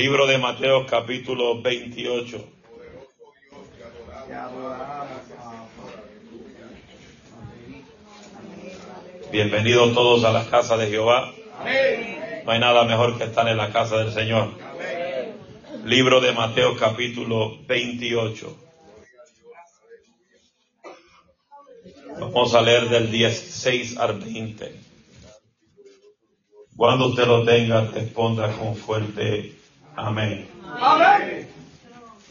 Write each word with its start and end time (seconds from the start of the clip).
Libro 0.00 0.26
de 0.26 0.38
Mateo 0.38 0.86
capítulo 0.86 1.60
28. 1.60 2.42
Bienvenidos 9.30 9.92
todos 9.92 10.24
a 10.24 10.32
la 10.32 10.46
casa 10.48 10.78
de 10.78 10.86
Jehová. 10.86 11.30
No 12.46 12.50
hay 12.50 12.58
nada 12.58 12.84
mejor 12.84 13.18
que 13.18 13.24
estar 13.24 13.46
en 13.46 13.58
la 13.58 13.70
casa 13.72 13.98
del 13.98 14.10
Señor. 14.14 14.54
Libro 15.84 16.22
de 16.22 16.32
Mateo 16.32 16.78
capítulo 16.78 17.58
28. 17.66 18.56
Vamos 22.20 22.54
a 22.54 22.62
leer 22.62 22.88
del 22.88 23.10
16 23.10 23.98
al 23.98 24.18
20. 24.18 24.80
Cuando 26.74 27.08
usted 27.08 27.26
lo 27.26 27.44
tenga, 27.44 27.82
responda 27.82 28.50
con 28.56 28.74
fuerte 28.74 29.59
amén. 29.96 30.48
Amén. 30.78 31.48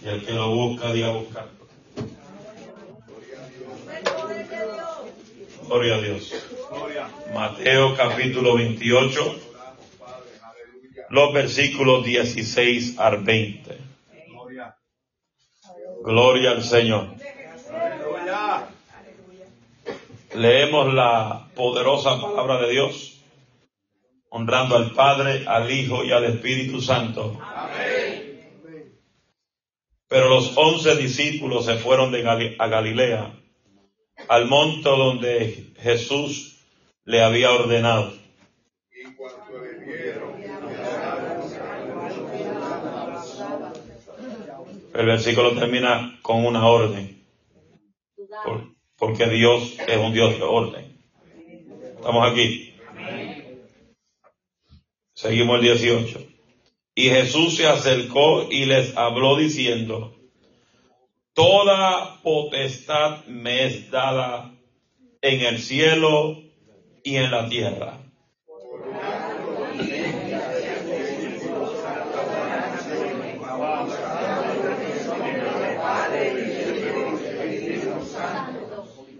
Y 0.02 0.08
el 0.08 0.26
que 0.26 0.34
lo 0.34 0.50
busca, 0.50 0.91
diga 0.94 1.12
buscar. 1.12 1.48
Gloria 5.67 5.95
a 5.95 6.02
Dios. 6.02 6.34
Mateo 7.34 7.95
capítulo 7.95 8.55
28, 8.55 9.36
los 11.09 11.34
versículos 11.34 12.03
16 12.05 12.98
al 12.98 13.23
20. 13.23 13.78
Gloria 16.03 16.52
al 16.52 16.64
Señor. 16.64 17.09
Leemos 20.34 20.94
la 20.94 21.50
poderosa 21.55 22.22
palabra 22.22 22.62
de 22.62 22.72
Dios, 22.72 23.19
honrando 24.29 24.75
al 24.75 24.91
Padre, 24.91 25.45
al 25.47 25.71
Hijo 25.71 26.03
y 26.03 26.11
al 26.11 26.25
Espíritu 26.25 26.81
Santo. 26.81 27.38
Pero 30.07 30.29
los 30.29 30.58
once 30.58 30.95
discípulos 30.95 31.66
se 31.66 31.75
fueron 31.75 32.11
de 32.11 32.55
a 32.58 32.67
Galilea, 32.67 33.33
al 34.27 34.47
monte 34.47 34.89
donde 34.89 35.73
Jesús 35.80 36.58
le 37.05 37.21
había 37.23 37.52
ordenado. 37.52 38.13
El 44.93 45.05
versículo 45.05 45.55
termina 45.55 46.19
con 46.21 46.45
una 46.45 46.66
orden, 46.67 47.23
por- 48.43 48.67
porque 48.97 49.27
Dios 49.27 49.77
es 49.88 49.97
un 49.97 50.11
Dios 50.14 50.36
de 50.38 50.43
orden. 50.43 50.97
Estamos 51.95 52.31
aquí. 52.31 52.69
Seguimos 55.22 55.58
el 55.58 55.64
18. 55.64 56.28
Y 56.95 57.09
Jesús 57.09 57.58
se 57.58 57.67
acercó 57.67 58.50
y 58.50 58.64
les 58.64 58.95
habló 58.95 59.36
diciendo, 59.36 60.16
Toda 61.34 62.22
potestad 62.22 63.26
me 63.26 63.66
es 63.66 63.92
dada 63.92 64.53
en 65.22 65.42
el 65.42 65.59
cielo 65.59 66.38
y 67.03 67.17
en 67.17 67.31
la 67.31 67.50
tierra. 67.50 68.00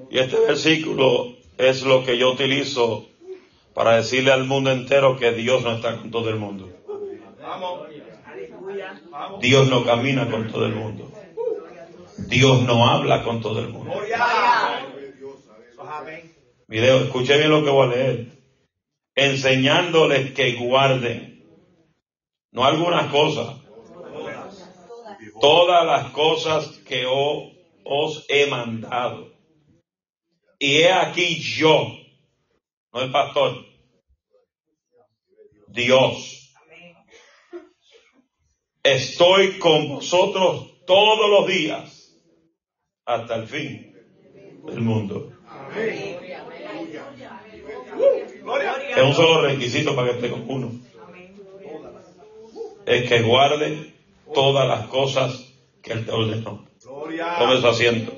Y 0.09 0.17
este 0.17 0.39
versículo 0.47 1.36
es 1.58 1.81
lo 1.81 2.06
que 2.06 2.17
yo 2.17 2.31
utilizo 2.31 3.09
para 3.80 3.95
decirle 3.95 4.33
al 4.33 4.44
mundo 4.44 4.72
entero 4.72 5.16
que 5.16 5.31
Dios 5.31 5.63
no 5.63 5.77
está 5.77 5.95
con 5.95 6.11
todo 6.11 6.30
el 6.30 6.35
mundo. 6.35 6.69
Dios 9.39 9.69
no 9.69 9.85
camina 9.85 10.30
con 10.30 10.52
todo 10.52 10.66
el 10.66 10.75
mundo. 10.75 11.09
Dios 12.27 12.61
no 12.63 12.89
habla 12.89 13.23
con 13.23 13.39
todo 13.39 13.61
el 13.61 13.69
mundo. 13.69 13.94
Video, 16.67 16.97
escuche 17.06 17.38
bien 17.38 17.51
lo 17.51 17.63
que 17.63 17.69
voy 17.69 17.88
a 17.88 17.95
leer. 17.95 18.28
Enseñándoles 19.16 20.34
que 20.34 20.56
guarden, 20.56 21.47
no 22.51 22.66
algunas 22.66 23.09
cosas, 23.09 23.61
todas 25.40 25.85
las 25.85 26.11
cosas 26.11 26.67
que 26.85 27.06
os 27.06 28.25
he 28.28 28.47
mandado. 28.47 29.31
Y 30.59 30.79
he 30.79 30.91
aquí 30.91 31.40
yo, 31.40 31.94
no 32.91 33.01
el 33.03 33.11
pastor, 33.13 33.69
Dios. 35.72 36.56
Estoy 38.84 39.59
con 39.59 39.90
vosotros 39.90 40.85
todos 40.85 41.30
los 41.30 41.47
días 41.47 42.18
hasta 43.06 43.35
el 43.35 43.47
fin 43.47 43.94
del 44.66 44.81
mundo. 44.81 45.34
Es 48.96 49.03
un 49.03 49.13
solo 49.13 49.41
requisito 49.41 49.96
para 49.96 50.09
que 50.09 50.16
esté 50.16 50.31
con 50.31 50.50
uno. 50.50 50.72
Es 52.85 53.08
que 53.08 53.22
guarde 53.22 53.94
todas 54.34 54.68
las 54.68 54.88
cosas 54.88 55.53
que 55.84 55.94
Él 55.94 56.06
te 56.06 56.12
ordenó. 56.12 56.68
Tome 56.81 57.62
su 57.62 57.68
asiento. 57.68 58.13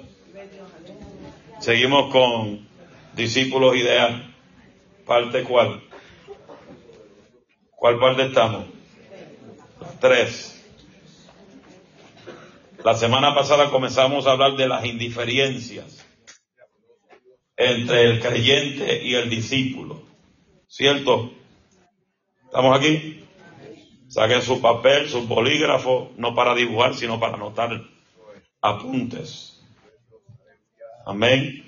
Seguimos 1.60 2.12
con 2.12 2.68
discípulos 3.14 3.76
ideal. 3.76 4.34
Parte 5.06 5.44
cuál. 5.44 5.91
¿Cuál 7.82 7.98
parte 7.98 8.28
estamos? 8.28 8.66
Tres. 10.00 10.64
La 12.86 12.94
semana 12.94 13.34
pasada 13.34 13.72
comenzamos 13.72 14.28
a 14.28 14.34
hablar 14.34 14.56
de 14.56 14.68
las 14.68 14.86
indiferencias 14.86 16.06
entre 17.58 18.04
el 18.04 18.20
creyente 18.20 19.02
y 19.02 19.16
el 19.16 19.32
discípulo. 19.32 20.04
¿Cierto? 20.68 21.32
¿Estamos 22.46 22.78
aquí? 22.78 23.26
Saquen 24.10 24.44
su 24.44 24.62
papel, 24.62 25.10
su 25.10 25.26
bolígrafo, 25.26 26.12
no 26.18 26.36
para 26.36 26.54
dibujar, 26.54 26.94
sino 26.94 27.20
para 27.20 27.34
anotar 27.34 27.82
apuntes. 28.62 29.60
Amén. 31.08 31.66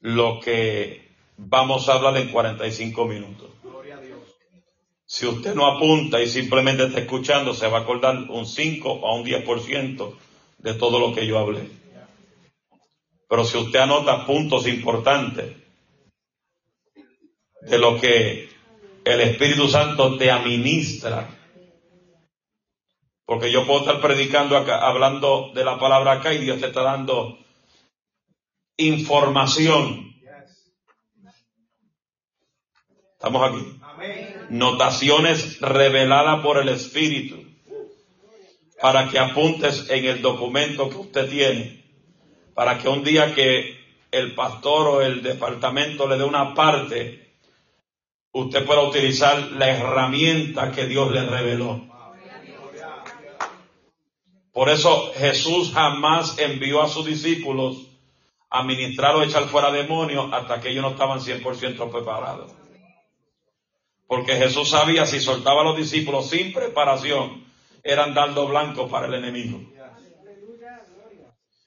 lo 0.01 0.41
que 0.41 1.15
vamos 1.37 1.89
a 1.89 1.95
hablar 1.95 2.17
en 2.19 2.29
45 2.31 3.05
minutos. 3.07 3.51
Si 5.09 5.25
usted 5.27 5.55
no 5.55 5.67
apunta 5.67 6.21
y 6.21 6.27
simplemente 6.27 6.85
está 6.85 7.01
escuchando, 7.01 7.55
se 7.55 7.69
va 7.69 7.79
a 7.79 7.83
acordar 7.83 8.17
un 8.29 8.45
5 8.45 8.91
o 8.91 9.17
un 9.17 9.25
10% 9.25 10.17
de 10.59 10.75
todo 10.75 10.99
lo 10.99 11.15
que 11.15 11.27
yo 11.27 11.39
hablé. 11.39 11.69
Pero 13.29 13.45
si 13.45 13.57
usted 13.57 13.79
anota 13.81 14.27
puntos 14.27 14.67
importantes 14.67 15.57
de 17.63 17.79
lo 17.79 18.01
que 18.01 18.49
el 19.05 19.21
Espíritu 19.21 19.69
Santo 19.69 20.17
te 20.17 20.31
administra, 20.31 21.36
porque 23.27 23.51
yo 23.51 23.67
puedo 23.67 23.81
estar 23.81 24.01
predicando 24.01 24.57
acá, 24.57 24.87
hablando 24.87 25.51
de 25.53 25.65
la 25.65 25.79
palabra 25.79 26.13
acá 26.13 26.33
y 26.33 26.39
Dios 26.39 26.61
te 26.61 26.69
está 26.69 26.83
dando 26.83 27.37
información. 28.77 30.15
Estamos 33.15 33.51
aquí. 33.51 33.81
Notaciones 34.51 35.61
reveladas 35.61 36.41
por 36.43 36.59
el 36.59 36.69
Espíritu 36.69 37.43
para 38.81 39.09
que 39.09 39.19
apuntes 39.19 39.91
en 39.91 40.05
el 40.05 40.23
documento 40.23 40.89
que 40.89 40.97
usted 40.97 41.29
tiene, 41.29 41.85
para 42.55 42.79
que 42.79 42.89
un 42.89 43.03
día 43.03 43.35
que 43.35 43.77
el 44.13 44.35
pastor 44.35 44.87
o 44.87 45.03
el 45.03 45.23
departamento 45.23 46.07
le 46.07 46.19
dé 46.19 46.25
una 46.25 46.55
parte, 46.55 47.39
usted 48.33 48.65
pueda 48.65 48.83
utilizar 48.83 49.51
la 49.53 49.71
herramienta 49.71 50.71
que 50.71 50.87
Dios 50.87 51.11
le 51.11 51.25
reveló. 51.25 51.96
Por 54.57 54.71
eso 54.71 55.13
Jesús 55.13 55.71
jamás 55.75 56.39
envió 56.39 56.81
a 56.81 56.89
sus 56.89 57.05
discípulos 57.05 57.91
a 58.49 58.63
ministrar 58.63 59.15
o 59.15 59.23
echar 59.23 59.43
fuera 59.49 59.71
demonios 59.71 60.33
hasta 60.33 60.63
que 60.63 60.71
ellos 60.71 60.83
no 60.83 60.93
estaban 60.93 61.19
100% 61.21 61.91
preparados. 61.91 62.53
Porque 64.07 64.35
Jesús 64.37 64.71
sabía 64.71 65.05
si 65.05 65.21
soltaba 65.21 65.61
a 65.61 65.65
los 65.65 65.77
discípulos 65.77 66.31
sin 66.31 66.55
preparación, 66.55 67.45
eran 67.85 68.15
dando 68.15 68.47
blanco 68.47 68.89
para 68.89 69.09
el 69.09 69.23
enemigo. 69.23 69.61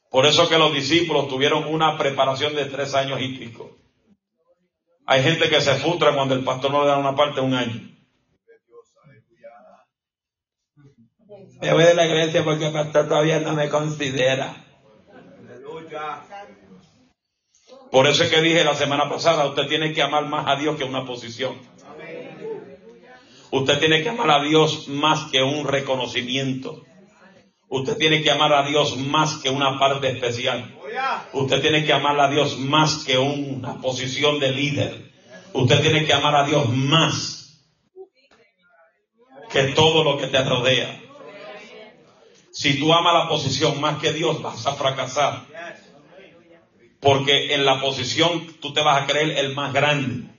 Por 0.10 0.26
eso 0.26 0.50
que 0.50 0.58
los 0.58 0.74
discípulos 0.74 1.28
tuvieron 1.28 1.66
una 1.66 1.96
preparación 1.96 2.56
de 2.56 2.66
tres 2.66 2.96
años 2.96 3.22
y 3.22 3.38
pico. 3.38 3.70
Hay 5.06 5.22
gente 5.22 5.48
que 5.48 5.62
se 5.62 5.76
frustra 5.76 6.16
cuando 6.16 6.34
el 6.34 6.44
pastor 6.44 6.72
no 6.72 6.82
le 6.82 6.88
da 6.88 6.98
una 6.98 7.16
parte 7.16 7.40
un 7.40 7.54
año. 7.54 7.99
Me 11.62 11.74
voy 11.74 11.84
de 11.84 11.94
la 11.94 12.06
iglesia 12.06 12.44
porque 12.44 12.68
el 12.68 12.74
pastor 12.74 13.10
todavía 13.10 13.40
no 13.42 13.54
me 13.54 13.68
considera. 13.68 14.66
Por 17.92 18.08
eso 18.08 18.24
es 18.24 18.30
que 18.30 18.42
dije 18.42 18.64
la 18.64 18.76
semana 18.76 19.10
pasada, 19.10 19.48
usted 19.48 19.68
tiene 19.68 19.92
que 19.94 20.02
amar 20.02 20.26
más 20.28 20.48
a 20.48 20.56
Dios 20.56 20.78
que 20.78 20.86
una 20.86 21.06
posición. 21.06 21.60
Usted 23.52 23.80
tiene 23.80 24.04
que 24.04 24.10
amar 24.10 24.30
a 24.32 24.44
Dios 24.44 24.88
más 24.88 25.30
que 25.32 25.42
un 25.42 25.68
reconocimiento. 25.68 26.84
Usted 27.68 27.98
tiene 27.98 28.24
que 28.24 28.32
amar 28.32 28.54
a 28.54 28.64
Dios 28.64 28.96
más 28.98 29.38
que 29.38 29.50
una 29.50 29.78
parte 29.78 30.10
especial. 30.10 30.76
Usted 31.34 31.62
tiene 31.62 31.84
que 31.84 31.94
amar 31.94 32.20
a 32.20 32.30
Dios 32.30 32.58
más 32.58 33.04
que 33.04 33.18
una 33.18 33.82
posición 33.82 34.40
de 34.40 34.52
líder. 34.52 35.12
Usted 35.54 35.82
tiene 35.82 36.06
que 36.06 36.14
amar 36.14 36.36
a 36.36 36.46
Dios 36.46 36.70
más 36.70 37.40
que 39.52 39.64
todo 39.64 40.04
lo 40.04 40.18
que 40.18 40.28
te 40.28 40.44
rodea. 40.44 41.09
Si 42.60 42.78
tú 42.78 42.94
amas 42.94 43.14
la 43.14 43.30
posición 43.30 43.80
más 43.80 44.00
que 44.00 44.12
Dios, 44.12 44.42
vas 44.42 44.68
a 44.68 44.74
fracasar. 44.74 45.44
Porque 47.00 47.54
en 47.54 47.64
la 47.64 47.80
posición 47.80 48.48
tú 48.60 48.74
te 48.74 48.82
vas 48.82 49.02
a 49.02 49.08
creer 49.08 49.38
el 49.38 49.56
más 49.56 49.72
grande. 49.72 50.30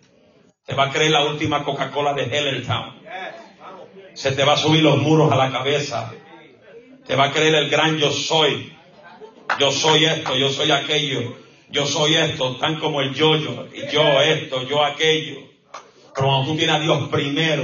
Te 0.67 0.75
va 0.75 0.89
a 0.89 0.91
creer 0.91 1.13
la 1.13 1.25
última 1.25 1.65
Coca-Cola 1.65 2.13
de 2.13 2.25
Hellertown. 2.25 2.95
Se 4.13 4.33
te 4.33 4.45
va 4.45 4.53
a 4.53 4.57
subir 4.59 4.83
los 4.83 4.99
muros 4.99 5.33
a 5.33 5.37
la 5.37 5.51
cabeza. 5.51 6.13
Te 7.07 7.17
va 7.17 7.29
a 7.29 7.33
creer 7.33 7.55
el 7.55 7.71
gran 7.71 7.97
yo 7.97 8.13
soy. 8.13 8.71
Yo 9.59 9.73
soy 9.73 10.05
esto, 10.05 10.37
yo 10.37 10.51
soy 10.51 10.73
aquello. 10.73 11.39
Yo 11.71 11.87
soy 11.87 12.17
esto, 12.17 12.57
tan 12.57 12.79
como 12.81 13.01
el 13.01 13.15
yo-yo. 13.15 13.67
Yo 13.91 14.21
esto, 14.21 14.69
yo 14.69 14.85
aquello. 14.85 15.39
Pero 16.15 16.27
cuando 16.27 16.51
tú 16.51 16.59
tienes 16.59 16.77
a 16.77 16.81
Dios 16.81 17.09
primero, 17.09 17.63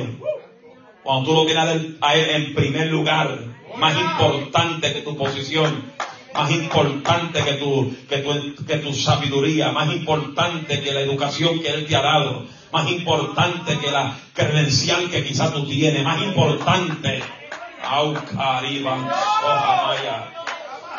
cuando 1.03 1.29
tú 1.29 1.35
lo 1.35 1.45
tienes 1.45 1.99
a 2.01 2.15
Él 2.15 2.31
en 2.31 2.55
primer 2.55 2.87
lugar, 2.87 3.56
más 3.77 3.97
importante 3.97 4.93
que 4.93 5.01
tu 5.03 5.17
posición, 5.17 5.93
más 6.33 6.51
importante 6.51 7.43
que 7.43 7.55
tu, 7.55 7.97
que 8.09 8.19
tu, 8.19 8.65
que 8.65 8.77
tu 8.77 8.93
sabiduría, 8.93 9.73
más 9.73 9.93
importante 9.93 10.83
que 10.83 10.93
la 10.93 11.01
educación 11.01 11.61
que 11.61 11.69
Él 11.69 11.87
te 11.87 11.97
ha 11.97 12.03
dado, 12.03 12.47
más 12.73 12.91
importante 12.91 13.79
que 13.79 13.91
la 13.91 14.17
credencial 14.35 15.11
que 15.11 15.25
quizás 15.25 15.53
tú 15.53 15.67
tienes, 15.67 16.05
más 16.05 16.23
importante, 16.23 17.23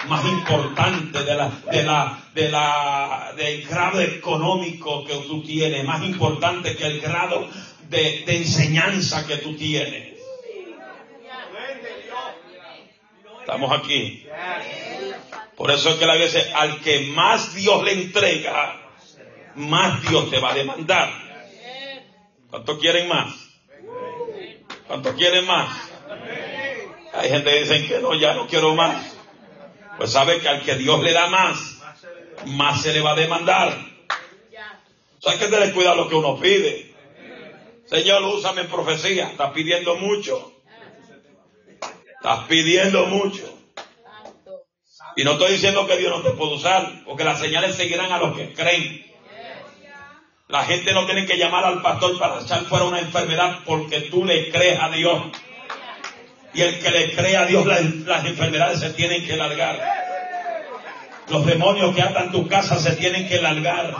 más 0.07 0.25
importante 0.25 1.23
de 1.23 1.35
la, 1.35 1.51
de 1.71 1.83
la, 1.83 2.19
de 2.33 2.49
la, 2.49 3.33
del 3.35 3.65
grado 3.67 4.01
económico 4.01 5.03
que 5.05 5.15
tú 5.27 5.43
tienes, 5.43 5.83
más 5.85 6.01
importante 6.03 6.75
que 6.75 6.85
el 6.85 7.01
grado 7.01 7.47
de, 7.89 8.23
de 8.25 8.37
enseñanza 8.37 9.25
que 9.25 9.37
tú 9.37 9.55
tienes. 9.55 10.16
Estamos 13.47 13.71
aquí. 13.79 14.27
Por 15.55 15.71
eso 15.71 15.91
es 15.91 15.95
que 15.95 16.05
la 16.05 16.15
Biblia 16.15 16.27
dice, 16.27 16.51
al 16.53 16.81
que 16.81 16.99
más 17.11 17.55
Dios 17.55 17.81
le 17.81 17.93
entrega, 17.93 18.77
más 19.55 20.01
Dios 20.01 20.29
te 20.29 20.41
va 20.41 20.51
a 20.51 20.53
demandar. 20.53 21.09
¿Cuántos 22.49 22.77
quieren 22.77 23.07
más? 23.07 23.33
¿Cuántos 24.85 25.15
quieren 25.15 25.45
más? 25.45 25.69
Hay 27.13 27.29
gente 27.29 27.49
que 27.49 27.59
dice 27.61 27.87
que 27.87 27.99
no, 27.99 28.13
ya 28.15 28.33
no 28.33 28.47
quiero 28.47 28.75
más. 28.75 29.15
Pues 29.97 30.11
sabe 30.11 30.41
que 30.41 30.49
al 30.49 30.61
que 30.63 30.75
Dios 30.75 31.01
le 31.01 31.13
da 31.13 31.27
más, 31.27 31.81
más 32.47 32.81
se 32.81 32.91
le 32.91 32.99
va 32.99 33.11
a 33.11 33.15
demandar. 33.15 33.69
O 35.19 35.21
sea, 35.21 35.31
hay 35.31 35.39
que 35.39 35.47
tener 35.47 35.73
cuidado 35.73 35.95
lo 35.95 36.09
que 36.09 36.15
uno 36.15 36.37
pide. 36.37 36.93
Señor, 37.85 38.23
úsame 38.23 38.63
en 38.63 38.67
profecía. 38.67 39.29
Estás 39.29 39.53
pidiendo 39.53 39.95
mucho. 39.95 40.56
Estás 42.17 42.47
pidiendo 42.47 43.05
mucho. 43.05 43.57
Y 45.15 45.23
no 45.23 45.33
estoy 45.33 45.53
diciendo 45.53 45.87
que 45.87 45.97
Dios 45.97 46.15
no 46.15 46.21
te 46.21 46.37
puede 46.37 46.55
usar, 46.55 47.03
porque 47.05 47.23
las 47.23 47.39
señales 47.39 47.75
seguirán 47.75 48.11
a 48.11 48.19
los 48.19 48.35
que 48.35 48.53
creen. 48.53 49.05
La 50.47 50.63
gente 50.63 50.93
no 50.93 51.05
tiene 51.05 51.25
que 51.25 51.37
llamar 51.37 51.65
al 51.65 51.81
pastor 51.81 52.17
para 52.17 52.41
echar 52.41 52.63
fuera 52.65 52.85
una 52.85 52.99
enfermedad 52.99 53.59
porque 53.65 54.01
tú 54.01 54.23
le 54.23 54.49
crees 54.49 54.79
a 54.79 54.89
Dios. 54.89 55.23
Y 56.53 56.61
el 56.61 56.79
que 56.79 56.89
le 56.89 57.15
cree 57.15 57.35
a 57.35 57.45
Dios, 57.45 57.65
las, 57.65 58.25
enfermedades 58.25 58.79
se 58.79 58.91
tienen 58.91 59.25
que 59.25 59.35
largar. 59.35 59.79
Los 61.29 61.45
demonios 61.45 61.93
que 61.93 62.01
atan 62.01 62.31
tu 62.31 62.47
casa 62.47 62.79
se 62.79 62.95
tienen 62.95 63.27
que 63.27 63.41
largar. 63.41 63.93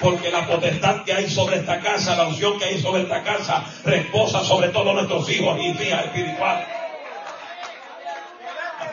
Porque 0.00 0.30
la 0.30 0.46
potestad 0.46 1.04
que 1.04 1.14
hay 1.14 1.30
sobre 1.30 1.56
esta 1.56 1.80
casa, 1.80 2.16
la 2.16 2.26
unción 2.26 2.58
que 2.58 2.66
hay 2.66 2.80
sobre 2.80 3.02
esta 3.02 3.22
casa, 3.22 3.64
reposa 3.84 4.44
sobre 4.44 4.68
todos 4.68 4.92
nuestros 4.92 5.30
hijos 5.30 5.58
y 5.60 5.68
hijas 5.68 6.04
espirituales. 6.06 6.83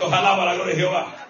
Ojalá 0.01 0.35
la 0.35 0.55
gloria 0.55 0.73
de 0.73 0.81
Jehová. 0.81 1.21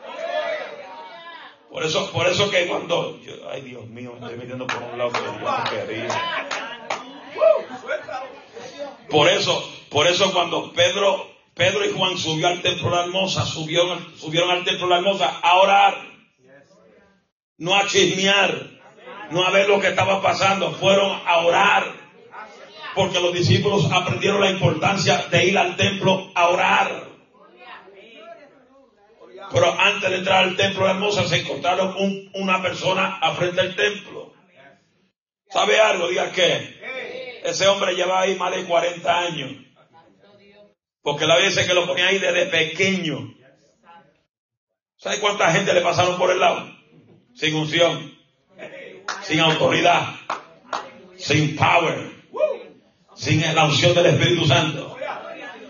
Por 1.72 1.84
eso, 1.84 2.12
por 2.12 2.28
eso 2.28 2.50
que 2.50 2.68
cuando, 2.68 3.18
ay 3.50 3.62
Dios 3.62 3.88
mío, 3.88 4.14
me 4.14 4.20
estoy 4.20 4.38
metiendo 4.38 4.68
por 4.68 4.84
un 4.84 4.98
lado, 4.98 5.12
Por 9.10 9.30
eso, 9.30 9.72
por 9.90 10.08
eso 10.08 10.34
cuando 10.34 10.74
Pedro, 10.74 11.28
Pedro 11.54 11.86
y 11.86 11.94
Juan 11.94 12.18
subió 12.18 12.48
al 12.48 12.62
templo 12.62 12.90
de 12.90 12.96
la 12.96 13.04
hermosa, 13.04 13.46
subieron, 13.46 14.06
subieron 14.18 14.52
al 14.52 14.66
templo 14.66 14.88
de 14.88 14.90
la 14.90 14.98
hermosa 14.98 15.40
a 15.42 15.58
orar, 15.60 15.98
no 17.58 17.76
a 17.76 17.88
chismear, 17.88 18.70
no 19.32 19.46
a 19.46 19.52
ver 19.52 19.70
lo 19.70 19.80
que 19.80 19.88
estaba 19.88 20.22
pasando, 20.22 20.72
fueron 20.74 21.22
a 21.26 21.38
orar, 21.38 21.86
porque 22.96 23.22
los 23.22 23.34
discípulos 23.34 23.90
aprendieron 23.92 24.42
la 24.42 24.52
importancia 24.52 25.26
de 25.30 25.46
ir 25.46 25.58
al 25.58 25.78
templo 25.78 26.32
a 26.36 26.50
orar. 26.50 27.11
Pero 29.52 29.80
antes 29.80 30.10
de 30.10 30.18
entrar 30.18 30.44
al 30.44 30.56
templo 30.56 30.86
de 30.86 30.92
hermosa 30.92 31.28
se 31.28 31.42
encontraron 31.42 31.96
una 32.34 32.62
persona 32.62 33.18
a 33.18 33.34
frente 33.34 33.62
del 33.62 33.76
templo. 33.76 34.34
¿Sabe 35.50 35.80
algo? 35.80 36.08
Diga 36.08 36.32
que 36.32 37.42
ese 37.44 37.68
hombre 37.68 37.94
llevaba 37.94 38.22
ahí 38.22 38.36
más 38.36 38.56
de 38.56 38.64
40 38.64 39.20
años. 39.20 39.52
Porque 41.02 41.26
la 41.26 41.36
vez 41.36 41.58
que 41.58 41.74
lo 41.74 41.86
ponía 41.86 42.08
ahí 42.08 42.20
desde 42.20 42.46
pequeño. 42.46 43.34
¿Sabe 44.98 45.20
cuánta 45.20 45.52
gente 45.52 45.74
le 45.74 45.82
pasaron 45.82 46.18
por 46.18 46.32
el 46.32 46.40
lado? 46.40 46.72
Sin 47.34 47.56
unción, 47.56 48.16
sin 49.24 49.40
autoridad, 49.40 50.16
sin 51.18 51.56
power, 51.56 52.12
sin 53.16 53.42
la 53.56 53.66
unción 53.66 53.96
del 53.96 54.06
Espíritu 54.06 54.46
Santo. 54.46 54.96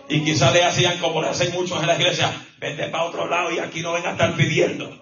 Y 0.09 0.23
quizás 0.25 0.53
le 0.53 0.65
hacían 0.65 0.99
como 0.99 1.21
le 1.21 1.29
hacen 1.29 1.53
muchos 1.53 1.79
en 1.79 1.87
la 1.87 1.95
iglesia, 1.95 2.29
vete 2.61 2.87
para 2.89 3.05
otro 3.05 3.27
lado 3.27 3.51
y 3.51 3.57
aquí 3.57 3.81
no 3.81 3.93
ven 3.93 4.05
a 4.05 4.11
estar 4.11 4.35
pidiendo. 4.35 4.95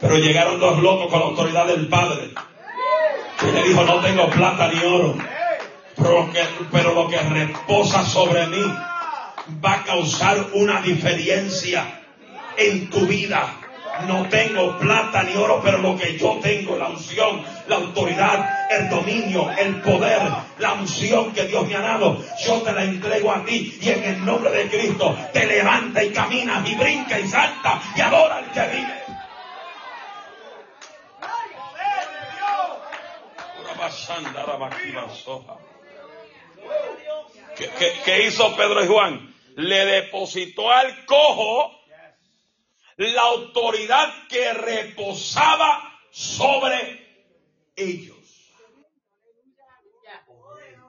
Pero 0.00 0.16
llegaron 0.16 0.58
dos 0.58 0.82
locos 0.82 1.08
con 1.10 1.20
la 1.20 1.26
autoridad 1.26 1.66
del 1.66 1.88
Padre. 1.88 2.30
Y 3.42 3.52
le 3.52 3.62
dijo, 3.64 3.84
no 3.84 4.00
tengo 4.00 4.28
plata 4.30 4.70
ni 4.72 4.80
oro. 4.80 5.14
Pero 5.94 6.26
lo, 6.26 6.32
que, 6.32 6.40
pero 6.72 6.94
lo 6.94 7.08
que 7.08 7.18
reposa 7.18 8.02
sobre 8.04 8.46
mí 8.46 8.62
va 9.62 9.74
a 9.74 9.84
causar 9.84 10.38
una 10.54 10.80
diferencia 10.80 12.02
en 12.56 12.88
tu 12.88 13.06
vida. 13.06 13.65
No 14.06 14.28
tengo 14.28 14.78
plata 14.78 15.22
ni 15.22 15.34
oro, 15.34 15.60
pero 15.64 15.78
lo 15.78 15.96
que 15.96 16.18
yo 16.18 16.38
tengo, 16.42 16.76
la 16.76 16.88
unción, 16.88 17.42
la 17.66 17.76
autoridad, 17.76 18.70
el 18.70 18.88
dominio, 18.90 19.50
el 19.58 19.80
poder, 19.80 20.20
la 20.58 20.74
unción 20.74 21.32
que 21.32 21.44
Dios 21.44 21.66
me 21.66 21.76
ha 21.76 21.80
dado, 21.80 22.22
yo 22.44 22.62
te 22.62 22.72
la 22.72 22.84
entrego 22.84 23.32
a 23.32 23.44
ti 23.44 23.78
y 23.80 23.88
en 23.88 24.04
el 24.04 24.24
nombre 24.24 24.50
de 24.50 24.68
Cristo 24.68 25.16
te 25.32 25.46
levanta 25.46 26.04
y 26.04 26.10
camina 26.10 26.62
y 26.66 26.74
brinca 26.74 27.18
y 27.18 27.26
salta 27.26 27.80
y 27.96 28.00
adora 28.00 28.36
al 28.36 28.52
que 28.52 28.76
vive. 28.76 29.06
¿Qué, 38.04 38.26
hizo 38.26 38.56
Pedro 38.56 38.84
y 38.84 38.86
Juan? 38.86 39.34
Le 39.56 39.84
depositó 39.86 40.70
al 40.70 41.06
cojo 41.06 41.75
la 42.96 43.22
autoridad 43.22 44.26
que 44.28 44.52
reposaba 44.54 46.00
sobre 46.10 47.06
ellos. 47.76 48.16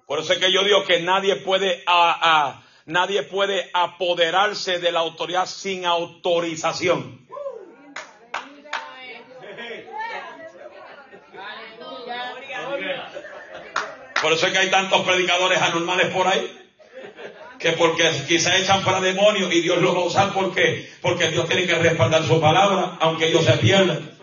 Por 0.05 0.19
eso 0.19 0.33
es 0.33 0.39
que 0.39 0.51
yo 0.51 0.63
digo 0.63 0.85
que 0.85 1.01
nadie 1.01 1.35
puede, 1.35 1.83
nadie 2.85 3.23
puede 3.23 3.69
apoderarse 3.73 4.79
de 4.79 4.91
la 4.91 5.01
autoridad 5.01 5.45
sin 5.45 5.85
autorización. 5.85 7.27
Por 14.21 14.33
eso 14.33 14.47
es 14.47 14.53
que 14.53 14.57
hay 14.57 14.71
tantos 14.71 15.01
predicadores 15.05 15.61
anormales 15.61 16.07
por 16.07 16.25
ahí 16.25 16.66
que 17.59 17.71
porque 17.71 18.09
quizá 18.27 18.57
echan 18.57 18.83
para 18.83 19.01
demonios 19.01 19.53
y 19.53 19.61
Dios 19.61 19.81
lo 19.81 19.95
va 19.95 20.01
a 20.01 20.05
usar 20.05 20.33
porque, 20.33 20.89
porque 21.01 21.29
Dios 21.29 21.47
tiene 21.47 21.65
que 21.65 21.75
respaldar 21.75 22.23
su 22.25 22.39
palabra, 22.39 22.97
aunque 22.99 23.27
ellos 23.27 23.45
se 23.45 23.53
pierdan. 23.53 24.16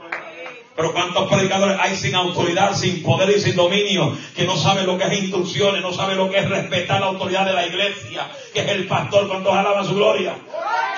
Pero 0.76 0.92
cuántos 0.92 1.30
predicadores 1.30 1.78
hay 1.80 1.96
sin 1.96 2.16
autoridad, 2.16 2.74
sin 2.74 3.02
poder 3.02 3.30
y 3.30 3.40
sin 3.40 3.54
dominio, 3.54 4.16
que 4.34 4.44
no 4.44 4.56
saben 4.56 4.86
lo 4.86 4.98
que 4.98 5.04
es 5.04 5.22
instrucciones, 5.22 5.80
no 5.82 5.92
saben 5.92 6.16
lo 6.16 6.28
que 6.28 6.38
es 6.38 6.48
respetar 6.48 7.00
la 7.00 7.06
autoridad 7.06 7.46
de 7.46 7.52
la 7.52 7.66
iglesia, 7.66 8.28
que 8.52 8.60
es 8.60 8.68
el 8.68 8.86
pastor, 8.88 9.28
cuando 9.28 9.52
alaban 9.52 9.86
su 9.86 9.94
gloria. 9.94 10.34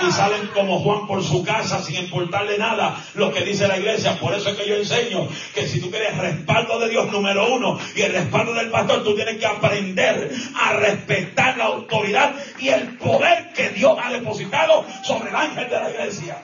Y 0.06 0.11
salen 0.12 0.49
como 0.49 0.80
Juan 0.80 1.06
por 1.06 1.23
su 1.23 1.42
casa 1.42 1.83
sin 1.83 1.97
importarle 1.97 2.59
nada 2.59 3.02
lo 3.14 3.33
que 3.33 3.45
dice 3.45 3.68
la 3.68 3.78
iglesia. 3.78 4.18
Por 4.18 4.35
eso 4.35 4.50
es 4.50 4.56
que 4.56 4.68
yo 4.68 4.76
enseño 4.76 5.28
que 5.54 5.66
si 5.66 5.80
tú 5.80 5.90
quieres 5.90 6.16
respaldo 6.16 6.78
de 6.78 6.90
Dios 6.90 7.11
número 7.11 7.54
uno 7.54 7.78
y 7.95 8.02
el 8.02 8.12
respaldo 8.12 8.52
del 8.54 8.71
pastor, 8.71 9.04
tú 9.04 9.14
tienes 9.14 9.37
que 9.38 9.47
aprender 9.47 10.35
a 10.54 10.73
respetar 10.75 11.56
la 11.56 11.64
autoridad 11.64 12.35
y 12.59 12.68
el 12.68 12.97
poder 12.99 13.52
que 13.54 13.71
Dios 13.71 13.99
ha 14.02 14.11
depositado 14.11 14.85
sobre 15.02 15.30
el 15.30 15.37
ángel 15.37 15.68
de 15.68 15.80
la 15.80 15.90
iglesia. 15.90 16.42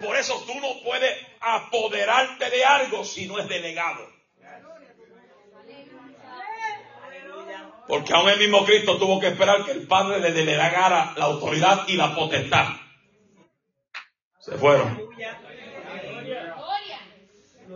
Por 0.00 0.16
eso 0.16 0.42
tú 0.46 0.54
no 0.60 0.82
puedes 0.84 1.16
apoderarte 1.40 2.50
de 2.50 2.64
algo 2.64 3.04
si 3.04 3.26
no 3.26 3.38
es 3.38 3.48
delegado. 3.48 4.08
Porque 7.86 8.14
aún 8.14 8.30
el 8.30 8.38
mismo 8.38 8.64
Cristo 8.64 8.98
tuvo 8.98 9.20
que 9.20 9.28
esperar 9.28 9.64
que 9.64 9.72
el 9.72 9.86
Padre 9.86 10.20
le 10.20 10.32
delegara 10.32 11.12
la 11.16 11.26
autoridad 11.26 11.86
y 11.86 11.96
la 11.96 12.14
potestad. 12.14 12.66
Se 14.40 14.52
fueron. 14.52 15.00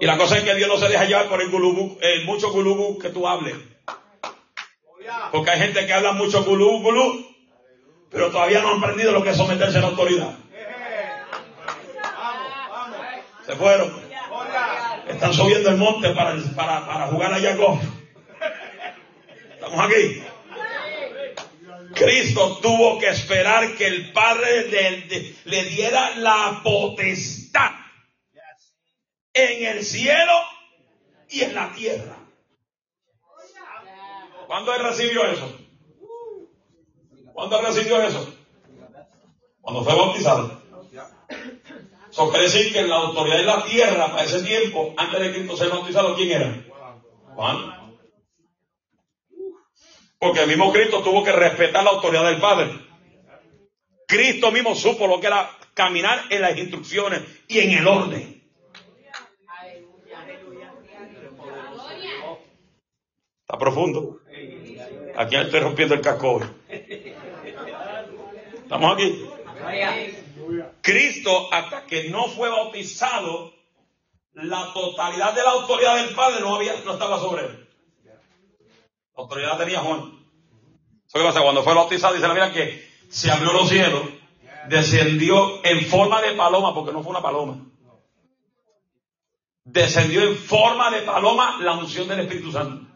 Y 0.00 0.06
la 0.06 0.16
cosa 0.16 0.38
es 0.38 0.44
que 0.44 0.54
Dios 0.54 0.68
no 0.68 0.78
se 0.78 0.88
deja 0.88 1.04
llevar 1.04 1.28
por 1.28 1.42
el, 1.42 1.50
el 2.00 2.24
mucho 2.24 2.50
gulubú 2.50 2.98
que 2.98 3.10
tú 3.10 3.26
hables. 3.26 3.56
Porque 5.32 5.50
hay 5.50 5.60
gente 5.60 5.86
que 5.86 5.92
habla 5.92 6.12
mucho 6.12 6.44
gulú, 6.44 6.80
gulú, 6.80 7.26
pero 8.10 8.30
todavía 8.30 8.60
no 8.60 8.70
han 8.70 8.78
aprendido 8.78 9.12
lo 9.12 9.22
que 9.22 9.30
es 9.30 9.36
someterse 9.36 9.78
a 9.78 9.82
la 9.82 9.88
autoridad. 9.88 10.36
Se 13.48 13.56
fueron. 13.56 13.90
Están 15.08 15.32
subiendo 15.32 15.70
el 15.70 15.78
monte 15.78 16.10
para, 16.10 16.36
para, 16.54 17.06
jugar 17.06 17.32
allá 17.32 17.56
golf. 17.56 17.82
Estamos 19.54 19.86
aquí. 19.86 20.22
Cristo 21.94 22.58
tuvo 22.58 22.98
que 22.98 23.08
esperar 23.08 23.74
que 23.74 23.86
el 23.86 24.12
Padre 24.12 24.68
le, 25.46 25.64
diera 25.64 26.16
la 26.16 26.60
potestad 26.62 27.70
en 29.32 29.64
el 29.64 29.82
cielo 29.82 30.34
y 31.30 31.40
en 31.40 31.54
la 31.54 31.72
tierra. 31.72 32.18
¿Cuándo 34.46 34.76
recibió 34.76 35.24
eso? 35.24 35.58
¿Cuándo 37.32 37.62
recibió 37.62 38.02
eso? 38.02 38.30
Cuando 39.62 39.82
fue 39.84 39.94
bautizado. 39.94 40.57
Eso 42.18 42.30
quiere 42.30 42.46
decir 42.46 42.72
que 42.72 42.82
la 42.82 42.96
autoridad 42.96 43.36
de 43.36 43.44
la 43.44 43.64
tierra 43.64 44.08
para 44.08 44.24
ese 44.24 44.42
tiempo, 44.42 44.92
antes 44.96 45.20
de 45.20 45.32
Cristo 45.32 45.56
ser 45.56 45.68
bautizado, 45.68 46.16
¿quién 46.16 46.32
era? 46.32 46.64
Juan. 47.36 47.96
Porque 50.18 50.40
el 50.40 50.48
mismo 50.48 50.72
Cristo 50.72 51.00
tuvo 51.04 51.22
que 51.22 51.30
respetar 51.30 51.84
la 51.84 51.90
autoridad 51.90 52.28
del 52.28 52.40
Padre. 52.40 52.72
Cristo 54.08 54.50
mismo 54.50 54.74
supo 54.74 55.06
lo 55.06 55.20
que 55.20 55.28
era 55.28 55.48
caminar 55.74 56.24
en 56.30 56.42
las 56.42 56.58
instrucciones 56.58 57.22
y 57.46 57.60
en 57.60 57.78
el 57.78 57.86
orden. 57.86 58.42
Está 63.42 63.58
profundo. 63.60 64.22
Aquí 65.16 65.36
estoy 65.36 65.60
rompiendo 65.60 65.94
el 65.94 66.00
casco. 66.00 66.40
¿Estamos 68.64 68.94
aquí? 68.94 69.24
Cristo, 70.80 71.52
hasta 71.52 71.86
que 71.86 72.10
no 72.10 72.28
fue 72.28 72.48
bautizado, 72.48 73.52
la 74.32 74.72
totalidad 74.72 75.34
de 75.34 75.42
la 75.42 75.50
autoridad 75.50 75.96
del 75.96 76.14
Padre 76.14 76.40
no, 76.40 76.56
había, 76.56 76.74
no 76.84 76.92
estaba 76.92 77.18
sobre 77.18 77.46
él. 77.46 77.68
La 78.04 79.22
autoridad 79.22 79.58
tenía 79.58 79.80
Juan. 79.80 80.18
¿Qué 81.12 81.20
pasa? 81.20 81.42
Cuando 81.42 81.62
fue 81.62 81.74
bautizado, 81.74 82.14
dice 82.14 82.28
la 82.28 82.34
Biblia 82.34 82.52
que 82.52 82.88
se 83.08 83.30
abrió 83.30 83.52
los 83.52 83.68
cielos, 83.68 84.02
descendió 84.68 85.64
en 85.64 85.86
forma 85.86 86.20
de 86.20 86.34
paloma, 86.34 86.74
porque 86.74 86.92
no 86.92 87.02
fue 87.02 87.10
una 87.10 87.22
paloma. 87.22 87.64
Descendió 89.64 90.22
en 90.22 90.36
forma 90.36 90.90
de 90.90 91.02
paloma 91.02 91.58
la 91.60 91.74
unción 91.74 92.08
del 92.08 92.20
Espíritu 92.20 92.52
Santo. 92.52 92.86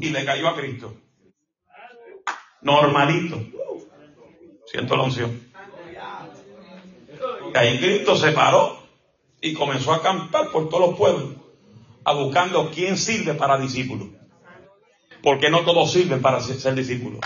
Y 0.00 0.10
le 0.10 0.24
cayó 0.24 0.48
a 0.48 0.56
Cristo. 0.56 0.94
Normalito. 2.62 3.40
Siento 4.66 4.96
la 4.96 5.02
unción. 5.02 5.53
Ahí 7.54 7.78
Cristo 7.78 8.16
se 8.16 8.32
paró 8.32 8.78
y 9.40 9.52
comenzó 9.52 9.92
a 9.92 9.96
acampar 9.96 10.50
por 10.50 10.68
todos 10.68 10.88
los 10.88 10.98
pueblos, 10.98 11.34
a 12.04 12.12
buscando 12.12 12.70
quién 12.70 12.96
sirve 12.96 13.34
para 13.34 13.58
discípulos. 13.58 14.08
Porque 15.22 15.50
no 15.50 15.60
todos 15.60 15.92
sirven 15.92 16.22
para 16.22 16.40
ser 16.40 16.74
discípulos. 16.74 17.20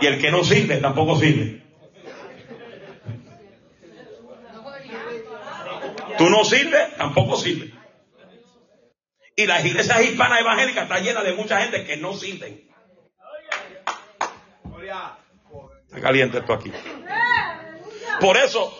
Y 0.00 0.06
el 0.06 0.20
que 0.20 0.30
no 0.30 0.44
sirve 0.44 0.78
tampoco 0.78 1.16
sirve. 1.16 1.62
Tú 6.18 6.28
no 6.28 6.44
sirves, 6.44 6.96
tampoco 6.96 7.36
sirve. 7.36 7.72
Y 9.36 9.46
las 9.46 9.64
iglesias 9.64 10.02
hispanas 10.02 10.40
evangélicas 10.40 10.82
están 10.82 11.04
llenas 11.04 11.24
de 11.24 11.32
mucha 11.34 11.60
gente 11.60 11.84
que 11.84 11.96
no 11.96 12.12
sirven. 12.14 12.68
Está 15.86 16.00
caliente 16.00 16.38
esto 16.38 16.52
aquí. 16.52 16.72
Por 18.20 18.36
eso. 18.36 18.72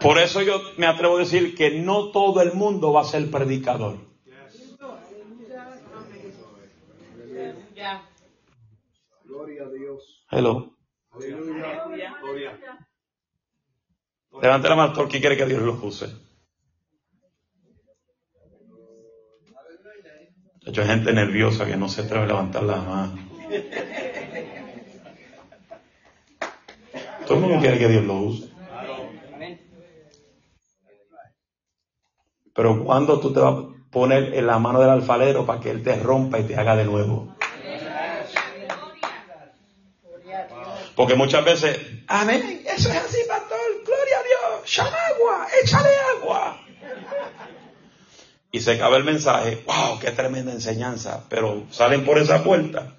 Por 0.00 0.18
eso 0.18 0.42
yo 0.42 0.60
me 0.78 0.86
atrevo 0.86 1.16
a 1.16 1.20
decir 1.20 1.54
que 1.54 1.70
no 1.70 2.10
todo 2.10 2.42
el 2.42 2.52
mundo 2.54 2.92
va 2.92 3.02
a 3.02 3.04
ser 3.04 3.30
predicador. 3.30 3.98
Gloria 9.24 9.62
a 9.62 9.68
Dios. 9.70 10.24
Hello. 10.30 10.81
Levante 14.40 14.68
la 14.68 14.76
mano, 14.76 15.08
¿quién 15.08 15.20
quiere 15.20 15.36
que 15.36 15.46
Dios 15.46 15.62
lo 15.62 15.74
use? 15.74 16.06
De 20.64 20.70
hecho, 20.70 20.82
hay 20.82 20.88
gente 20.88 21.12
nerviosa 21.12 21.66
que 21.66 21.76
no 21.76 21.88
se 21.88 22.02
atreve 22.02 22.24
a 22.24 22.28
levantar 22.28 22.62
la 22.62 22.76
mano. 22.76 23.18
Todo 27.26 27.34
el 27.34 27.40
mundo 27.40 27.60
quiere 27.60 27.78
que 27.78 27.88
Dios 27.88 28.04
lo 28.04 28.14
use. 28.14 28.52
Pero 32.54 32.84
cuando 32.84 33.18
tú 33.20 33.32
te 33.32 33.40
vas 33.40 33.54
a 33.54 33.68
poner 33.90 34.34
en 34.34 34.46
la 34.46 34.58
mano 34.58 34.80
del 34.80 34.90
alfalero 34.90 35.44
para 35.44 35.60
que 35.60 35.70
él 35.70 35.82
te 35.82 35.96
rompa 35.96 36.38
y 36.38 36.44
te 36.44 36.56
haga 36.56 36.76
de 36.76 36.84
nuevo. 36.84 37.34
Porque 41.02 41.16
muchas 41.16 41.44
veces, 41.44 41.80
amén, 42.06 42.62
eso 42.64 42.88
es 42.88 42.94
así, 42.94 43.18
pastor, 43.26 43.58
gloria 43.84 44.18
a 44.20 44.22
Dios, 44.22 44.76
llama 44.76 44.96
agua, 45.08 45.48
échale 45.60 45.88
agua. 46.16 46.60
Y 48.52 48.60
se 48.60 48.74
acaba 48.74 48.98
el 48.98 49.02
mensaje, 49.02 49.64
wow, 49.66 49.98
qué 49.98 50.12
tremenda 50.12 50.52
enseñanza, 50.52 51.24
pero 51.28 51.66
salen 51.72 52.04
por 52.04 52.18
esa 52.18 52.44
puerta 52.44 52.94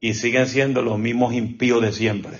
y 0.00 0.14
siguen 0.14 0.46
siendo 0.46 0.80
los 0.80 0.98
mismos 0.98 1.34
impíos 1.34 1.82
de 1.82 1.92
siempre. 1.92 2.38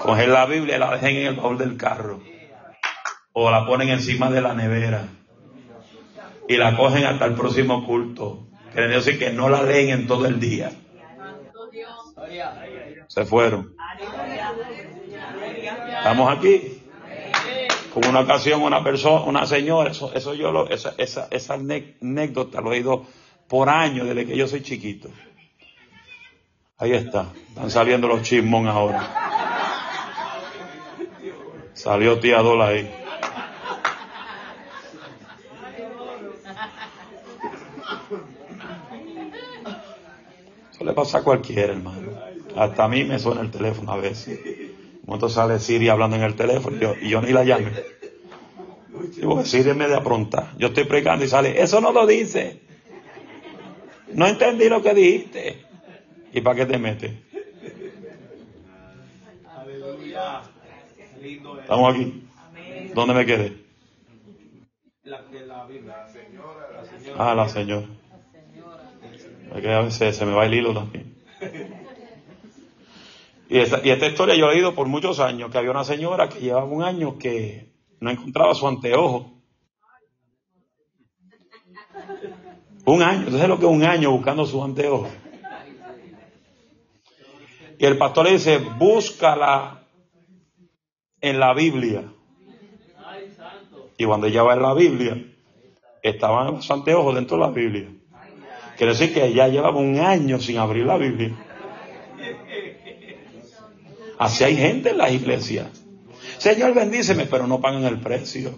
Cogen 0.00 0.32
la 0.32 0.46
Biblia 0.46 0.74
y 0.74 0.78
la 0.80 0.90
dejen 0.94 1.16
en 1.18 1.26
el 1.28 1.34
baúl 1.36 1.58
del 1.58 1.76
carro. 1.76 2.20
O 3.34 3.52
la 3.52 3.64
ponen 3.66 3.90
encima 3.90 4.32
de 4.32 4.40
la 4.40 4.52
nevera. 4.52 5.06
Y 6.48 6.56
la 6.56 6.76
cogen 6.76 7.04
hasta 7.04 7.24
el 7.26 7.34
próximo 7.34 7.86
culto. 7.86 8.48
Quiere 8.74 8.88
decir 8.88 9.18
que 9.20 9.30
no 9.30 9.48
la 9.48 9.62
leen 9.62 9.90
en 9.90 10.06
todo 10.08 10.26
el 10.26 10.40
día. 10.40 10.72
Se 13.06 13.24
fueron. 13.24 13.76
Estamos 15.98 16.36
aquí. 16.36 16.82
Como 17.92 18.10
una 18.10 18.20
ocasión, 18.20 18.62
una 18.62 18.82
persona, 18.82 19.24
una 19.26 19.46
señora, 19.46 19.92
eso, 19.92 20.12
eso 20.12 20.34
yo 20.34 20.50
lo, 20.50 20.68
esa, 20.68 20.94
esa, 20.98 21.28
esa 21.30 21.54
anécdota 21.54 22.60
lo 22.60 22.72
he 22.72 22.78
ido 22.78 23.06
por 23.46 23.68
años 23.68 24.08
desde 24.08 24.26
que 24.26 24.36
yo 24.36 24.48
soy 24.48 24.62
chiquito. 24.62 25.08
Ahí 26.76 26.92
está. 26.94 27.26
Están 27.50 27.70
saliendo 27.70 28.08
los 28.08 28.22
chismón 28.22 28.66
ahora. 28.66 29.08
Salió 31.74 32.18
tía 32.18 32.38
Dola 32.38 32.68
ahí. 32.68 33.03
Le 40.84 40.92
pasa 40.92 41.18
a 41.18 41.22
cualquiera, 41.22 41.72
hermano. 41.72 42.12
Hasta 42.56 42.84
a 42.84 42.88
mí 42.88 43.04
me 43.04 43.18
suena 43.18 43.40
el 43.40 43.50
teléfono 43.50 43.92
a 43.92 43.96
veces. 43.96 44.38
Un 45.06 45.30
sale 45.30 45.58
Siri 45.58 45.88
hablando 45.88 46.16
en 46.16 46.22
el 46.22 46.34
teléfono 46.34 46.76
y 46.76 46.80
yo, 46.80 46.94
y 47.00 47.08
yo 47.10 47.20
ni 47.20 47.32
la 47.32 47.44
llame. 47.44 47.72
Digo, 49.16 49.44
Siri 49.44 49.74
me 49.74 49.88
de 49.88 49.96
aprontar. 49.96 50.52
Yo 50.56 50.68
estoy 50.68 50.84
predicando 50.84 51.24
y 51.24 51.28
sale, 51.28 51.60
eso 51.60 51.80
no 51.80 51.92
lo 51.92 52.06
dice. 52.06 52.60
No 54.12 54.26
entendí 54.26 54.68
lo 54.68 54.82
que 54.82 54.94
dijiste. 54.94 55.64
¿Y 56.32 56.40
para 56.40 56.56
qué 56.56 56.66
te 56.66 56.78
metes? 56.78 57.12
Estamos 61.60 61.94
aquí. 61.94 62.28
¿Dónde 62.94 63.14
me 63.14 63.26
quedé? 63.26 63.64
Ah, 67.16 67.34
la 67.34 67.48
señora. 67.48 67.86
Se 69.90 70.26
me 70.26 70.32
va 70.32 70.46
el 70.46 70.54
hilo 70.54 70.74
también. 70.74 71.14
Y 73.48 73.58
esta, 73.58 73.80
y 73.84 73.90
esta 73.90 74.06
historia 74.06 74.34
yo 74.34 74.50
he 74.50 74.54
leído 74.54 74.74
por 74.74 74.88
muchos 74.88 75.20
años, 75.20 75.50
que 75.50 75.58
había 75.58 75.70
una 75.70 75.84
señora 75.84 76.28
que 76.28 76.40
llevaba 76.40 76.64
un 76.64 76.82
año 76.82 77.18
que 77.18 77.72
no 78.00 78.10
encontraba 78.10 78.54
su 78.54 78.66
anteojo. 78.66 79.32
Un 82.86 83.02
año, 83.02 83.20
entonces 83.26 83.48
lo 83.48 83.58
que 83.58 83.66
es 83.66 83.70
un 83.70 83.84
año 83.84 84.10
buscando 84.10 84.44
su 84.44 84.62
anteojo. 84.62 85.08
Y 87.78 87.84
el 87.84 87.98
pastor 87.98 88.26
le 88.26 88.32
dice, 88.32 88.58
búscala 88.58 89.86
en 91.20 91.38
la 91.38 91.54
Biblia. 91.54 92.12
Y 93.96 94.04
cuando 94.04 94.26
ella 94.26 94.42
va 94.42 94.54
en 94.54 94.62
la 94.62 94.74
Biblia, 94.74 95.24
estaban 96.02 96.54
los 96.54 96.70
anteojos 96.70 97.14
dentro 97.14 97.36
de 97.36 97.42
la 97.42 97.50
Biblia. 97.50 97.88
Quiere 98.76 98.92
decir 98.92 99.14
que 99.14 99.24
ella 99.24 99.48
llevaba 99.48 99.78
un 99.78 99.98
año 100.00 100.40
sin 100.40 100.58
abrir 100.58 100.84
la 100.84 100.96
Biblia. 100.96 101.32
Así 104.18 104.44
hay 104.44 104.56
gente 104.56 104.90
en 104.90 104.98
las 104.98 105.12
iglesias. 105.12 105.68
Señor, 106.38 106.74
bendíceme, 106.74 107.26
pero 107.26 107.46
no 107.46 107.60
pagan 107.60 107.84
el 107.84 108.00
precio. 108.00 108.54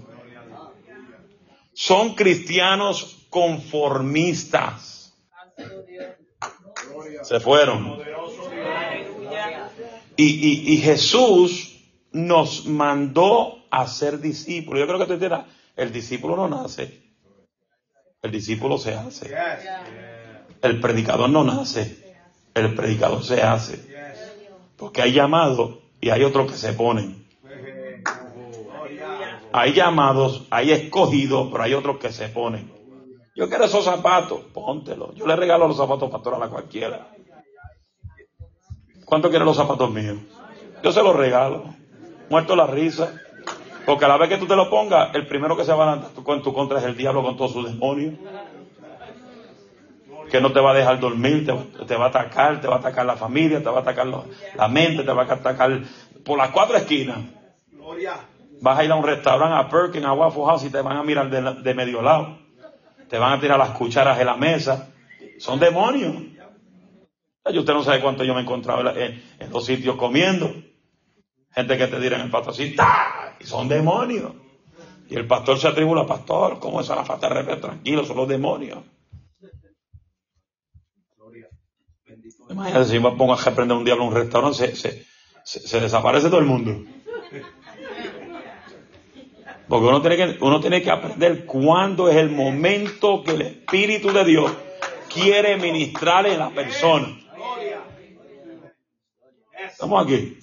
Son 1.72 2.14
cristianos 2.14 3.26
conformistas. 3.30 5.14
Se 7.22 7.40
fueron. 7.40 7.98
Y, 10.16 10.72
y, 10.72 10.78
Jesús 10.78 11.78
nos 12.10 12.64
mandó 12.64 13.66
a 13.70 13.86
ser 13.86 14.18
discípulos. 14.18 14.80
Yo 14.80 14.86
creo 14.86 14.98
que 14.98 15.06
te 15.06 15.18
dirás, 15.18 15.44
el 15.76 15.92
discípulo 15.92 16.36
no 16.36 16.48
nace. 16.48 17.05
El 18.26 18.32
discípulo 18.32 18.76
se 18.76 18.92
hace. 18.92 19.32
El 20.60 20.80
predicador 20.80 21.30
no 21.30 21.44
nace. 21.44 22.16
El 22.54 22.74
predicador 22.74 23.22
se 23.22 23.40
hace. 23.40 23.80
Porque 24.76 25.00
hay 25.00 25.12
llamados 25.12 25.78
y 26.00 26.10
hay 26.10 26.24
otros 26.24 26.50
que 26.50 26.58
se 26.58 26.72
ponen. 26.72 27.24
Hay 29.52 29.74
llamados, 29.74 30.44
hay 30.50 30.72
escogidos, 30.72 31.50
pero 31.52 31.62
hay 31.62 31.74
otros 31.74 31.98
que 31.98 32.10
se 32.10 32.28
ponen. 32.28 32.72
Yo 33.36 33.48
quiero 33.48 33.64
esos 33.66 33.84
zapatos, 33.84 34.40
póntelos. 34.52 35.14
Yo 35.14 35.24
le 35.24 35.36
regalo 35.36 35.68
los 35.68 35.76
zapatos 35.76 36.10
pastoral 36.10 36.42
a 36.42 36.48
cualquiera. 36.48 37.06
¿Cuánto 39.04 39.30
quiere 39.30 39.44
los 39.44 39.56
zapatos 39.56 39.88
míos? 39.92 40.18
Yo 40.82 40.90
se 40.90 41.00
los 41.00 41.14
regalo. 41.14 41.62
Muerto 42.28 42.56
la 42.56 42.66
risa. 42.66 43.20
Porque 43.86 44.04
a 44.04 44.08
la 44.08 44.16
vez 44.16 44.28
que 44.28 44.36
tú 44.36 44.46
te 44.46 44.56
lo 44.56 44.68
pongas, 44.68 45.14
el 45.14 45.26
primero 45.26 45.56
que 45.56 45.64
se 45.64 45.72
va 45.72 45.84
a 45.84 45.94
levantar 45.94 46.34
en 46.36 46.42
tu 46.42 46.52
contra 46.52 46.78
es 46.78 46.84
el 46.84 46.96
diablo 46.96 47.22
con 47.22 47.36
todos 47.36 47.52
sus 47.52 47.64
demonios. 47.64 48.14
Que 50.30 50.40
no 50.40 50.52
te 50.52 50.58
va 50.58 50.72
a 50.72 50.74
dejar 50.74 50.98
dormir, 50.98 51.46
te, 51.46 51.96
va 51.96 52.06
a 52.06 52.08
atacar, 52.08 52.60
te 52.60 52.66
va 52.66 52.76
a 52.76 52.78
atacar 52.80 53.06
la 53.06 53.16
familia, 53.16 53.62
te 53.62 53.70
va 53.70 53.78
a 53.78 53.80
atacar 53.82 54.06
la 54.08 54.68
mente, 54.68 55.04
te 55.04 55.12
va 55.12 55.22
a 55.22 55.32
atacar 55.32 55.82
por 56.24 56.36
las 56.36 56.50
cuatro 56.50 56.76
esquinas. 56.76 57.18
Vas 58.60 58.78
a 58.78 58.84
ir 58.84 58.90
a 58.90 58.96
un 58.96 59.04
restaurante, 59.04 59.54
a 59.54 59.68
Perkin, 59.68 60.04
a 60.04 60.12
Waffle 60.12 60.44
House 60.44 60.64
y 60.64 60.70
te 60.70 60.80
van 60.80 60.96
a 60.96 61.02
mirar 61.04 61.30
de, 61.30 61.74
medio 61.74 62.02
lado. 62.02 62.38
Te 63.08 63.18
van 63.18 63.34
a 63.34 63.40
tirar 63.40 63.58
las 63.58 63.70
cucharas 63.70 64.18
de 64.18 64.24
la 64.24 64.36
mesa. 64.36 64.88
Son 65.38 65.60
demonios. 65.60 66.14
Y 67.48 67.58
usted 67.58 67.72
no 67.72 67.84
sabe 67.84 68.00
cuánto 68.00 68.24
yo 68.24 68.34
me 68.34 68.40
he 68.40 68.42
encontrado 68.42 68.92
en, 68.96 69.22
los 69.52 69.64
sitios 69.64 69.94
comiendo. 69.94 70.52
Gente 71.52 71.78
que 71.78 71.86
te 71.86 72.00
dirá 72.00 72.16
en 72.16 72.22
el 72.22 72.30
pastor 72.30 72.52
así, 72.52 72.64
Y 72.64 72.76
son 73.44 73.68
demonios. 73.68 74.32
Y 75.08 75.14
el 75.14 75.26
pastor 75.26 75.58
se 75.58 75.68
atribula, 75.68 76.06
pastor, 76.06 76.58
¿cómo 76.58 76.80
es 76.80 76.88
la 76.88 77.04
falta 77.04 77.28
de 77.28 77.34
respeto? 77.34 77.68
Tranquilo, 77.68 78.04
son 78.04 78.16
los 78.16 78.28
demonios. 78.28 78.80
Imagínate 82.48 82.84
si 82.86 82.98
me 82.98 83.10
pongo 83.12 83.34
a 83.34 83.36
reprender 83.36 83.76
un 83.76 83.84
diablo 83.84 84.04
en 84.04 84.08
un 84.10 84.14
restaurante, 84.14 84.74
se, 84.74 85.06
se 85.44 85.80
desaparece 85.80 86.28
todo 86.28 86.40
el 86.40 86.46
mundo. 86.46 86.84
Porque 89.68 89.86
uno 89.86 90.00
tiene 90.00 90.16
que, 90.16 90.44
uno 90.44 90.60
tiene 90.60 90.82
que 90.82 90.90
aprender 90.90 91.44
cuándo 91.44 92.08
es 92.08 92.16
el 92.16 92.30
momento 92.30 93.22
que 93.24 93.32
el 93.32 93.42
Espíritu 93.42 94.12
de 94.12 94.24
Dios 94.24 94.52
quiere 95.12 95.56
ministrar 95.56 96.26
en 96.26 96.38
la 96.38 96.50
persona. 96.50 97.18
Estamos 99.68 100.04
aquí. 100.04 100.38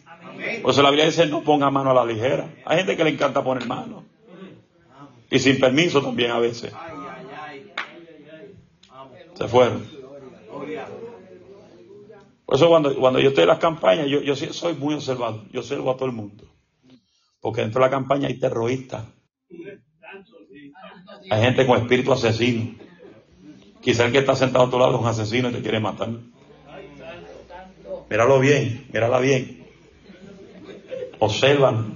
Por 0.61 0.71
eso 0.71 0.81
la 0.81 0.89
Biblia 0.89 1.05
dice 1.05 1.25
no 1.27 1.43
ponga 1.43 1.69
mano 1.69 1.91
a 1.91 1.93
la 1.93 2.05
ligera. 2.05 2.49
Hay 2.65 2.77
gente 2.77 2.95
que 2.95 3.03
le 3.03 3.11
encanta 3.11 3.43
poner 3.43 3.67
mano. 3.67 4.05
Y 5.29 5.39
sin 5.39 5.59
permiso 5.59 6.01
también 6.01 6.31
a 6.31 6.39
veces. 6.39 6.73
Se 9.33 9.47
fueron. 9.47 9.85
Por 12.45 12.55
eso 12.55 12.67
cuando, 12.67 12.95
cuando 12.95 13.19
yo 13.19 13.29
estoy 13.29 13.43
en 13.43 13.49
las 13.49 13.59
campañas, 13.59 14.07
yo, 14.07 14.21
yo 14.21 14.35
soy 14.35 14.73
muy 14.75 14.93
observado. 14.93 15.45
Yo 15.51 15.61
observo 15.61 15.91
a 15.91 15.95
todo 15.95 16.05
el 16.05 16.11
mundo. 16.11 16.45
Porque 17.39 17.61
dentro 17.61 17.81
de 17.81 17.87
la 17.87 17.91
campaña 17.91 18.27
hay 18.27 18.39
terroristas. 18.39 19.05
Hay 21.29 21.41
gente 21.41 21.65
con 21.65 21.81
espíritu 21.81 22.13
asesino. 22.13 22.75
Quizá 23.81 24.05
el 24.05 24.11
que 24.11 24.19
está 24.19 24.35
sentado 24.35 24.65
a 24.65 24.69
tu 24.69 24.79
lado 24.79 24.95
es 24.95 25.01
un 25.01 25.07
asesino 25.07 25.49
y 25.49 25.53
te 25.53 25.61
quiere 25.61 25.79
matar. 25.79 26.09
Míralo 28.09 28.39
bien, 28.39 28.87
mírala 28.93 29.19
bien. 29.19 29.62
Observan. 31.23 31.95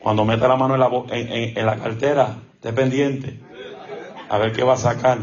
Cuando 0.00 0.24
meta 0.24 0.48
la 0.48 0.56
mano 0.56 0.74
en 0.74 0.80
la, 0.80 0.90
en, 1.14 1.64
la 1.64 1.76
cartera, 1.76 2.38
esté 2.54 2.72
pendiente. 2.72 3.38
A 4.28 4.36
ver 4.38 4.52
qué 4.52 4.64
va 4.64 4.72
a 4.72 4.76
sacar. 4.76 5.18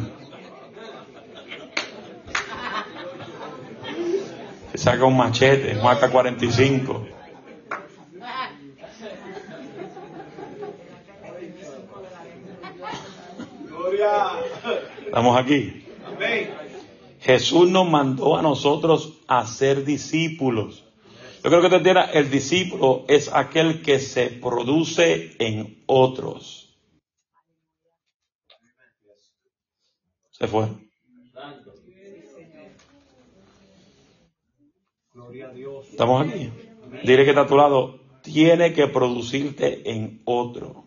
Se 4.72 4.78
saca 4.78 5.04
un 5.04 5.18
machete, 5.18 5.78
un 5.78 5.86
AK-45. 5.86 7.08
Estamos 15.08 15.38
aquí. 15.38 15.86
Jesús 17.20 17.70
nos 17.70 17.90
mandó 17.90 18.38
a 18.38 18.42
nosotros 18.42 19.20
a 19.28 19.46
ser 19.46 19.84
discípulos. 19.84 20.87
Yo 21.44 21.50
creo 21.50 21.62
que 21.62 21.70
te 21.70 21.76
entienda, 21.76 22.06
el 22.12 22.30
discípulo 22.30 23.06
es 23.08 23.32
aquel 23.34 23.82
que 23.82 24.00
se 24.00 24.28
produce 24.28 25.36
en 25.40 25.84
otros. 25.86 26.78
Se 30.32 30.48
fue. 30.48 30.68
Estamos 35.90 36.28
aquí. 36.28 36.52
Dile 37.04 37.24
que 37.24 37.30
está 37.30 37.42
a 37.42 37.48
tu 37.48 37.56
lado. 37.56 38.00
Tiene 38.22 38.74
que 38.74 38.88
producirte 38.88 39.90
en 39.90 40.22
otro. 40.26 40.86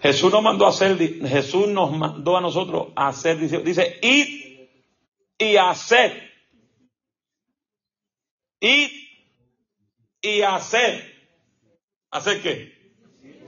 Jesús 0.00 0.32
nos 0.32 0.42
mandó 0.42 0.66
a 0.66 0.70
hacer, 0.70 0.96
Jesús 0.98 1.68
nos 1.68 1.92
mandó 1.92 2.36
a 2.36 2.40
nosotros 2.40 2.88
a 2.96 3.08
hacer, 3.08 3.38
dice, 3.38 3.98
id 4.00 4.49
y 5.40 5.56
hacer. 5.56 6.30
Id 8.60 8.90
y 10.20 10.42
hacer. 10.42 11.18
¿Hacer 12.10 12.42
qué? 12.42 12.78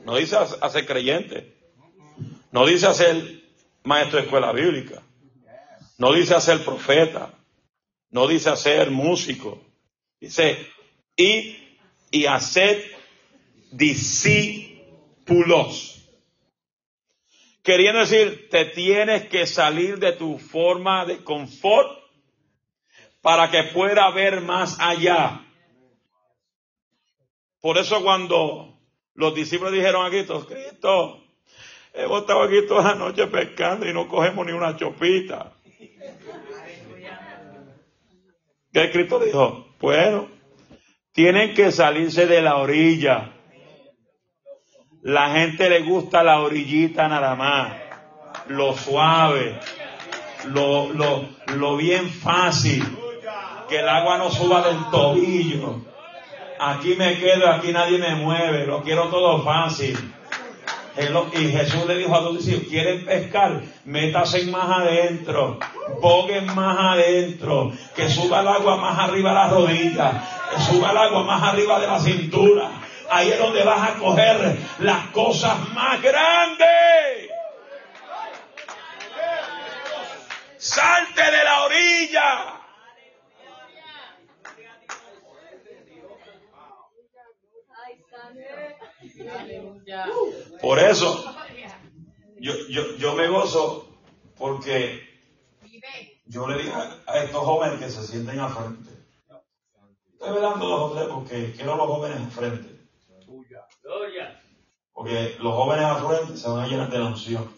No 0.05 0.17
dice 0.17 0.37
hacer 0.37 0.87
creyente. 0.87 1.55
No 2.51 2.67
dice 2.67 2.87
hacer 2.87 3.43
maestro 3.85 4.19
de 4.19 4.25
escuela 4.25 4.51
bíblica. 4.53 5.03
No 5.99 6.15
dice 6.15 6.35
hacer 6.35 6.65
profeta. 6.65 7.35
No 8.11 8.27
dice 8.27 8.49
hacer 8.49 8.91
músico. 8.91 9.63
Dice 10.19 10.67
id 11.17 11.57
y 12.11 12.25
hacer 12.25 12.91
discípulos. 13.71 14.73
Queriendo 17.63 18.01
decir, 18.01 18.49
te 18.51 18.65
tienes 18.67 19.29
que 19.29 19.47
salir 19.47 19.99
de 19.99 20.13
tu 20.13 20.39
forma 20.39 21.05
de 21.07 21.23
confort 21.23 21.89
para 23.21 23.51
que 23.51 23.63
pueda 23.73 24.11
ver 24.11 24.41
más 24.41 24.79
allá. 24.81 25.47
Por 27.61 27.79
eso 27.79 28.03
cuando 28.03 28.81
los 29.15 29.35
discípulos 29.35 29.73
dijeron 29.73 30.05
a 30.05 30.11
Cristo, 30.11 30.45
Cristo, 30.45 31.23
hemos 31.95 32.23
estado 32.23 32.43
aquí 32.43 32.67
toda 32.67 32.83
la 32.83 32.95
noche 32.97 33.29
pescando 33.29 33.89
y 33.89 33.93
no 33.93 34.09
cogemos 34.09 34.45
ni 34.45 34.53
una 34.53 34.77
chopita. 34.77 35.53
¿Qué 38.73 38.91
Cristo 38.91 39.21
dijo? 39.21 39.77
Bueno, 39.79 40.29
tienen 41.13 41.55
que 41.55 41.71
salirse 41.71 42.27
de 42.27 42.43
la 42.43 42.57
orilla. 42.57 43.33
La 45.03 45.31
gente 45.31 45.69
le 45.69 45.81
gusta 45.81 46.23
la 46.23 46.39
orillita 46.39 47.09
nada 47.09 47.35
más, 47.35 47.73
lo 48.47 48.77
suave, 48.77 49.59
lo, 50.45 50.93
lo, 50.93 51.25
lo 51.57 51.77
bien 51.77 52.09
fácil, 52.09 52.85
que 53.69 53.81
el 53.81 53.89
agua 53.89 54.19
no 54.19 54.31
suba 54.31 54.63
del 54.63 54.79
tobillo. 54.93 55.81
Aquí 56.61 56.95
me 56.95 57.19
quedo, 57.19 57.49
aquí 57.49 57.73
nadie 57.73 57.99
me 57.99 58.15
mueve, 58.15 58.65
lo 58.65 58.83
quiero 58.85 59.09
todo 59.09 59.43
fácil. 59.43 59.99
Y 61.33 61.49
Jesús 61.49 61.85
le 61.87 61.97
dijo 61.97 62.15
a 62.15 62.21
los 62.21 62.37
discípulos, 62.37 62.69
quieren 62.69 63.05
pescar, 63.05 63.61
métase 63.85 64.45
más 64.53 64.71
adentro, 64.71 65.59
boguen 66.01 66.47
más 66.55 66.79
adentro, 66.79 67.73
que 67.97 68.09
suba 68.09 68.43
el 68.43 68.47
agua 68.47 68.77
más 68.77 69.01
arriba 69.01 69.31
de 69.31 69.35
la 69.35 69.49
rodilla, 69.49 70.23
que 70.55 70.63
suba 70.63 70.93
el 70.93 70.99
agua 70.99 71.25
más 71.25 71.43
arriba 71.43 71.81
de 71.81 71.87
la 71.89 71.99
cintura. 71.99 72.82
Ahí 73.15 73.31
es 73.31 73.39
donde 73.39 73.63
vas 73.63 73.91
a 73.91 73.99
coger 73.99 74.57
las 74.79 75.09
cosas 75.09 75.69
más 75.75 76.01
grandes. 76.01 77.29
Salte 80.57 81.23
de 81.23 81.45
la 81.45 81.65
orilla. 81.65 82.59
Por 90.63 90.79
eso, 90.79 91.35
yo, 92.41 92.55
yo, 92.71 92.97
yo 92.97 93.15
me 93.15 93.29
gozo 93.29 94.01
porque 94.39 95.07
yo 96.25 96.49
le 96.49 96.63
digo 96.63 96.75
a 97.07 97.19
estos 97.19 97.45
jóvenes 97.45 97.79
que 97.79 97.91
se 97.91 98.07
sienten 98.07 98.41
al 98.41 98.55
frente. 98.55 98.91
Estoy 100.15 100.33
velando 100.33 100.67
dos 100.67 100.91
o 100.91 100.95
tres 100.95 101.09
porque 101.13 101.53
quiero 101.53 101.77
los 101.77 101.87
jóvenes 101.89 102.17
al 102.17 102.31
frente. 102.31 102.72
Porque 104.93 105.37
los 105.41 105.55
jóvenes 105.55 105.85
al 105.85 106.07
frente 106.07 106.37
se 106.37 106.49
van 106.49 106.61
a 106.61 106.67
llenar 106.67 106.91
de 106.91 106.99
la 106.99 107.07
unción. 107.07 107.51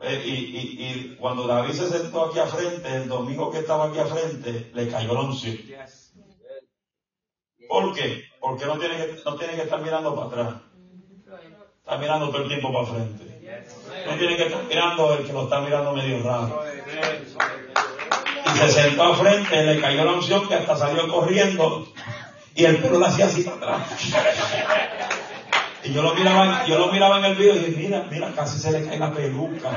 Eh, 0.00 0.22
y, 0.24 0.30
y, 0.30 0.76
y, 0.78 1.16
cuando 1.16 1.46
David 1.46 1.72
se 1.72 1.88
sentó 1.88 2.26
aquí 2.26 2.38
al 2.38 2.48
frente, 2.48 2.94
el 2.94 3.08
domingo 3.08 3.50
que 3.50 3.58
estaba 3.58 3.86
aquí 3.86 3.98
al 3.98 4.06
frente, 4.06 4.70
le 4.72 4.88
cayó 4.88 5.14
la 5.14 5.22
unción. 5.22 5.58
¿Por 7.68 7.94
qué? 7.94 8.24
Porque 8.40 8.66
no 8.66 8.78
tiene 8.78 8.96
que, 8.96 9.20
no 9.24 9.34
tiene 9.34 9.54
que 9.54 9.62
estar 9.62 9.80
mirando 9.80 10.14
para 10.14 10.26
atrás. 10.28 10.62
Está 11.78 11.98
mirando 11.98 12.28
todo 12.28 12.42
el 12.42 12.48
tiempo 12.48 12.72
para 12.72 12.86
frente. 12.86 13.24
No 14.06 14.16
tiene 14.16 14.36
que 14.36 14.44
estar 14.44 14.64
mirando 14.64 15.14
el 15.14 15.26
que 15.26 15.32
lo 15.32 15.44
está 15.44 15.60
mirando 15.60 15.92
medio 15.94 16.22
raro. 16.22 16.62
Y 18.46 18.58
se 18.58 18.68
sentó 18.68 19.02
al 19.02 19.16
frente, 19.16 19.64
le 19.64 19.80
cayó 19.80 20.04
la 20.04 20.12
unción 20.12 20.46
que 20.46 20.54
hasta 20.54 20.76
salió 20.76 21.08
corriendo 21.08 21.88
y 22.58 22.64
el 22.64 22.78
pelo 22.78 22.98
lo 22.98 23.06
hacía 23.06 23.26
así 23.26 23.42
para 23.42 23.76
atrás. 23.76 24.00
Y 25.84 25.92
yo 25.92 26.02
lo 26.02 26.12
miraba, 26.12 26.66
yo 26.66 26.76
lo 26.76 26.90
miraba 26.90 27.20
en 27.20 27.26
el 27.26 27.36
video 27.36 27.54
y 27.54 27.58
dije, 27.60 27.82
mira, 27.82 28.04
mira, 28.10 28.32
casi 28.34 28.58
se 28.58 28.72
le 28.72 28.84
cae 28.84 28.98
la 28.98 29.12
peluca. 29.12 29.70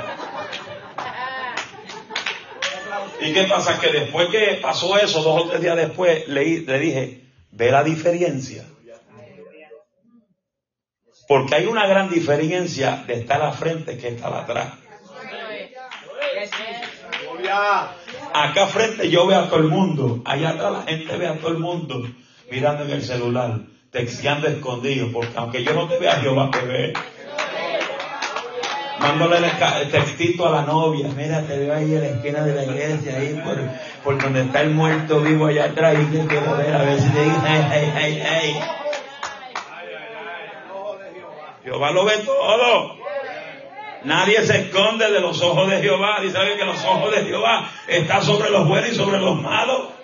¿Y 3.22 3.34
qué 3.34 3.44
pasa? 3.44 3.80
Que 3.80 3.92
después 3.92 4.30
que 4.30 4.60
pasó 4.64 4.98
eso, 4.98 5.22
dos 5.22 5.44
o 5.44 5.50
tres 5.50 5.62
días 5.62 5.78
después, 5.78 6.28
le, 6.28 6.62
le 6.62 6.80
dije, 6.80 7.32
ve 7.52 7.70
la 7.70 7.84
diferencia. 7.84 8.66
Porque 11.28 11.54
hay 11.54 11.68
una 11.68 11.86
gran 11.86 12.10
diferencia 12.10 13.04
de 13.06 13.14
estar 13.14 13.44
a 13.44 13.52
frente 13.52 13.96
que 14.00 14.08
estar 14.08 14.34
atrás. 14.34 14.74
Acá 18.34 18.66
frente 18.66 19.08
yo 19.08 19.28
veo 19.28 19.38
a 19.38 19.50
todo 19.50 19.60
el 19.60 19.68
mundo, 19.68 20.24
allá 20.26 20.50
atrás 20.50 20.72
la 20.72 20.82
gente 20.82 21.16
ve 21.16 21.28
a 21.28 21.38
todo 21.38 21.50
el 21.50 21.60
mundo 21.60 22.04
mirando 22.52 22.84
en 22.84 22.92
el 22.92 23.02
celular, 23.02 23.60
texteando 23.92 24.48
escondido, 24.48 25.12
porque 25.12 25.32
aunque 25.36 25.64
yo 25.64 25.74
no 25.74 25.88
te 25.88 25.98
vea, 25.98 26.18
Jehová 26.18 26.52
te 26.52 26.62
ve. 26.62 26.94
Mándole 29.00 29.38
el 29.38 29.90
textito 29.90 30.48
a 30.48 30.52
la 30.52 30.62
novia, 30.62 31.08
mira, 31.16 31.42
te 31.42 31.58
veo 31.58 31.74
ahí 31.74 31.96
en 31.96 32.02
la 32.02 32.08
esquina 32.08 32.42
de 32.42 32.54
la 32.54 32.64
iglesia, 32.66 33.18
ahí 33.18 33.42
por, 33.44 33.58
por 34.04 34.22
donde 34.22 34.42
está 34.42 34.62
el 34.62 34.72
muerto 34.72 35.22
vivo 35.22 35.48
allá 35.48 35.66
atrás, 35.66 35.96
y 36.00 36.16
te 36.16 36.28
quiero 36.28 36.56
ver, 36.58 36.76
a 36.76 36.84
ver 36.84 37.00
si 37.00 37.10
te 37.10 37.24
dice, 37.24 37.68
hey, 37.72 37.94
hey, 37.96 38.24
hey. 38.24 38.60
Jehová 41.64 41.92
lo 41.92 42.06
ve 42.06 42.18
todo. 42.26 42.98
Nadie 44.04 44.44
se 44.44 44.62
esconde 44.62 45.12
de 45.12 45.20
los 45.20 45.42
ojos 45.42 45.70
de 45.70 45.80
Jehová. 45.80 46.18
Y 46.26 46.32
sabe 46.32 46.58
que 46.58 46.66
los 46.66 46.84
ojos 46.84 47.12
de 47.12 47.24
Jehová 47.24 47.70
están 47.88 48.24
sobre 48.24 48.50
los 48.50 48.68
buenos 48.68 48.92
y 48.92 48.96
sobre 48.96 49.20
los 49.20 49.40
malos. 49.40 50.01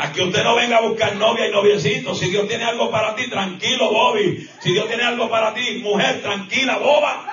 Aquí 0.00 0.22
usted 0.22 0.44
no 0.44 0.54
venga 0.54 0.76
a 0.76 0.80
buscar 0.82 1.16
novia 1.16 1.48
y 1.48 1.50
noviecito. 1.50 2.14
Si 2.14 2.30
Dios 2.30 2.46
tiene 2.46 2.62
algo 2.62 2.88
para 2.88 3.16
ti, 3.16 3.28
tranquilo, 3.28 3.90
Bobby. 3.90 4.48
Si 4.60 4.72
Dios 4.72 4.86
tiene 4.86 5.02
algo 5.02 5.28
para 5.28 5.52
ti, 5.52 5.80
mujer, 5.82 6.22
tranquila, 6.22 6.78
boba. 6.78 7.26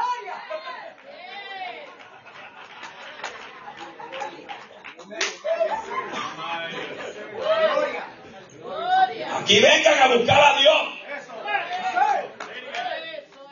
Aquí 9.42 9.60
vengan 9.60 10.02
a 10.02 10.16
buscar 10.16 10.42
a 10.44 10.60
Dios. 10.60 10.82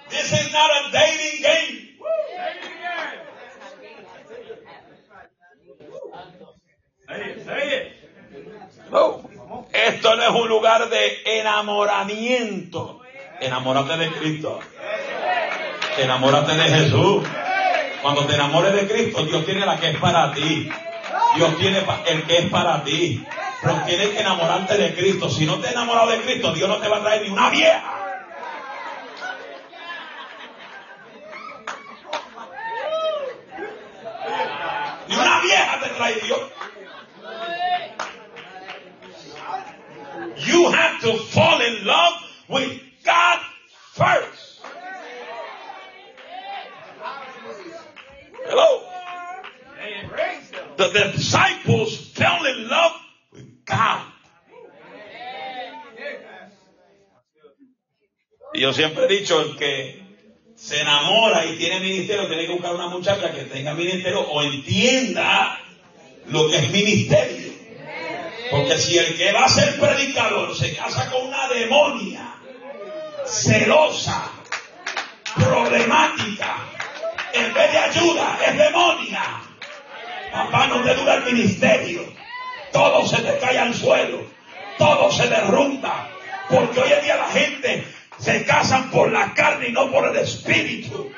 This 0.10 0.32
is 0.32 0.52
not 0.52 0.71
a 0.71 0.91
dating 0.91 1.41
game. 1.43 1.93
Esto 9.71 10.15
no 10.15 10.23
es 10.23 10.29
un 10.29 10.47
lugar 10.47 10.89
de 10.89 11.21
enamoramiento. 11.39 13.01
Enamórate 13.39 13.97
de 13.97 14.12
Cristo. 14.12 14.60
Enamórate 15.97 16.56
de 16.56 16.63
Jesús. 16.63 17.23
Cuando 18.01 18.25
te 18.25 18.36
enamores 18.36 18.73
de 18.73 18.88
Cristo, 18.88 19.25
Dios 19.25 19.45
tiene 19.45 19.65
la 19.65 19.77
que 19.77 19.91
es 19.91 19.97
para 19.97 20.32
ti. 20.34 20.69
Dios 21.36 21.58
tiene 21.58 21.84
el 22.08 22.23
que 22.23 22.38
es 22.38 22.49
para 22.49 22.84
ti. 22.84 23.25
Pero 23.62 23.75
tienes 23.86 24.10
que 24.10 24.19
enamorarte 24.19 24.77
de 24.77 24.93
Cristo. 24.93 25.29
Si 25.29 25.45
no 25.45 25.60
te 25.60 25.69
enamorado 25.69 26.12
de 26.12 26.21
Cristo, 26.21 26.53
Dios 26.53 26.69
no 26.69 26.77
te 26.77 26.88
va 26.88 26.97
a 26.97 27.01
traer 27.01 27.23
ni 27.23 27.29
una 27.29 27.49
vieja. 27.49 27.93
Ni 35.08 35.15
una 35.15 35.39
vieja 35.39 35.79
te 35.82 35.89
trae 35.89 36.15
Dios. 36.15 36.39
You 40.45 40.71
have 40.71 41.01
to 41.01 41.17
fall 41.17 41.62
in 41.62 41.86
love 41.86 42.13
with 42.49 42.82
God 43.06 43.39
first. 43.93 44.62
Hello. 48.45 48.84
The 50.77 51.12
disciples 51.15 51.97
fell 52.12 52.45
in 52.45 52.67
love 52.67 52.91
with 53.32 53.65
God. 53.65 54.13
Y 58.56 58.60
yo 58.60 58.71
siempre 58.71 59.06
he 59.06 59.08
dicho, 59.08 59.41
el 59.41 59.58
que 59.58 60.03
se 60.56 60.79
enamora 60.79 61.45
y 61.45 61.58
tiene 61.58 61.79
ministerio, 61.79 62.27
tiene 62.27 62.45
que 62.45 62.53
buscar 62.53 62.75
una 62.75 62.88
muchacha 62.88 63.34
que 63.34 63.45
tenga 63.45 63.73
ministerio 63.73 64.21
o 64.21 64.43
entienda 64.43 65.60
lo 66.27 66.49
que 66.49 66.58
es 66.58 66.69
ministerio. 66.71 67.42
Porque 68.63 68.78
si 68.78 68.97
el 68.97 69.17
que 69.17 69.34
va 69.34 69.43
a 69.43 69.49
ser 69.49 69.78
predicador 69.78 70.56
se 70.56 70.73
casa 70.73 71.12
con 71.12 71.28
una 71.28 71.49
demonia, 71.49 72.34
celosa, 73.26 74.32
problemática, 75.36 76.56
en 77.34 77.54
vez 77.54 77.71
de 77.73 77.78
ayuda, 77.78 78.39
es 78.47 78.58
demonia. 78.58 79.21
Papá, 80.32 80.67
no 80.67 80.82
te 80.82 80.95
dura 80.95 81.15
el 81.15 81.26
ministerio. 81.26 82.06
Todo 82.71 83.06
se 83.06 83.17
te 83.17 83.38
cae 83.38 83.60
al 83.60 83.76
suelo. 83.76 84.23
Todo 84.78 85.12
se 85.12 85.28
derrumba. 85.28 86.08
Porque 86.49 86.80
hoy 86.80 86.93
en 86.93 87.04
día 87.04 87.17
la 87.17 87.28
gente 87.28 87.86
se 88.17 88.45
casan 88.45 88.89
por 88.91 89.12
la 89.12 89.34
carne 89.34 89.67
y 89.67 89.71
no 89.73 89.91
por 89.91 90.08
el 90.08 90.15
espíritu. 90.15 91.12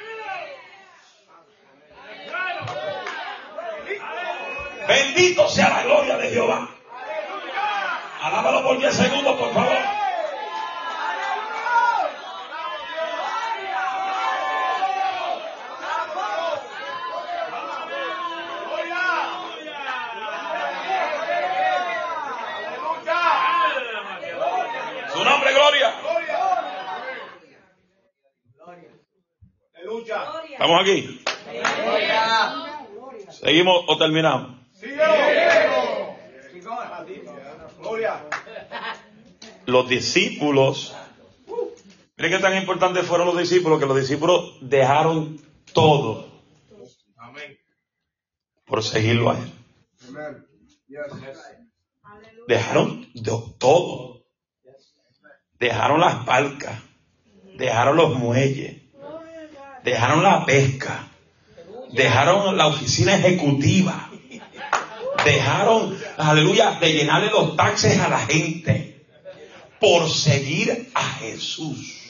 Bendito 4.88 5.47
sea 5.47 5.69
la 5.69 5.84
gloria 5.84 6.17
de 6.17 6.29
Jehová. 6.31 6.74
Alábalo 8.25 8.63
por 8.63 8.79
10 8.79 8.91
segundos, 8.91 9.35
por 9.38 9.53
favor. 9.53 9.77
Su 25.13 25.23
nombre, 25.23 25.53
gloria. 25.53 25.93
¿Estamos 30.51 30.81
aquí? 30.81 31.23
¿Seguimos 33.29 33.83
o 33.88 33.97
terminamos? 33.99 34.64
Los 39.75 39.89
discípulos, 39.89 40.95
miren 42.15 42.31
qué 42.31 42.39
tan 42.39 42.55
importantes 42.55 43.05
fueron 43.05 43.27
los 43.27 43.38
discípulos, 43.38 43.77
que 43.77 43.85
los 43.85 43.97
discípulos 43.97 44.53
dejaron 44.61 45.38
todo 45.73 46.29
por 48.65 48.81
seguirlo 48.81 49.31
a 49.31 49.38
él. 49.38 49.51
Dejaron 52.47 53.05
todo. 53.59 54.23
Dejaron 55.59 55.99
las 55.99 56.23
palcas. 56.23 56.79
Dejaron 57.57 57.97
los 57.97 58.15
muelles. 58.15 58.81
Dejaron 59.83 60.23
la 60.23 60.45
pesca. 60.45 61.09
Dejaron 61.91 62.55
la 62.55 62.67
oficina 62.67 63.17
ejecutiva. 63.17 64.09
Dejaron, 65.25 65.97
aleluya, 66.15 66.79
de 66.79 66.93
llenarle 66.93 67.29
los 67.29 67.57
taxes 67.57 67.99
a 67.99 68.07
la 68.07 68.19
gente. 68.19 68.94
Por 69.79 70.09
seguir 70.09 70.89
a 70.93 71.03
Jesús. 71.03 72.01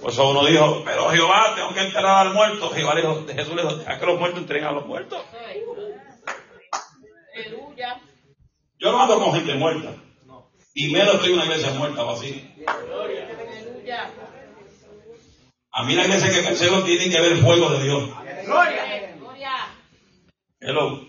Pues 0.00 0.18
uno 0.18 0.46
dijo, 0.46 0.82
pero 0.84 1.10
Jehová, 1.10 1.54
tengo 1.54 1.74
que 1.74 1.80
enterrar 1.80 2.26
al 2.26 2.34
muerto. 2.34 2.70
Jehová 2.70 2.94
dijo, 2.96 3.26
Jesús 3.26 3.54
le 3.54 3.62
dijo, 3.62 3.82
¿a 3.86 3.98
que 3.98 4.06
los 4.06 4.18
muertos 4.18 4.40
entreguen 4.40 4.68
a 4.68 4.72
los 4.72 4.86
muertos? 4.86 5.22
Yo 8.78 8.92
no 8.92 9.02
ando 9.02 9.18
con 9.18 9.34
gente 9.34 9.54
muerta. 9.54 9.94
Y 10.74 10.90
menos 10.90 11.14
estoy 11.14 11.32
en 11.32 11.36
una 11.36 11.44
iglesia 11.44 11.72
muerta 11.74 12.04
o 12.04 12.10
así. 12.10 12.54
A 15.70 15.84
mí 15.84 15.94
la 15.94 16.04
iglesia 16.04 16.30
que 16.30 16.48
persigo 16.48 16.82
tiene 16.82 17.10
que 17.10 17.20
ver 17.20 17.32
el 17.32 17.42
fuego 17.42 17.70
de 17.70 17.84
Dios. 17.84 18.10
Hello. 20.60 21.06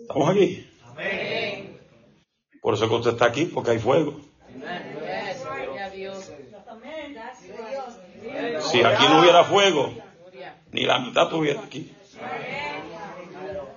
¿Estamos 0.00 0.30
aquí? 0.30 0.67
Por 2.68 2.74
eso 2.74 2.86
que 2.86 2.96
usted 2.96 3.12
está 3.12 3.24
aquí, 3.24 3.46
porque 3.46 3.70
hay 3.70 3.78
fuego. 3.78 4.20
Si 8.60 8.84
aquí 8.84 9.04
no 9.08 9.20
hubiera 9.20 9.44
fuego, 9.44 9.94
ni 10.72 10.82
la 10.82 10.98
mitad 10.98 11.22
estuviera 11.22 11.62
aquí. 11.62 11.90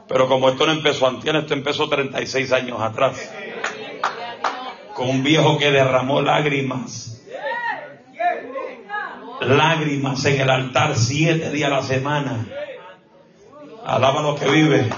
Pero 0.10 0.28
como 0.28 0.50
esto 0.50 0.66
no 0.66 0.74
empezó 0.74 1.08
antes, 1.08 1.34
esto 1.34 1.54
empezó 1.54 1.88
36 1.88 2.52
años 2.52 2.82
atrás. 2.82 3.32
Con 4.94 5.10
un 5.10 5.24
viejo 5.24 5.58
que 5.58 5.72
derramó 5.72 6.22
lágrimas. 6.22 7.24
Lágrimas 9.40 10.26
en 10.26 10.42
el 10.42 10.50
altar 10.50 10.98
siete 10.98 11.50
días 11.52 11.72
a 11.72 11.76
la 11.76 11.84
semana. 11.84 12.46
Alaba 13.86 14.22
lo 14.22 14.36
que 14.36 14.50
vive. 14.50 14.90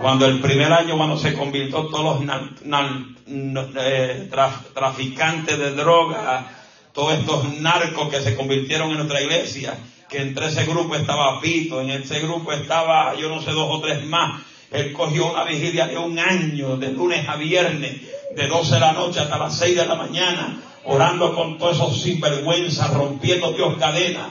Cuando 0.00 0.26
el 0.26 0.40
primer 0.40 0.72
año, 0.72 0.96
cuando 0.96 1.18
se 1.18 1.34
convirtió 1.34 1.86
todos 1.86 2.24
los 2.24 3.68
eh, 3.76 4.30
traficantes 4.72 5.58
de 5.58 5.72
droga, 5.72 6.46
todos 6.92 7.18
estos 7.18 7.58
narcos 7.60 8.08
que 8.08 8.20
se 8.20 8.36
convirtieron 8.36 8.90
en 8.90 8.98
nuestra 8.98 9.20
iglesia, 9.20 9.76
que 10.08 10.18
entre 10.18 10.46
ese 10.46 10.66
grupo 10.66 10.94
estaba 10.94 11.40
Pito, 11.40 11.80
en 11.80 11.90
ese 11.90 12.20
grupo 12.20 12.52
estaba, 12.52 13.14
yo 13.16 13.28
no 13.28 13.42
sé, 13.42 13.50
dos 13.50 13.68
o 13.70 13.80
tres 13.80 14.04
más. 14.04 14.40
Él 14.70 14.92
cogió 14.92 15.32
una 15.32 15.44
vigilia 15.44 15.86
de 15.86 15.98
un 15.98 16.18
año, 16.18 16.76
de 16.76 16.92
lunes 16.92 17.28
a 17.28 17.36
viernes, 17.36 18.00
de 18.36 18.46
12 18.46 18.74
de 18.74 18.80
la 18.80 18.92
noche 18.92 19.20
hasta 19.20 19.38
las 19.38 19.58
6 19.58 19.76
de 19.76 19.86
la 19.86 19.94
mañana, 19.96 20.60
orando 20.84 21.34
con 21.34 21.58
todos 21.58 21.76
esos 21.76 22.02
sinvergüenzas, 22.02 22.92
rompiendo 22.94 23.52
Dios 23.52 23.76
cadenas. 23.78 24.28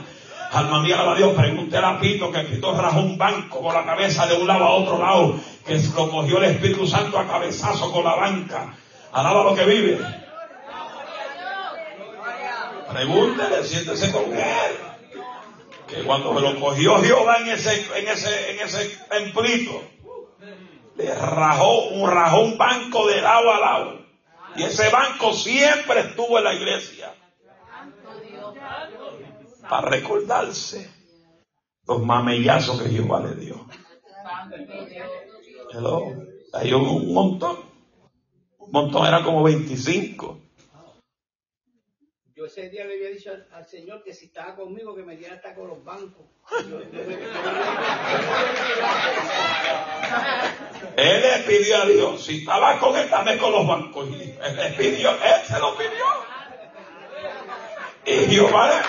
Alma 0.58 0.80
mía, 0.82 0.96
alaba 0.96 1.12
a 1.12 1.16
Dios, 1.16 1.36
pregunté 1.36 1.78
a 1.78 2.00
Pito 2.00 2.32
que 2.32 2.40
Pito 2.40 2.76
rajó 2.76 3.00
un 3.02 3.16
banco 3.16 3.62
con 3.62 3.76
la 3.76 3.86
cabeza 3.86 4.26
de 4.26 4.34
un 4.34 4.48
lado 4.48 4.64
a 4.64 4.72
otro 4.72 4.98
lado, 4.98 5.40
que 5.64 5.78
lo 5.96 6.10
cogió 6.10 6.40
el 6.40 6.46
Espíritu 6.46 6.88
Santo 6.88 7.20
a 7.20 7.28
cabezazo 7.28 7.92
con 7.92 8.04
la 8.04 8.16
banca. 8.16 8.74
Alaba 9.12 9.44
lo 9.44 9.54
que 9.54 9.66
vive. 9.66 10.00
Pregúntele, 12.92 13.64
siéntese 13.64 14.12
con 14.12 14.34
él 14.34 14.88
que 15.88 16.04
cuando 16.04 16.34
me 16.34 16.42
lo 16.42 16.60
cogió 16.60 16.98
Jehová 17.02 17.38
en 17.38 17.50
ese, 17.50 17.86
en 17.96 18.08
ese, 18.08 18.52
en 18.52 18.60
ese 18.60 18.98
templito, 19.10 19.84
le 20.96 21.14
rajó, 21.14 21.90
un, 21.90 22.10
rajó 22.10 22.42
un 22.42 22.58
banco 22.58 23.08
de 23.08 23.22
lado 23.22 23.54
a 23.54 23.60
lado. 23.60 24.00
Y 24.56 24.64
ese 24.64 24.90
banco 24.90 25.34
siempre 25.34 26.00
estuvo 26.00 26.40
en 26.40 26.44
la 26.44 26.54
iglesia. 26.56 27.14
Para 29.70 29.90
recordarse 29.90 30.90
los 31.86 32.02
mamellazos 32.02 32.82
que 32.82 32.90
Jehová 32.90 33.22
le 33.22 33.36
dio. 33.36 33.66
Hello. 35.72 36.14
Hay 36.54 36.74
un, 36.74 36.88
un 36.88 37.14
montón. 37.14 37.58
Un 38.58 38.72
montón 38.72 39.06
era 39.06 39.24
como 39.24 39.44
25 39.44 40.48
ese 42.48 42.70
día 42.70 42.86
le 42.86 42.94
había 42.94 43.10
dicho 43.10 43.32
al, 43.52 43.68
Señor 43.68 44.02
que 44.04 44.14
si 44.14 44.26
estaba 44.26 44.56
conmigo 44.56 44.96
que 44.96 45.04
me 45.04 45.18
diera 45.18 45.36
hasta 45.36 45.54
con 45.54 45.68
los 45.68 45.84
bancos. 45.84 46.26
él 50.96 51.22
le 51.22 51.44
pidió 51.46 51.82
a 51.82 51.86
Dios, 51.86 52.24
si 52.24 52.40
estaba 52.40 52.80
con 52.80 52.96
él, 52.96 53.10
también 53.10 53.38
con 53.38 53.52
los 53.52 53.68
bancos. 53.68 54.08
Él 54.08 54.56
le 54.56 54.70
pidió, 54.78 55.12
él 55.12 55.46
se 55.46 55.60
lo 55.60 55.76
pidió. 55.78 56.06
Y 58.06 58.34
Jehová 58.34 58.82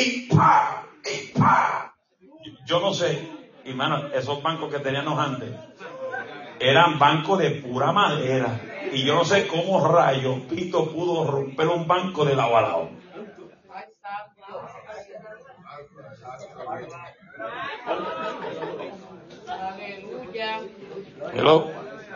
pa, 0.00 0.02
y 0.02 0.26
pa, 0.28 0.86
y 1.04 1.38
pa. 1.38 1.94
Yo 2.66 2.80
no 2.80 2.94
sé, 2.94 3.28
hermano, 3.64 4.08
esos 4.14 4.42
bancos 4.42 4.72
que 4.72 4.78
teníamos 4.78 5.18
antes 5.18 5.50
eran 6.58 6.98
bancos 6.98 7.38
de 7.38 7.50
pura 7.50 7.92
madera. 7.92 8.60
Y 8.92 9.04
yo 9.04 9.14
no 9.14 9.24
sé 9.24 9.46
cómo 9.46 9.86
rayo 9.86 10.46
Pito 10.48 10.90
pudo 10.90 11.24
romper 11.24 11.68
un 11.68 11.86
banco 11.86 12.24
de 12.24 12.34
lado 12.34 12.56
a 12.56 12.62
lado. 12.62 12.90
Hello. 21.34 21.70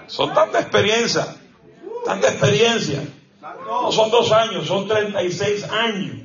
Son 0.07 0.35
tantas 0.35 0.63
experiencias, 0.63 1.37
tanta 2.05 2.29
experiencia. 2.29 3.03
No 3.67 3.91
son 3.91 4.11
dos 4.11 4.31
años, 4.33 4.67
son 4.67 4.87
36 4.87 5.65
años. 5.71 6.24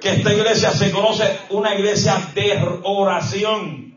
Que 0.00 0.10
esta 0.10 0.32
iglesia 0.32 0.70
se 0.72 0.90
conoce 0.92 1.40
una 1.50 1.74
iglesia 1.74 2.30
de 2.34 2.80
oración. 2.84 3.88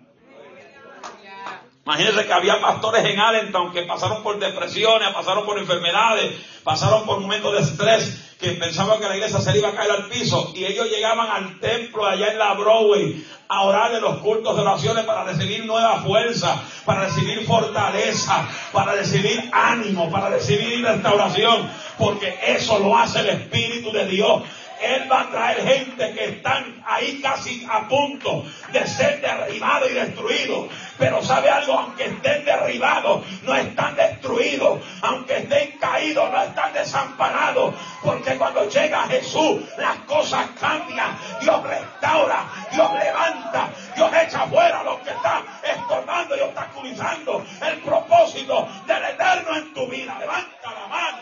Imagínense 1.86 2.26
que 2.26 2.34
había 2.34 2.62
pastores 2.62 3.04
en 3.06 3.20
Allentown 3.20 3.72
que 3.72 3.84
pasaron 3.84 4.22
por 4.24 4.40
depresiones, 4.40 5.10
pasaron 5.10 5.46
por 5.46 5.58
enfermedades, 5.58 6.40
pasaron 6.64 7.06
por 7.06 7.20
momentos 7.20 7.54
de 7.54 7.62
estrés, 7.62 8.36
que 8.40 8.52
pensaban 8.52 9.00
que 9.00 9.08
la 9.08 9.16
iglesia 9.16 9.40
se 9.40 9.58
iba 9.58 9.70
a 9.70 9.74
caer 9.74 9.92
al 9.92 10.08
piso 10.08 10.52
y 10.56 10.66
ellos 10.66 10.90
llegaban 10.90 11.30
al 11.30 11.60
templo 11.60 12.06
allá 12.06 12.32
en 12.32 12.40
la 12.40 12.54
Broadway 12.54 13.26
a 13.48 13.64
orar 13.64 13.94
en 13.94 14.02
los 14.02 14.18
cultos 14.20 14.56
de 14.56 14.62
oraciones 14.62 15.06
para 15.06 15.26
recibir 15.26 15.66
nueva 15.66 16.02
fuerza, 16.02 16.64
para 16.86 17.06
recibir 17.06 17.46
fortaleza, 17.46 18.48
para 18.72 18.94
recibir 18.94 19.50
ánimo, 19.52 20.10
para 20.10 20.30
recibir 20.30 20.84
restauración, 20.84 21.70
porque 21.98 22.40
eso 22.48 22.80
lo 22.80 22.98
hace 22.98 23.20
el 23.20 23.30
Espíritu 23.30 23.92
de 23.92 24.06
Dios 24.06 24.44
él 24.82 25.12
va 25.12 25.22
a 25.22 25.30
traer 25.30 25.64
gente 25.64 26.14
que 26.14 26.26
están 26.26 26.84
ahí 26.86 27.22
casi 27.22 27.66
a 27.70 27.88
punto 27.88 28.44
de 28.72 28.88
ser 28.88 29.22
derribados 29.22 29.92
y 29.92 29.94
destruidos. 29.94 30.68
Pero 30.98 31.24
sabe 31.24 31.50
algo, 31.50 31.74
aunque 31.74 32.06
estén 32.06 32.46
derribados, 32.46 33.26
no 33.44 33.56
están 33.56 33.96
destruidos. 33.96 34.82
Aunque 35.02 35.38
estén 35.38 35.78
caídos, 35.80 36.32
no 36.32 36.42
están 36.42 36.74
desamparados. 36.74 37.76
Porque 38.04 38.38
cuando 38.38 38.68
llega 38.68 39.08
Jesús, 39.08 39.62
las 39.78 39.98
cosas 40.08 40.48
cambian. 40.60 41.18
Dios 41.42 41.64
restaura, 41.64 42.46
Dios 42.72 42.92
levanta, 42.94 43.70
Dios 43.96 44.12
echa 44.14 44.48
fuera 44.48 44.80
a 44.80 44.84
los 44.84 45.00
que 45.00 45.12
están 45.12 45.44
estorbando 45.64 46.38
y 46.38 46.42
obstaculizando 46.42 47.46
el 47.68 47.78
propósito 47.80 48.68
del 48.88 49.04
eterno 49.04 49.56
en 49.56 49.74
tu 49.74 49.88
vida. 49.88 50.18
Levanta 50.20 50.72
la 50.72 50.88
mano. 50.88 51.18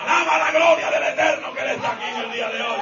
Alaba 0.00 0.38
la 0.38 0.50
gloria 0.52 0.90
del 0.90 1.02
Eterno 1.02 1.52
que 1.54 1.60
Él 1.60 1.68
está 1.68 1.92
aquí 1.92 2.04
en 2.04 2.16
el 2.16 2.32
día 2.32 2.48
de 2.48 2.62
hoy. 2.62 2.80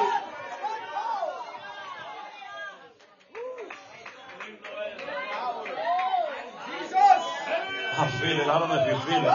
File. 9.06 9.28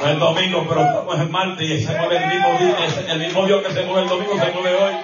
No 0.00 0.08
es 0.08 0.18
domingo, 0.18 0.66
pero 0.68 0.80
estamos 0.82 1.20
en 1.20 1.30
martes 1.30 1.68
y 1.68 1.84
se 1.84 1.96
mueve 1.96 2.16
el 2.16 2.26
mismo 2.26 2.52
día, 2.58 2.76
el 3.08 3.18
mismo 3.18 3.46
Dios 3.46 3.62
que 3.64 3.72
se 3.72 3.84
mueve 3.84 4.02
el 4.02 4.08
domingo 4.08 4.38
se 4.38 4.50
mueve 4.52 4.74
hoy. 4.76 4.94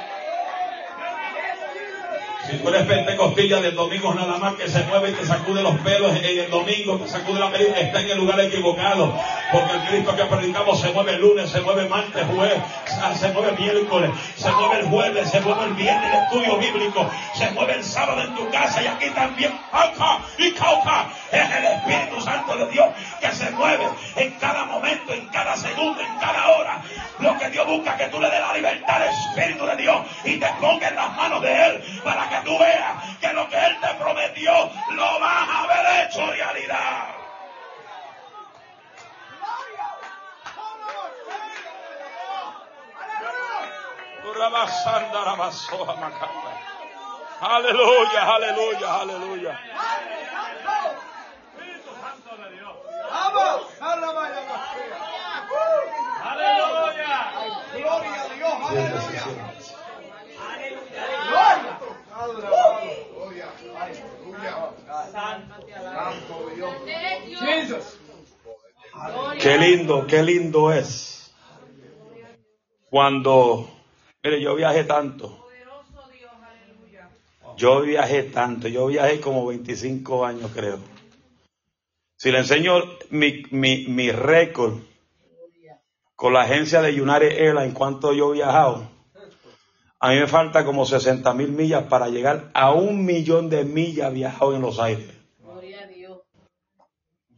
Si 2.49 2.59
tú 2.59 2.69
eres 2.69 2.87
pentecostilla 2.87 3.61
del 3.61 3.75
domingo 3.75 4.15
nada 4.15 4.39
más 4.39 4.55
que 4.55 4.69
se 4.69 4.85
mueve 4.85 5.11
y 5.11 5.13
te 5.15 5.27
sacude 5.27 5.63
los 5.63 5.77
pelos 5.81 6.15
en 6.15 6.25
el 6.25 6.51
domingo, 6.51 6.97
te 6.99 7.09
sacude 7.09 7.41
la 7.41 7.51
película, 7.51 7.81
está 7.81 8.01
en 8.01 8.11
el 8.11 8.19
lugar 8.19 8.39
equivocado. 8.41 9.15
Porque 9.55 9.73
el 9.73 9.83
Cristo 9.83 10.17
que 10.17 10.25
predicamos 10.25 10.81
se 10.81 10.91
mueve 10.91 11.13
el 11.13 11.21
lunes, 11.21 11.49
se 11.49 11.61
mueve 11.61 11.89
martes, 11.89 12.27
jueves, 12.27 12.59
se 13.21 13.29
mueve 13.29 13.53
miércoles, 13.53 14.11
se 14.35 14.51
mueve 14.51 14.81
el 14.81 14.87
jueves, 14.89 15.31
se 15.31 15.41
mueve 15.43 15.67
el 15.67 15.75
viernes 15.75 16.13
el 16.13 16.23
estudio 16.23 16.59
bíblico, 16.59 17.09
se 17.35 17.49
mueve 17.53 17.75
el 17.75 17.85
sábado 17.85 18.23
en 18.23 18.35
tu 18.35 18.51
casa 18.51 18.83
y 18.83 18.89
aquí 18.89 19.11
también. 19.11 19.53
y 20.39 20.51
cauca. 20.55 21.07
Es 21.31 21.49
el 21.51 21.65
Espíritu 21.67 22.21
Santo 22.21 22.57
de 22.57 22.67
Dios 22.67 22.89
que 23.21 23.31
se 23.31 23.49
mueve 23.53 23.89
en 24.17 24.33
cada 24.41 24.65
momento, 24.65 25.13
en 25.13 25.25
cada 25.29 25.57
segundo, 25.57 26.01
en 26.01 26.19
cada 26.19 26.49
hora. 26.49 26.83
Lo 27.21 27.39
que 27.39 27.49
Dios 27.51 27.65
busca 27.65 27.97
que 27.97 28.09
tú 28.09 28.21
le 28.21 28.29
des 28.31 28.41
la 28.41 28.55
libertad 28.55 28.97
al 28.97 29.09
Espíritu 29.09 29.67
de 29.67 29.77
Dios 29.77 29.99
y 30.25 30.37
te 30.37 30.49
ponga 30.61 30.89
en 30.89 30.97
las 30.97 31.15
manos 31.15 31.41
de 31.43 31.67
Él 31.67 31.85
para 32.03 32.29
que 32.29 32.37
tú 32.45 32.59
veas 32.59 33.19
que 33.21 33.33
lo 33.33 33.49
que 33.49 33.57
Él 33.57 33.77
te 33.81 33.95
prometió 34.03 34.53
lo 34.91 35.21
vas 35.21 35.49
a 35.49 35.63
haber 35.63 36.09
hecho 36.09 36.27
realidad. 36.27 37.14
Aleluya, 47.41 48.23
aleluya, 48.35 48.89
aleluya. 49.01 49.59
Aleluya. 56.25 57.15
Gloria 57.75 58.23
a 58.23 58.25
Dios. 58.35 58.55
Aleluya. 60.51 61.79
Qué 69.41 69.59
lindo, 69.59 70.07
qué 70.07 70.23
lindo 70.23 70.73
es. 70.73 71.35
Cuando, 72.91 73.69
mire, 74.25 74.41
yo 74.41 74.55
viajé 74.55 74.85
tanto. 74.85 75.41
Yo 77.57 77.83
viajé 77.83 78.25
tanto, 78.25 78.67
yo 78.67 78.87
viajé 78.87 79.21
como 79.21 79.47
25 79.47 80.25
años 80.25 80.51
creo. 80.53 80.79
Si 82.17 82.33
le 82.33 82.39
enseño 82.39 82.83
mi, 83.11 83.45
mi, 83.51 83.87
mi 83.87 84.11
récord 84.11 84.79
con 86.17 86.33
la 86.33 86.43
agencia 86.43 86.81
de 86.81 87.01
United 87.01 87.39
Airlines, 87.39 87.75
cuánto 87.75 88.13
yo 88.13 88.33
he 88.33 88.39
viajado, 88.39 88.89
a 90.01 90.11
mí 90.11 90.19
me 90.19 90.27
falta 90.27 90.65
como 90.65 90.85
60 90.85 91.33
mil 91.35 91.51
millas 91.51 91.85
para 91.85 92.09
llegar 92.09 92.51
a 92.55 92.73
un 92.73 93.05
millón 93.05 93.49
de 93.51 93.65
millas 93.65 94.13
viajado 94.13 94.55
en 94.55 94.63
los 94.63 94.79
aires. 94.79 95.15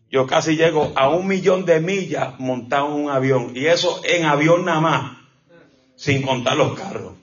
Yo 0.09 0.27
casi 0.27 0.57
llego 0.57 0.93
a 0.95 1.09
un 1.11 1.27
millón 1.27 1.65
de 1.65 1.81
millas 1.81 2.39
montado 2.39 2.87
en 2.87 3.05
un 3.05 3.11
avión. 3.11 3.53
Y 3.55 3.67
eso 3.67 4.01
en 4.05 4.25
avión 4.25 4.65
nada 4.65 4.81
más, 4.81 5.16
sin 5.97 6.23
contar 6.23 6.57
los 6.57 6.79
carros. 6.79 7.15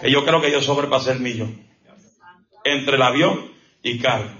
Que 0.00 0.10
yo 0.10 0.24
creo 0.24 0.40
que 0.40 0.52
yo 0.52 0.60
sobrepasé 0.60 1.12
el 1.12 1.20
millón. 1.20 1.66
Entre 2.64 2.96
el 2.96 3.02
avión 3.02 3.50
y 3.82 3.98
carro. 3.98 4.30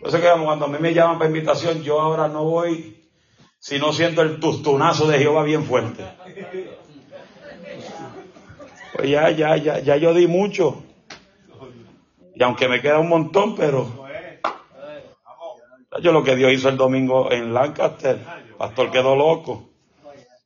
Por 0.00 0.08
eso 0.08 0.20
que 0.20 0.44
cuando 0.44 0.66
a 0.66 0.68
mí 0.68 0.78
me 0.78 0.92
llaman 0.92 1.18
para 1.18 1.30
invitación, 1.30 1.82
yo 1.82 2.00
ahora 2.00 2.28
no 2.28 2.44
voy 2.44 2.96
si 3.58 3.78
no 3.78 3.92
siento 3.92 4.22
el 4.22 4.38
tustunazo 4.38 5.08
de 5.08 5.18
Jehová 5.18 5.42
bien 5.42 5.64
fuerte. 5.64 6.04
Pues 8.94 9.10
ya, 9.10 9.30
ya, 9.30 9.56
ya, 9.56 9.80
ya 9.80 9.96
yo 9.96 10.14
di 10.14 10.26
mucho. 10.26 10.82
Y 12.34 12.42
aunque 12.42 12.68
me 12.68 12.80
queda 12.80 12.98
un 12.98 13.08
montón, 13.08 13.56
pero 13.56 14.05
yo 16.00 16.12
lo 16.12 16.22
que 16.22 16.36
Dios 16.36 16.52
hizo 16.52 16.68
el 16.68 16.76
domingo 16.76 17.30
en 17.30 17.52
Lancaster, 17.52 18.18
el 18.48 18.54
pastor 18.54 18.90
quedó 18.90 19.16
loco. 19.16 19.70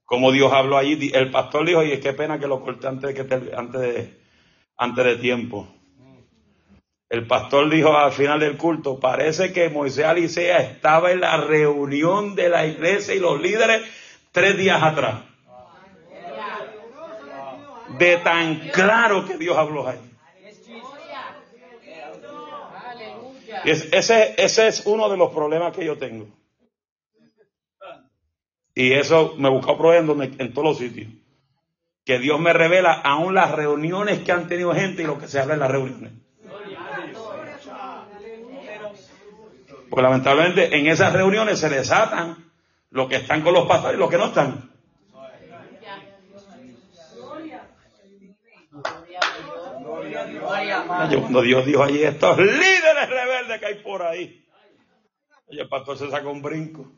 Como 0.04 0.32
Dios 0.32 0.52
habló 0.52 0.76
allí, 0.76 1.10
el 1.14 1.30
pastor 1.30 1.66
dijo, 1.66 1.84
y 1.84 2.00
qué 2.00 2.12
pena 2.12 2.38
que 2.38 2.48
lo 2.48 2.60
corté 2.60 2.88
antes 2.88 3.14
de, 3.14 3.14
que 3.14 3.50
antes 4.76 5.04
de, 5.04 5.16
tiempo. 5.16 5.68
El 7.08 7.26
pastor 7.26 7.70
dijo 7.70 7.96
al 7.96 8.12
final 8.12 8.40
del 8.40 8.56
culto, 8.56 8.98
parece 8.98 9.52
que 9.52 9.68
Moisés 9.68 10.04
Alicea 10.04 10.58
estaba 10.58 11.12
en 11.12 11.20
la 11.20 11.36
reunión 11.36 12.34
de 12.34 12.48
la 12.48 12.66
iglesia 12.66 13.14
y 13.14 13.20
los 13.20 13.40
líderes 13.40 13.82
tres 14.32 14.56
días 14.56 14.82
atrás. 14.82 15.22
De 17.98 18.16
tan 18.18 18.56
claro 18.72 19.24
que 19.26 19.36
Dios 19.36 19.56
habló 19.56 19.88
ahí. 19.88 20.09
Ese, 23.64 24.34
es 24.36 24.82
uno 24.86 25.08
de 25.08 25.16
los 25.16 25.32
problemas 25.32 25.76
que 25.76 25.84
yo 25.84 25.98
tengo. 25.98 26.28
Y 28.74 28.92
eso 28.92 29.34
me 29.36 29.50
buscó 29.50 29.76
prueba 29.76 30.14
en 30.14 30.52
todos 30.52 30.68
los 30.68 30.78
sitios. 30.78 31.08
Que 32.04 32.18
Dios 32.18 32.40
me 32.40 32.52
revela 32.52 32.92
aún 32.92 33.34
las 33.34 33.52
reuniones 33.52 34.20
que 34.20 34.32
han 34.32 34.48
tenido 34.48 34.74
gente 34.74 35.02
y 35.02 35.06
lo 35.06 35.18
que 35.18 35.28
se 35.28 35.38
habla 35.38 35.54
en 35.54 35.60
las 35.60 35.70
reuniones. 35.70 36.12
Porque 39.90 40.02
lamentablemente 40.02 40.76
en 40.76 40.86
esas 40.86 41.12
reuniones 41.12 41.58
se 41.58 41.68
desatan 41.68 42.50
los 42.90 43.08
que 43.08 43.16
están 43.16 43.42
con 43.42 43.54
los 43.54 43.66
pastores 43.66 43.96
y 43.96 44.00
los 44.00 44.08
que 44.08 44.18
no 44.18 44.26
están. 44.26 44.70
Cuando 50.86 51.42
Dios 51.42 51.66
dijo 51.66 51.82
allí 51.82 52.02
estos 52.02 52.38
líderes 52.38 52.89
que 53.58 53.66
hay 53.66 53.74
por 53.76 54.02
ahí. 54.02 54.46
Y 55.50 55.58
el 55.58 55.68
pastor 55.68 55.98
se 55.98 56.10
saca 56.10 56.28
un 56.28 56.42
brinco. 56.42 56.92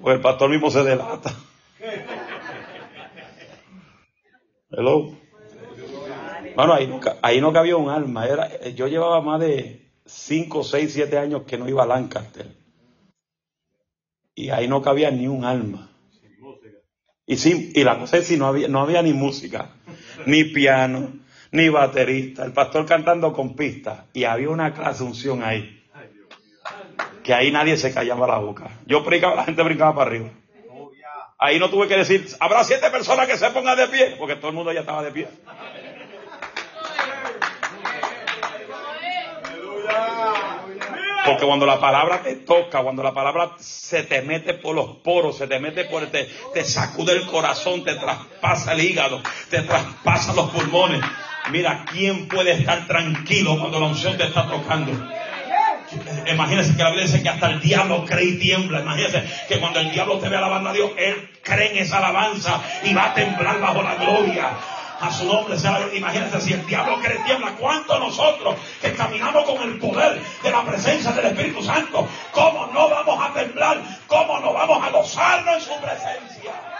Pues 0.00 0.16
el 0.16 0.20
pastor 0.20 0.50
mismo 0.50 0.70
se 0.70 0.84
delata. 0.84 1.34
Hello. 4.70 5.12
Bueno, 6.54 6.74
ahí 6.74 6.86
no, 6.86 7.00
ahí 7.22 7.40
no 7.40 7.52
cabía 7.52 7.76
un 7.76 7.90
alma. 7.90 8.26
Era, 8.26 8.68
yo 8.68 8.86
llevaba 8.86 9.20
más 9.20 9.40
de 9.40 9.90
5, 10.06 10.64
6, 10.64 10.92
7 10.92 11.18
años 11.18 11.42
que 11.42 11.58
no 11.58 11.68
iba 11.68 11.82
a 11.82 11.86
Lancaster. 11.86 12.54
Y 14.34 14.50
ahí 14.50 14.68
no 14.68 14.82
cabía 14.82 15.10
ni 15.10 15.28
un 15.28 15.44
alma. 15.44 15.90
Y, 17.26 17.36
sí, 17.36 17.72
y 17.74 17.84
la 17.84 17.98
cosa 17.98 18.18
es 18.18 18.26
si 18.26 18.36
no 18.36 18.46
había, 18.46 18.68
no 18.68 18.80
había 18.80 19.02
ni 19.02 19.12
música, 19.12 19.70
ni 20.26 20.44
piano, 20.44 21.12
ni 21.52 21.68
baterista. 21.68 22.44
El 22.44 22.52
pastor 22.52 22.84
cantando 22.86 23.32
con 23.32 23.54
pistas. 23.54 24.00
Y 24.12 24.24
había 24.24 24.50
una 24.50 24.74
clase 24.74 25.04
unción 25.04 25.44
ahí. 25.44 25.78
Que 27.22 27.32
ahí 27.32 27.52
nadie 27.52 27.76
se 27.76 27.94
callaba 27.94 28.26
la 28.26 28.38
boca. 28.38 28.68
Yo 28.86 29.04
predicaba, 29.04 29.36
la 29.36 29.44
gente 29.44 29.62
brincaba 29.62 29.94
para 29.94 30.10
arriba. 30.10 30.28
Ahí 31.38 31.58
no 31.58 31.70
tuve 31.70 31.88
que 31.88 31.96
decir, 31.96 32.26
habrá 32.40 32.62
siete 32.62 32.88
personas 32.90 33.26
que 33.26 33.36
se 33.36 33.50
pongan 33.50 33.76
de 33.76 33.88
pie, 33.88 34.14
porque 34.18 34.36
todo 34.36 34.48
el 34.48 34.54
mundo 34.54 34.72
ya 34.72 34.80
estaba 34.80 35.02
de 35.02 35.10
pie. 35.10 35.28
Porque 41.24 41.46
cuando 41.46 41.66
la 41.66 41.80
palabra 41.80 42.22
te 42.22 42.36
toca, 42.36 42.82
cuando 42.82 43.02
la 43.02 43.12
palabra 43.12 43.52
se 43.58 44.02
te 44.04 44.22
mete 44.22 44.54
por 44.54 44.74
los 44.74 44.96
poros, 44.98 45.38
se 45.38 45.46
te 45.46 45.58
mete 45.58 45.84
por, 45.84 46.06
te, 46.06 46.28
te 46.52 46.64
sacude 46.64 47.12
el 47.12 47.26
corazón, 47.26 47.84
te 47.84 47.94
traspasa 47.94 48.72
el 48.72 48.80
hígado, 48.80 49.20
te 49.50 49.62
traspasa 49.62 50.34
los 50.34 50.50
pulmones. 50.50 51.00
Mira, 51.50 51.84
¿quién 51.90 52.28
puede 52.28 52.52
estar 52.52 52.86
tranquilo 52.86 53.58
cuando 53.58 53.80
la 53.80 53.86
unción 53.86 54.16
te 54.16 54.24
está 54.24 54.46
tocando? 54.46 54.92
Imagínense 56.26 56.76
que 56.76 56.82
la 56.82 56.90
Biblia 56.90 57.06
dice 57.06 57.22
que 57.22 57.28
hasta 57.28 57.50
el 57.50 57.60
diablo 57.60 58.04
cree 58.06 58.24
y 58.24 58.38
tiembla. 58.38 58.80
Imagínense 58.80 59.24
que 59.48 59.58
cuando 59.58 59.80
el 59.80 59.90
diablo 59.90 60.18
te 60.18 60.28
ve 60.28 60.36
alabando 60.36 60.70
a 60.70 60.72
Dios, 60.72 60.92
él 60.96 61.30
cree 61.42 61.72
en 61.72 61.78
esa 61.78 61.98
alabanza 61.98 62.60
y 62.84 62.94
va 62.94 63.06
a 63.06 63.14
temblar 63.14 63.60
bajo 63.60 63.82
la 63.82 63.96
gloria 63.96 64.50
a 65.02 65.10
su 65.10 65.24
nombre 65.24 65.58
sea 65.58 65.80
Imagínense 65.92 66.40
si 66.40 66.52
el 66.52 66.64
diablo 66.64 67.00
cree 67.00 67.18
tiembla, 67.26 67.54
¿cuánto 67.58 67.98
nosotros 67.98 68.54
que 68.80 68.92
caminamos 68.92 69.44
con 69.44 69.60
el 69.62 69.78
poder 69.78 70.22
de 70.42 70.50
la 70.50 70.64
presencia 70.64 71.10
del 71.10 71.26
Espíritu 71.26 71.62
Santo, 71.62 72.08
cómo 72.30 72.68
no 72.68 72.88
vamos 72.88 73.18
a 73.20 73.32
temblar, 73.32 73.82
cómo 74.06 74.38
no 74.38 74.52
vamos 74.52 74.86
a 74.86 74.90
gozarnos 74.90 75.56
en 75.56 75.60
su 75.60 75.80
presencia? 75.80 76.71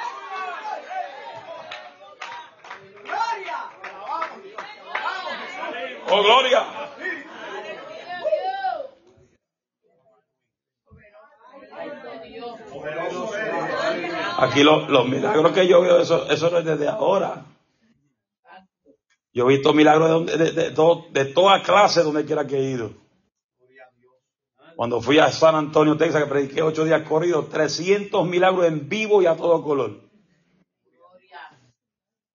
Oh, 6.14 6.22
gloria. 6.22 6.62
Aquí 14.38 14.62
los, 14.62 14.90
los 14.90 15.08
milagros 15.08 15.52
que 15.52 15.66
yo 15.66 15.80
veo, 15.80 16.00
eso, 16.00 16.28
eso 16.30 16.50
no 16.50 16.58
es 16.58 16.64
desde 16.66 16.88
ahora. 16.88 17.46
Yo 19.32 19.44
he 19.44 19.54
visto 19.54 19.72
milagros 19.72 20.26
de, 20.26 20.36
de, 20.36 20.70
de, 20.70 21.24
toda 21.24 21.62
clase 21.62 22.02
donde 22.02 22.26
quiera 22.26 22.46
que 22.46 22.58
he 22.58 22.70
ido. 22.70 22.90
Cuando 24.76 25.00
fui 25.00 25.18
a 25.18 25.30
San 25.30 25.54
Antonio, 25.54 25.96
Texas, 25.96 26.24
que 26.24 26.28
prediqué 26.28 26.62
ocho 26.62 26.84
días 26.84 27.08
corridos, 27.08 27.48
300 27.48 28.26
milagros 28.26 28.66
en 28.66 28.88
vivo 28.88 29.22
y 29.22 29.26
a 29.26 29.36
todo 29.36 29.62
color. 29.62 30.00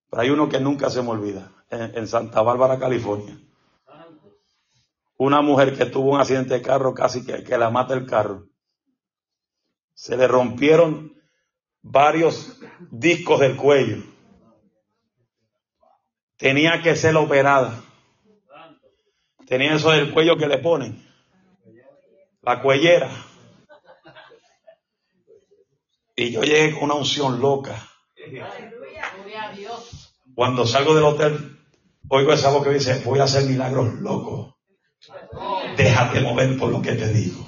Pero 0.09 0.21
hay 0.21 0.30
uno 0.32 0.49
que 0.49 0.59
nunca 0.59 0.89
se 0.89 1.03
me 1.03 1.09
olvida, 1.09 1.51
en, 1.69 2.07
Santa 2.07 2.41
Bárbara, 2.41 2.80
California. 2.80 3.38
Una 5.18 5.41
mujer 5.41 5.76
que 5.76 5.86
tuvo 5.86 6.11
un 6.11 6.20
accidente 6.20 6.53
de 6.53 6.61
carro, 6.61 6.93
casi 6.93 7.26
que, 7.26 7.57
la 7.57 7.72
mata 7.72 7.95
el 7.95 8.05
carro. 8.05 8.47
Se 9.93 10.15
le 10.15 10.28
rompieron 10.28 11.11
varios 11.82 12.59
discos 12.91 13.39
del 13.39 13.55
cuello. 13.55 14.03
Tenía 16.38 16.84
que 16.84 16.95
ser 16.95 17.15
operada. 17.15 17.84
Tenía 19.47 19.74
eso 19.74 19.89
del 19.89 20.13
cuello 20.13 20.38
que 20.38 20.47
le 20.47 20.59
ponen. 20.59 21.03
La 22.43 22.61
cuellera. 22.61 23.09
Y 26.15 26.32
yo 26.32 26.43
llegué 26.43 26.74
con 26.74 26.84
una 26.84 26.95
unción 26.95 27.39
loca. 27.41 27.76
Cuando 30.36 30.68
salgo 30.68 30.93
del 30.93 31.05
hotel, 31.05 31.59
oigo 32.09 32.34
esa 32.34 32.51
voz 32.51 32.63
que 32.63 32.74
dice, 32.74 33.01
voy 33.03 33.20
a 33.20 33.24
hacer 33.24 33.45
milagros 33.45 33.95
locos. 33.95 34.57
Déjate 35.78 36.22
mover 36.22 36.58
por 36.58 36.70
lo 36.70 36.82
que 36.82 36.93
te 36.93 37.08
digo. 37.10 37.45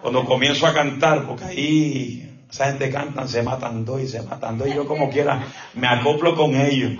Cuando 0.00 0.24
comienzo 0.24 0.66
a 0.66 0.72
cantar, 0.72 1.26
porque 1.26 1.44
ahí 1.44 2.40
esa 2.50 2.66
gente 2.66 2.90
canta, 2.90 3.26
se 3.28 3.42
matan 3.42 3.84
dos 3.84 4.00
y 4.00 4.08
se 4.08 4.22
matan 4.22 4.58
dos, 4.58 4.68
y 4.68 4.74
yo 4.74 4.86
como 4.86 5.10
quiera 5.10 5.44
me 5.74 5.86
acoplo 5.86 6.34
con 6.34 6.54
ellos. 6.54 6.92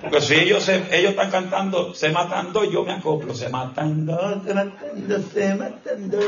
Porque 0.00 0.20
si 0.20 0.34
ellos, 0.34 0.68
ellos 0.68 1.10
están 1.10 1.30
cantando, 1.30 1.94
se 1.94 2.10
matan 2.10 2.52
dos, 2.52 2.70
yo 2.70 2.84
me 2.84 2.92
acoplo, 2.92 3.34
se 3.34 3.48
matan 3.48 4.06
dos, 4.06 4.42
se 4.44 4.54
matan 4.54 5.08
dos, 5.08 5.24
se 5.32 5.54
matan 5.54 6.10
dos. 6.10 6.24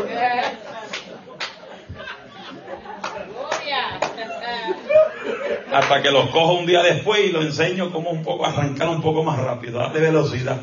Hasta 5.73 6.03
que 6.03 6.11
los 6.11 6.29
cojo 6.31 6.53
un 6.55 6.67
día 6.67 6.83
después 6.83 7.25
y 7.25 7.33
lo 7.33 7.43
enseño 7.43 7.91
como 7.93 8.11
un 8.11 8.23
poco, 8.23 8.45
arrancar 8.45 8.89
un 8.89 9.01
poco 9.01 9.25
más 9.25 9.39
rápido, 9.39 9.79
darle 9.79 10.01
velocidad. 10.01 10.61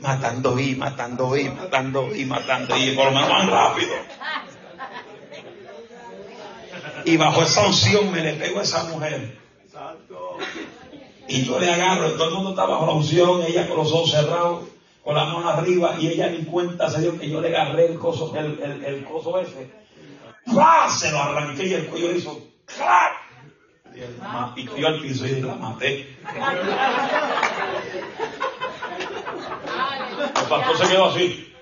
Matando 0.00 0.58
y 0.58 0.74
matando 0.74 1.36
y 1.36 1.48
matando 1.48 2.14
y 2.14 2.24
matando 2.24 2.76
y 2.76 2.96
por 2.96 3.04
lo 3.06 3.10
menos 3.12 3.28
más 3.28 3.48
rápido. 3.48 3.92
Y 7.04 7.16
bajo 7.16 7.42
esa 7.42 7.66
unción 7.66 8.10
me 8.10 8.20
le 8.22 8.34
pego 8.34 8.60
a 8.60 8.62
esa 8.62 8.84
mujer. 8.84 9.38
Y 11.28 11.44
yo 11.44 11.60
le 11.60 11.70
agarro, 11.70 12.12
todo 12.12 12.28
el 12.28 12.34
mundo 12.34 12.50
está 12.50 12.64
bajo 12.64 12.86
la 12.86 12.92
unción, 12.92 13.42
ella 13.42 13.68
con 13.68 13.76
los 13.76 13.92
ojos 13.92 14.10
cerrados, 14.10 14.64
con 15.04 15.14
la 15.14 15.24
mano 15.24 15.48
arriba, 15.48 15.94
y 15.98 16.08
ella 16.08 16.28
ni 16.28 16.44
cuenta 16.44 16.90
se 16.90 17.00
dio 17.02 17.18
que 17.18 17.28
yo 17.28 17.40
le 17.40 17.48
agarré 17.54 17.86
el 17.86 17.98
coso, 17.98 18.34
el, 18.34 18.58
el, 18.60 18.84
el 18.84 19.04
coso 19.04 19.38
ese. 19.38 19.70
Se 20.88 21.10
lo 21.12 21.18
arranqué 21.18 21.66
y 21.66 21.74
el 21.74 21.86
cuello 21.86 22.12
hizo 22.12 22.40
¡clac! 22.64 23.12
Y, 24.56 24.80
y 24.80 24.84
al 24.84 25.00
piso 25.00 25.26
y 25.26 25.40
la 25.40 25.54
maté. 25.54 26.16
El 30.18 30.48
pastor 30.48 30.78
se 30.78 30.88
quedó 30.88 31.04
así. 31.06 31.54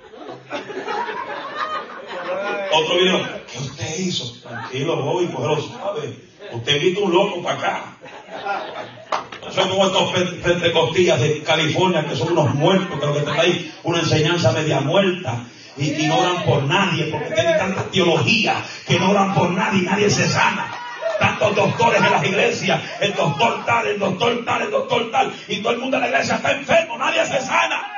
Otro 2.72 2.96
vino, 2.98 3.18
¿qué 3.50 3.58
usted 3.58 3.98
hizo? 3.98 4.32
Tranquilo, 4.42 4.96
voy, 5.02 5.26
pues 5.26 5.46
lo 5.46 5.56
sabe. 5.56 6.16
Usted 6.52 6.76
invita 6.76 7.00
un 7.00 7.14
loco 7.14 7.42
para 7.42 7.56
acá. 7.56 7.84
Son 9.50 9.68
como 9.68 9.86
estos 9.86 10.12
pentecostillas 10.42 11.20
de 11.20 11.42
California 11.42 12.06
que 12.06 12.16
son 12.16 12.32
unos 12.32 12.54
muertos, 12.54 12.98
que 12.98 13.06
lo 13.06 13.14
que 13.14 13.20
traen 13.20 13.74
una 13.84 14.00
enseñanza 14.00 14.52
media 14.52 14.80
muerta. 14.80 15.44
Y, 15.76 15.92
y, 15.92 16.06
no 16.06 16.18
oran 16.18 16.42
por 16.44 16.62
nadie, 16.62 17.04
porque 17.06 17.34
tienen 17.34 17.58
tanta 17.58 17.82
teología 17.90 18.64
que 18.86 18.98
no 18.98 19.10
oran 19.10 19.34
por 19.34 19.50
nadie 19.50 19.80
y 19.80 19.82
nadie 19.82 20.08
se 20.08 20.26
sana 20.26 20.74
tantos 21.18 21.54
doctores 21.54 22.02
en 22.02 22.10
las 22.10 22.24
iglesias, 22.24 22.80
el 23.00 23.14
doctor 23.14 23.64
tal, 23.64 23.86
el 23.86 23.98
doctor 23.98 24.44
tal, 24.44 24.62
el 24.62 24.70
doctor 24.70 25.10
tal, 25.10 25.32
y 25.48 25.56
todo 25.56 25.72
el 25.72 25.78
mundo 25.78 25.96
en 25.96 26.02
la 26.02 26.08
iglesia 26.08 26.36
está 26.36 26.52
enfermo, 26.52 26.98
nadie 26.98 27.24
se 27.26 27.40
sana. 27.40 27.95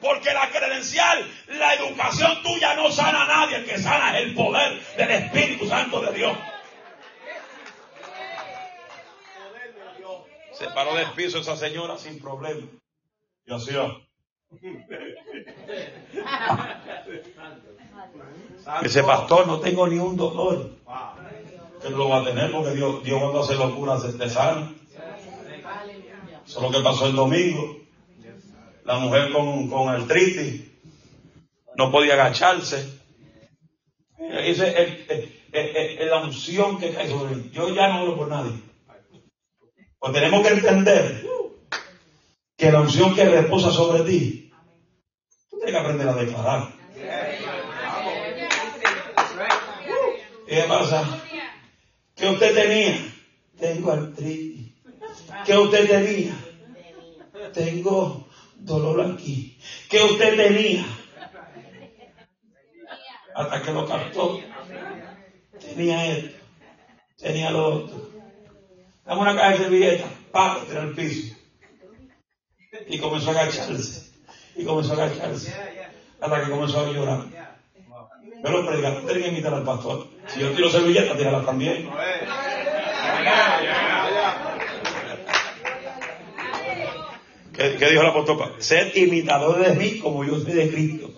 Porque 0.00 0.32
la 0.32 0.50
credencial, 0.50 1.26
la 1.48 1.74
educación 1.74 2.42
tuya 2.42 2.74
no 2.74 2.90
sana 2.90 3.24
a 3.24 3.26
nadie, 3.26 3.56
el 3.56 3.64
que 3.64 3.78
sana 3.78 4.18
es 4.18 4.26
el 4.26 4.34
poder 4.34 4.80
del 4.96 5.10
Espíritu 5.10 5.66
Santo 5.68 6.00
de 6.02 6.12
Dios. 6.12 6.36
Se 10.52 10.66
paró 10.68 10.94
del 10.94 11.10
piso 11.12 11.38
esa 11.38 11.56
señora 11.56 11.98
sin 11.98 12.18
problema. 12.18 12.66
Y 13.46 13.52
así, 13.52 13.70
Ese 18.82 19.02
pastor, 19.02 19.46
no 19.46 19.60
tengo 19.60 19.86
ni 19.86 19.98
un 19.98 20.16
dolor. 20.16 20.70
Que 21.82 21.90
lo 21.90 22.08
va 22.08 22.20
a 22.20 22.24
tener 22.24 22.50
porque 22.50 22.70
Dios, 22.70 23.02
Dios 23.04 23.20
cuando 23.20 23.42
hace 23.42 23.54
locuras 23.54 24.02
te 24.16 24.30
sana. 24.30 24.72
Eso 26.46 26.58
es 26.58 26.62
lo 26.62 26.70
que 26.70 26.80
pasó 26.82 27.06
el 27.06 27.16
domingo. 27.16 27.85
La 28.86 28.98
mujer 28.98 29.32
con, 29.32 29.68
con 29.68 29.88
artritis 29.88 30.62
no 31.76 31.90
podía 31.90 32.14
agacharse. 32.14 32.88
Ese 34.16 35.32
es 35.52 36.08
la 36.08 36.22
unción 36.22 36.78
que 36.78 36.94
cae 36.94 37.10
sobre 37.10 37.34
mí. 37.34 37.50
Yo 37.52 37.74
ya 37.74 37.88
no 37.88 37.98
hablo 37.98 38.16
por 38.16 38.28
nadie. 38.28 38.52
Pues 39.98 40.12
tenemos 40.12 40.46
que 40.46 40.54
entender 40.54 41.26
que 42.56 42.70
la 42.70 42.80
unción 42.82 43.12
que 43.12 43.24
reposa 43.24 43.72
sobre 43.72 44.04
ti, 44.04 44.52
tú 45.50 45.56
tienes 45.58 45.74
que 45.74 45.80
aprender 45.80 46.08
a 46.08 46.14
declarar. 46.14 46.68
¿Qué 50.46 50.62
pasa? 50.68 51.22
¿Qué 52.14 52.28
usted 52.28 52.54
tenía? 52.54 53.14
Tengo 53.58 53.90
artritis. 53.90 54.74
¿Qué 55.44 55.56
usted 55.56 55.88
tenía? 55.88 56.36
Tengo 57.52 58.25
dolor 58.58 59.12
aquí. 59.12 59.58
¿Qué 59.88 60.02
usted 60.02 60.36
tenía? 60.36 60.84
Hasta 63.34 63.62
que 63.62 63.72
lo 63.72 63.86
captó. 63.86 64.40
Tenía 65.60 66.06
esto. 66.06 66.38
Tenía 67.18 67.50
lo 67.50 67.66
otro. 67.66 68.10
Dame 69.04 69.20
una 69.20 69.36
caja 69.36 69.50
de 69.50 69.58
servilletas. 69.58 70.10
Pa, 70.32 70.60
en 70.70 70.76
el 70.76 70.94
piso. 70.94 71.36
Y 72.88 72.98
comenzó 72.98 73.30
a 73.30 73.32
agacharse. 73.32 74.12
Y 74.54 74.64
comenzó 74.64 74.92
a 74.92 75.04
agacharse. 75.04 75.54
Hasta 76.20 76.44
que 76.44 76.50
comenzó 76.50 76.80
a 76.80 76.90
llorar. 76.90 77.24
Pero 78.42 78.58
los 78.58 78.66
predicadores 78.66 79.22
que 79.22 79.28
invitar 79.28 79.54
al 79.54 79.64
pastor. 79.64 80.08
Si 80.28 80.40
yo 80.40 80.50
tiro 80.52 80.70
servilletas, 80.70 81.16
tírala 81.16 81.44
también. 81.44 81.88
¿Qué, 87.56 87.90
dijo 87.90 88.02
el 88.02 88.08
apóstol? 88.08 88.54
Sed 88.58 88.94
imitadores 88.94 89.68
de 89.68 89.74
mí 89.74 89.98
como 89.98 90.24
yo 90.24 90.38
soy 90.38 90.52
de 90.52 90.70
Cristo. 90.70 91.10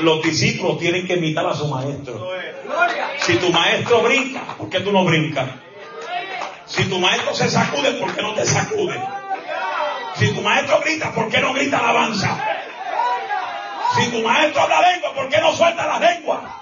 los 0.00 0.22
discípulos 0.22 0.78
tienen 0.78 1.06
que 1.06 1.14
imitar 1.14 1.46
a 1.46 1.54
su 1.54 1.68
maestro. 1.68 2.28
Si 3.20 3.36
tu 3.36 3.50
maestro 3.50 4.02
brinca, 4.02 4.56
¿por 4.58 4.68
qué 4.68 4.80
tú 4.80 4.90
no 4.90 5.04
brincas? 5.04 5.48
Si 6.66 6.84
tu 6.84 6.98
maestro 6.98 7.34
se 7.34 7.48
sacude, 7.48 7.92
¿por 7.92 8.14
qué 8.14 8.22
no 8.22 8.34
te 8.34 8.46
sacude? 8.46 9.00
Si 10.16 10.32
tu 10.32 10.42
maestro 10.42 10.80
grita, 10.80 11.12
¿por 11.12 11.28
qué 11.28 11.40
no 11.40 11.52
grita 11.52 11.78
alabanza? 11.78 12.44
Si 13.96 14.10
tu 14.10 14.22
maestro 14.22 14.62
habla 14.62 14.92
lengua, 14.92 15.14
¿por 15.14 15.28
qué 15.28 15.38
no 15.38 15.54
suelta 15.54 15.86
la 15.86 16.00
lengua? 16.00 16.61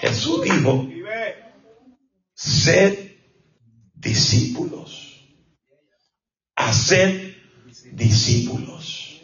Jesús 0.00 0.42
dijo, 0.42 0.88
sed 2.34 3.16
discípulos. 3.94 5.24
Haced 6.56 7.36
discípulos. 7.92 9.20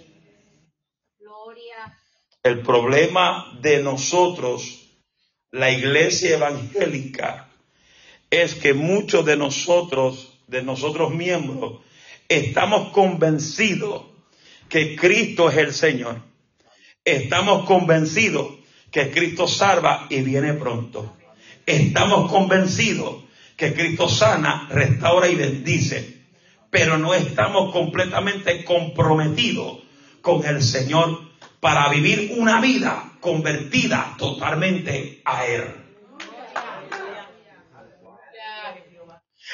El 2.42 2.62
problema 2.62 3.58
de 3.60 3.82
nosotros, 3.82 5.00
la 5.50 5.70
iglesia 5.70 6.36
evangélica, 6.36 7.48
es 8.30 8.54
que 8.54 8.74
muchos 8.74 9.24
de 9.24 9.36
nosotros 9.36 10.38
de 10.48 10.62
nosotros 10.62 11.14
miembros, 11.14 11.82
estamos 12.28 12.90
convencidos 12.92 14.06
que 14.68 14.96
Cristo 14.96 15.50
es 15.50 15.58
el 15.58 15.74
Señor. 15.74 16.22
Estamos 17.04 17.66
convencidos 17.66 18.57
que 18.90 19.10
Cristo 19.10 19.46
salva 19.46 20.06
y 20.08 20.22
viene 20.22 20.54
pronto. 20.54 21.16
Estamos 21.66 22.30
convencidos 22.30 23.24
que 23.56 23.74
Cristo 23.74 24.08
sana, 24.08 24.68
restaura 24.70 25.28
y 25.28 25.34
bendice. 25.34 26.22
Pero 26.70 26.96
no 26.96 27.12
estamos 27.14 27.72
completamente 27.72 28.64
comprometidos 28.64 29.78
con 30.22 30.44
el 30.44 30.62
Señor 30.62 31.28
para 31.60 31.88
vivir 31.88 32.34
una 32.38 32.60
vida 32.60 33.12
convertida 33.20 34.14
totalmente 34.16 35.22
a 35.24 35.46
Él. 35.46 35.64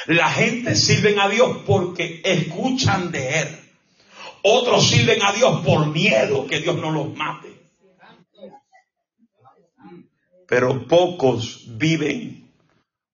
La 0.06 0.28
gente 0.28 0.74
sirve 0.74 1.18
a 1.18 1.28
Dios 1.28 1.58
porque 1.66 2.20
escuchan 2.24 3.10
de 3.10 3.40
Él. 3.40 3.60
Otros 4.42 4.86
sirven 4.90 5.22
a 5.22 5.32
Dios 5.32 5.64
por 5.64 5.86
miedo 5.86 6.46
que 6.46 6.60
Dios 6.60 6.76
no 6.76 6.90
los 6.90 7.16
mate. 7.16 7.63
Pero 10.54 10.86
pocos 10.86 11.64
viven 11.66 12.48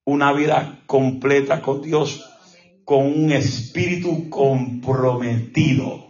una 0.05 0.31
vida 0.35 0.83
completa 0.85 1.63
con 1.63 1.81
Dios 1.81 2.23
con 2.85 3.07
un 3.07 3.33
espíritu 3.33 4.29
comprometido. 4.29 6.07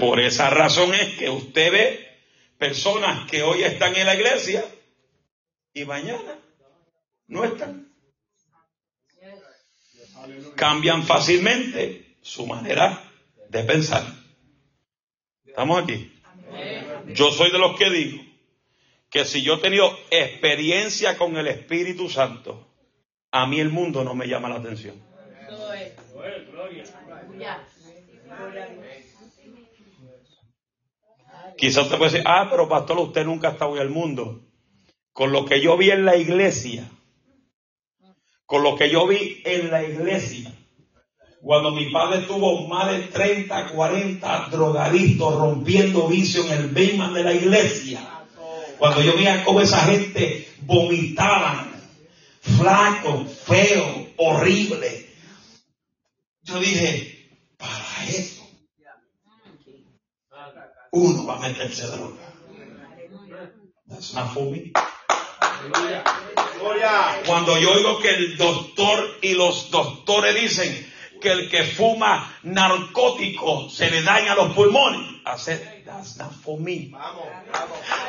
Por 0.00 0.18
esa 0.18 0.50
razón 0.50 0.94
es 0.94 1.16
que 1.16 1.30
usted 1.30 1.70
ve 1.70 2.08
personas 2.58 3.30
que 3.30 3.44
hoy 3.44 3.62
están 3.62 3.94
en 3.94 4.06
la 4.06 4.16
iglesia 4.16 4.64
y 5.72 5.84
mañana 5.84 6.40
no 7.28 7.44
están. 7.44 7.88
Cambian 10.56 11.04
fácilmente 11.04 12.16
su 12.22 12.48
manera 12.48 13.00
de 13.48 13.62
pensar. 13.62 14.02
¿Estamos 15.46 15.84
aquí? 15.84 16.17
Yo 17.08 17.30
soy 17.30 17.50
de 17.50 17.58
los 17.58 17.76
que 17.76 17.90
digo 17.90 18.22
que 19.10 19.24
si 19.24 19.42
yo 19.42 19.54
he 19.54 19.58
tenido 19.58 19.90
experiencia 20.10 21.16
con 21.16 21.36
el 21.36 21.46
Espíritu 21.46 22.08
Santo, 22.08 22.68
a 23.30 23.46
mí 23.46 23.60
el 23.60 23.70
mundo 23.70 24.04
no 24.04 24.14
me 24.14 24.28
llama 24.28 24.48
la 24.48 24.56
atención. 24.56 25.02
Quizás 31.56 31.84
usted 31.84 31.98
puede 31.98 32.12
decir, 32.12 32.26
ah, 32.26 32.46
pero 32.50 32.68
pastor, 32.68 32.98
usted 32.98 33.24
nunca 33.24 33.48
ha 33.48 33.52
estado 33.52 33.76
en 33.76 33.82
el 33.82 33.90
mundo. 33.90 34.44
Con 35.12 35.32
lo 35.32 35.44
que 35.44 35.60
yo 35.60 35.76
vi 35.76 35.90
en 35.90 36.04
la 36.04 36.16
iglesia, 36.16 36.88
con 38.46 38.62
lo 38.62 38.76
que 38.76 38.90
yo 38.90 39.06
vi 39.06 39.42
en 39.44 39.70
la 39.70 39.82
iglesia, 39.82 40.52
cuando 41.40 41.70
mi 41.70 41.90
padre 41.90 42.22
tuvo 42.22 42.66
más 42.66 42.90
de 42.90 42.98
30, 42.98 43.68
40 43.68 44.48
drogadictos 44.50 45.34
rompiendo 45.34 46.08
vicio 46.08 46.44
en 46.44 46.52
el 46.52 46.68
Bayman 46.68 47.14
de 47.14 47.24
la 47.24 47.32
iglesia, 47.32 48.00
cuando 48.78 49.02
yo 49.02 49.14
veía 49.14 49.44
cómo 49.44 49.60
esa 49.60 49.80
gente 49.84 50.48
vomitaban, 50.62 51.72
flaco, 52.40 53.24
feo, 53.24 54.08
horrible, 54.16 55.06
yo 56.42 56.58
dije, 56.60 57.30
para 57.56 58.06
eso 58.08 58.38
uno 60.92 61.26
va 61.26 61.36
a 61.36 61.40
meterse 61.40 61.86
droga. 61.86 62.16
That's 63.88 64.14
not 64.14 64.32
for 64.32 64.50
me. 64.50 64.72
Cuando 67.26 67.58
yo 67.58 67.72
oigo 67.72 67.98
que 68.00 68.10
el 68.10 68.36
doctor 68.36 69.18
y 69.22 69.34
los 69.34 69.70
doctores 69.70 70.34
dicen 70.34 70.92
que 71.20 71.32
el 71.32 71.50
que 71.50 71.64
fuma 71.64 72.32
narcótico 72.42 73.68
se 73.70 73.90
le 73.90 74.02
daña 74.02 74.34
los 74.34 74.52
pulmones, 74.52 75.00
hacer 75.24 75.82
that's 75.84 76.16
not 76.18 76.32
for 76.32 76.58
me. 76.58 76.92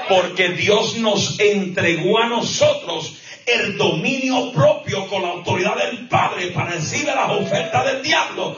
Porque 0.07 0.49
Dios 0.49 0.97
nos 0.97 1.39
entregó 1.39 2.19
a 2.19 2.27
nosotros 2.27 3.17
el 3.45 3.77
dominio 3.77 4.51
propio 4.51 5.07
con 5.07 5.23
la 5.23 5.29
autoridad 5.29 5.75
del 5.77 6.07
Padre 6.07 6.51
para 6.51 6.75
decirle 6.75 7.15
las 7.15 7.31
ofertas 7.31 7.85
del 7.85 8.03
diablo. 8.03 8.55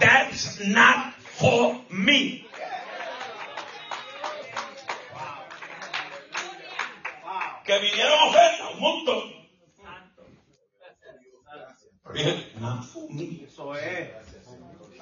That's 0.00 0.60
not 0.66 1.14
for 1.38 1.76
me. 1.88 2.44
que 7.64 7.78
vinieron 7.78 8.28
ofertas, 8.28 8.74
un 8.74 8.80
montón. 8.80 9.33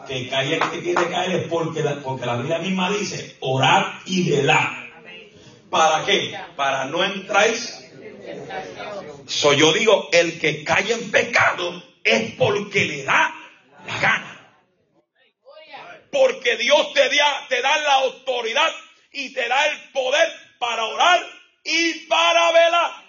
Que 0.06 0.28
cae 0.28 0.54
el 0.54 0.70
que 0.70 0.82
quiere 0.82 1.08
caer 1.10 1.30
es 1.42 1.48
porque 1.48 1.82
la, 1.82 1.96
porque 1.96 2.26
la 2.26 2.36
Biblia 2.36 2.58
misma 2.58 2.90
dice, 2.90 3.36
orar 3.40 4.00
y 4.04 4.30
velar. 4.30 4.90
¿Para 5.70 6.04
qué? 6.04 6.36
Para 6.56 6.86
no 6.86 7.04
entráis. 7.04 7.78
So 9.26 9.52
yo 9.52 9.72
digo, 9.72 10.08
el 10.12 10.38
que 10.40 10.64
cae 10.64 10.92
en 10.92 11.10
pecado 11.10 11.82
es 12.04 12.34
porque 12.34 12.84
le 12.84 13.04
da 13.04 13.32
la 13.86 13.98
gana. 14.00 14.28
Porque 16.10 16.56
Dios 16.56 16.92
te 16.92 17.08
da, 17.08 17.46
te 17.48 17.62
da 17.62 17.78
la 17.78 17.94
autoridad 17.94 18.70
y 19.12 19.32
te 19.32 19.48
da 19.48 19.66
el 19.66 19.90
poder 19.92 20.28
para 20.58 20.84
orar 20.84 21.22
y 21.64 22.06
para 22.06 22.52
velar. 22.52 23.01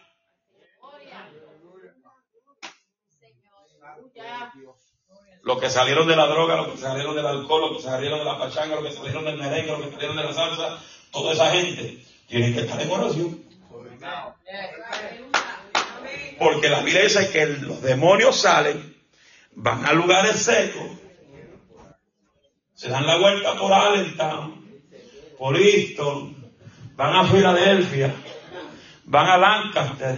Los 5.43 5.59
que 5.59 5.69
salieron 5.69 6.07
de 6.07 6.15
la 6.15 6.27
droga, 6.27 6.55
los 6.55 6.69
que 6.69 6.77
salieron 6.77 7.15
del 7.15 7.25
alcohol, 7.25 7.61
los 7.61 7.77
que 7.77 7.89
salieron 7.89 8.19
de 8.19 8.25
la 8.25 8.37
pachanga, 8.37 8.75
los 8.75 8.85
que 8.85 8.97
salieron 8.97 9.25
del 9.25 9.37
merengue, 9.37 9.71
los 9.71 9.81
que 9.81 9.91
salieron 9.91 10.15
de 10.15 10.23
la 10.23 10.33
salsa, 10.33 10.79
toda 11.11 11.33
esa 11.33 11.51
gente 11.51 12.03
tiene 12.27 12.53
que 12.53 12.61
estar 12.61 12.81
en 12.81 12.91
oración. 12.91 13.43
Porque 16.39 16.69
la 16.69 16.81
Biblia 16.81 17.03
dice 17.03 17.29
que 17.29 17.45
los 17.45 17.81
demonios 17.81 18.39
salen, 18.39 18.95
van 19.51 19.85
a 19.85 19.93
lugares 19.93 20.41
secos, 20.41 20.91
se 22.73 22.89
dan 22.89 23.05
la 23.05 23.17
vuelta 23.17 23.55
por 23.55 23.71
Allentown, 23.71 24.65
por 25.37 25.57
Easton, 25.57 26.53
van 26.95 27.15
a 27.15 27.25
Filadelfia, 27.25 28.15
van 29.05 29.27
a 29.27 29.37
Lancaster, 29.37 30.17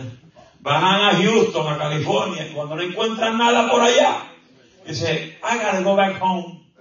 van 0.65 0.83
a 0.83 1.15
Houston, 1.15 1.73
a 1.73 1.77
California, 1.77 2.47
y 2.47 2.53
cuando 2.53 2.75
no 2.75 2.81
encuentran 2.81 3.37
nada 3.37 3.69
por 3.69 3.81
allá, 3.81 4.31
dice, 4.85 5.37
I 5.43 5.57
gotta 5.57 5.81
go 5.81 5.95
back 5.95 6.19
home. 6.19 6.73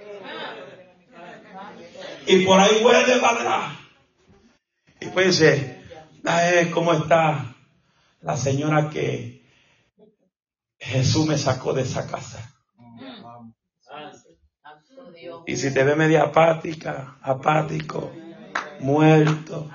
Y 2.26 2.46
por 2.46 2.58
ahí 2.58 2.82
vuelve 2.82 3.18
para 3.18 3.40
atrás. 3.40 3.78
Y 5.00 5.08
pues 5.08 5.38
dice, 5.38 5.82
¿cómo 6.72 6.94
está 6.94 7.54
la 8.22 8.38
señora 8.38 8.88
que 8.88 9.44
Jesús 10.78 11.26
me 11.26 11.36
sacó 11.36 11.74
de 11.74 11.82
esa 11.82 12.06
casa? 12.06 12.54
Y 15.46 15.56
si 15.56 15.74
te 15.74 15.84
ve 15.84 15.94
media 15.94 16.22
apática, 16.22 17.18
apático, 17.20 18.10
muerto, 18.80 19.70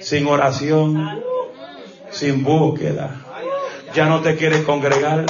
sin 0.00 0.28
oración, 0.28 1.33
sin 2.14 2.42
búsqueda. 2.42 3.20
Ya 3.94 4.06
no 4.06 4.20
te 4.20 4.36
quieres 4.36 4.62
congregar. 4.62 5.26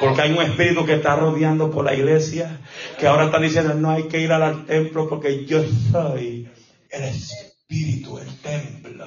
Porque 0.00 0.22
hay 0.22 0.32
un 0.32 0.42
espíritu 0.42 0.84
que 0.84 0.94
está 0.94 1.14
rodeando 1.14 1.70
por 1.70 1.84
la 1.84 1.94
iglesia, 1.94 2.58
que 2.98 3.06
ahora 3.06 3.26
está 3.26 3.38
diciendo, 3.38 3.74
no 3.74 3.90
hay 3.90 4.04
que 4.04 4.18
ir 4.18 4.32
al 4.32 4.66
templo 4.66 5.08
porque 5.08 5.44
yo 5.44 5.62
soy 5.92 6.50
el 6.90 7.02
espíritu, 7.04 8.18
el 8.18 8.36
templo. 8.38 9.06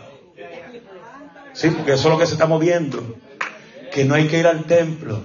Sí, 1.54 1.70
porque 1.72 1.94
eso 1.94 2.08
es 2.08 2.14
lo 2.14 2.18
que 2.18 2.26
se 2.26 2.34
está 2.34 2.46
moviendo. 2.46 3.04
Que 3.92 4.06
no 4.06 4.16
hay 4.16 4.28
que 4.28 4.40
ir 4.40 4.48
al 4.48 4.64
templo, 4.64 5.22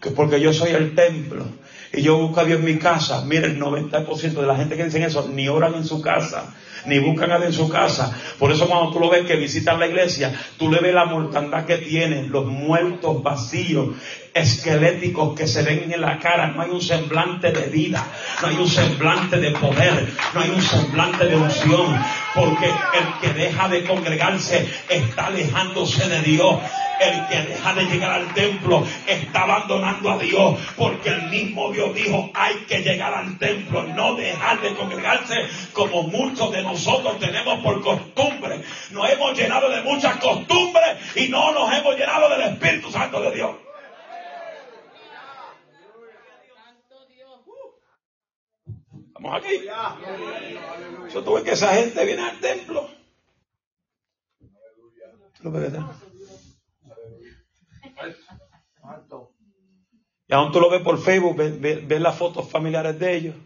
que 0.00 0.10
porque 0.10 0.40
yo 0.40 0.52
soy 0.52 0.72
el 0.72 0.94
templo. 0.94 1.46
Y 1.90 2.02
yo 2.02 2.18
busco 2.18 2.40
a 2.40 2.44
Dios 2.44 2.58
en 2.58 2.66
mi 2.66 2.76
casa. 2.76 3.24
Mira, 3.24 3.46
el 3.46 3.58
90% 3.58 4.32
de 4.32 4.46
la 4.46 4.56
gente 4.56 4.76
que 4.76 4.84
dicen 4.84 5.04
eso 5.04 5.28
ni 5.32 5.48
oran 5.48 5.74
en 5.74 5.86
su 5.86 6.02
casa 6.02 6.54
ni 6.86 6.98
buscan 6.98 7.32
a 7.32 7.44
en 7.44 7.52
su 7.52 7.68
casa. 7.68 8.14
Por 8.38 8.52
eso 8.52 8.66
cuando 8.68 8.92
tú 8.92 9.00
lo 9.00 9.10
ves 9.10 9.26
que 9.26 9.36
visitan 9.36 9.78
la 9.78 9.86
iglesia, 9.86 10.32
tú 10.58 10.70
le 10.70 10.80
ves 10.80 10.94
la 10.94 11.04
mortandad 11.04 11.64
que 11.64 11.78
tienen, 11.78 12.30
los 12.30 12.46
muertos 12.46 13.22
vacíos, 13.22 13.88
esqueléticos 14.32 15.38
que 15.38 15.46
se 15.46 15.62
ven 15.62 15.92
en 15.92 16.00
la 16.00 16.18
cara. 16.18 16.48
No 16.48 16.62
hay 16.62 16.70
un 16.70 16.80
semblante 16.80 17.52
de 17.52 17.66
vida, 17.66 18.04
no 18.42 18.48
hay 18.48 18.56
un 18.56 18.68
semblante 18.68 19.38
de 19.38 19.52
poder, 19.52 20.12
no 20.34 20.40
hay 20.40 20.50
un 20.50 20.62
semblante 20.62 21.26
de 21.26 21.36
unción. 21.36 22.04
Porque 22.34 22.66
el 22.66 23.20
que 23.20 23.38
deja 23.38 23.68
de 23.68 23.84
congregarse 23.84 24.66
está 24.88 25.26
alejándose 25.26 26.08
de 26.08 26.20
Dios. 26.22 26.56
El 27.00 27.26
que 27.26 27.48
deja 27.50 27.74
de 27.74 27.84
llegar 27.86 28.12
al 28.12 28.34
templo 28.34 28.86
está 29.06 29.42
abandonando 29.42 30.12
a 30.12 30.18
Dios, 30.18 30.56
porque 30.76 31.08
el 31.08 31.28
mismo 31.28 31.72
Dios 31.72 31.92
dijo, 31.92 32.30
hay 32.34 32.54
que 32.68 32.82
llegar 32.82 33.12
al 33.12 33.36
templo, 33.36 33.82
no 33.82 34.14
dejar 34.14 34.60
de 34.60 34.74
congregarse 34.74 35.34
como 35.72 36.04
muchos 36.04 36.52
de 36.52 36.62
nosotros 36.62 36.73
tenemos 37.18 37.62
por 37.62 37.82
costumbre. 37.82 38.62
Nos 38.90 39.10
hemos 39.10 39.38
llenado 39.38 39.68
de 39.70 39.82
muchas 39.82 40.16
costumbres 40.18 41.16
y 41.16 41.28
no 41.28 41.52
nos 41.52 41.72
hemos 41.72 41.96
llenado 41.96 42.28
del 42.28 42.42
Espíritu 42.42 42.90
Santo 42.90 43.20
de 43.20 43.34
Dios. 43.34 43.56
Vamos 49.14 49.38
aquí. 49.38 49.64
Yo 51.12 51.22
tuve 51.22 51.42
que 51.42 51.52
esa 51.52 51.74
gente 51.74 52.04
viene 52.04 52.22
al 52.22 52.40
templo. 52.40 52.88
Y 60.26 60.32
aún 60.34 60.52
tú 60.52 60.60
lo 60.60 60.70
ves 60.70 60.82
por 60.82 60.98
Facebook, 61.02 61.36
ves, 61.36 62.00
las 62.00 62.16
fotos 62.16 62.50
familiares 62.50 62.98
de 62.98 63.14
ellos. 63.14 63.36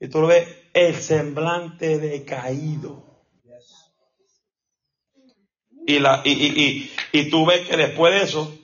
Y 0.00 0.08
tú 0.08 0.20
lo 0.20 0.26
ves 0.26 0.46
el 0.76 0.94
semblante 0.94 1.98
decaído. 1.98 3.02
Y, 5.86 6.00
la, 6.00 6.20
y, 6.24 6.32
y, 6.32 6.90
y, 7.12 7.20
y 7.20 7.30
tú 7.30 7.46
ves 7.46 7.66
que 7.66 7.76
después 7.76 8.12
de 8.12 8.22
eso, 8.22 8.58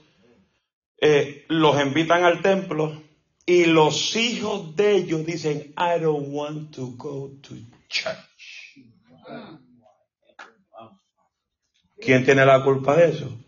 eh, 1.00 1.46
los 1.48 1.80
invitan 1.80 2.24
al 2.24 2.42
templo 2.42 3.02
Y 3.46 3.64
los 3.64 4.14
hijos 4.14 4.76
de 4.76 4.96
ellos 4.96 5.26
dicen, 5.26 5.74
I 5.76 6.00
don't 6.00 6.28
want 6.28 6.74
to 6.76 6.92
go 6.96 7.30
to 7.42 7.54
church. 7.88 8.76
¿Quién 11.98 12.24
tiene 12.24 12.44
la 12.44 12.62
culpa 12.62 12.96
de 12.96 13.10
eso? 13.10 13.38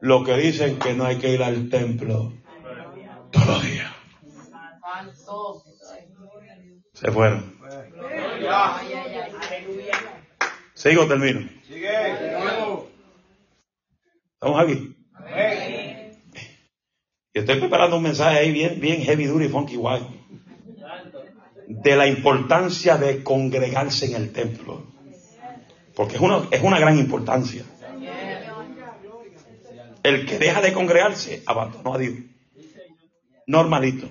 Lo 0.00 0.24
que 0.24 0.36
dicen 0.36 0.78
que 0.78 0.94
no 0.94 1.04
hay 1.04 1.18
que 1.18 1.32
ir 1.34 1.42
al 1.42 1.68
templo 1.68 2.32
todos 3.30 3.46
los 3.46 3.62
días. 3.64 3.92
Se 6.94 7.10
fueron. 7.10 7.59
Sigo, 10.74 11.06
termino. 11.06 11.48
¿Estamos 14.34 14.60
aquí? 14.60 14.96
Y 17.32 17.38
estoy 17.38 17.60
preparando 17.60 17.96
un 17.96 18.02
mensaje 18.02 18.38
ahí 18.38 18.52
bien, 18.52 18.80
bien 18.80 19.02
heavy, 19.02 19.26
duro 19.26 19.44
y 19.44 19.48
funky 19.48 19.76
guay. 19.76 20.02
De 21.68 21.96
la 21.96 22.06
importancia 22.06 22.96
de 22.96 23.22
congregarse 23.22 24.06
en 24.06 24.14
el 24.16 24.32
templo. 24.32 24.86
Porque 25.94 26.16
es 26.16 26.20
una, 26.20 26.48
es 26.50 26.62
una 26.62 26.80
gran 26.80 26.98
importancia. 26.98 27.64
El 30.02 30.26
que 30.26 30.38
deja 30.38 30.62
de 30.62 30.72
congregarse 30.72 31.42
abandonó 31.46 31.94
a 31.94 31.98
Dios. 31.98 32.14
Normalito. 33.46 34.08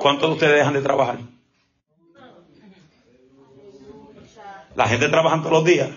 ¿Cuántos 0.00 0.28
de 0.28 0.34
ustedes 0.34 0.58
dejan 0.58 0.74
de 0.74 0.82
trabajar? 0.82 1.18
La 4.74 4.86
gente 4.86 5.08
trabaja 5.08 5.38
todos 5.38 5.52
los 5.52 5.64
días, 5.64 5.90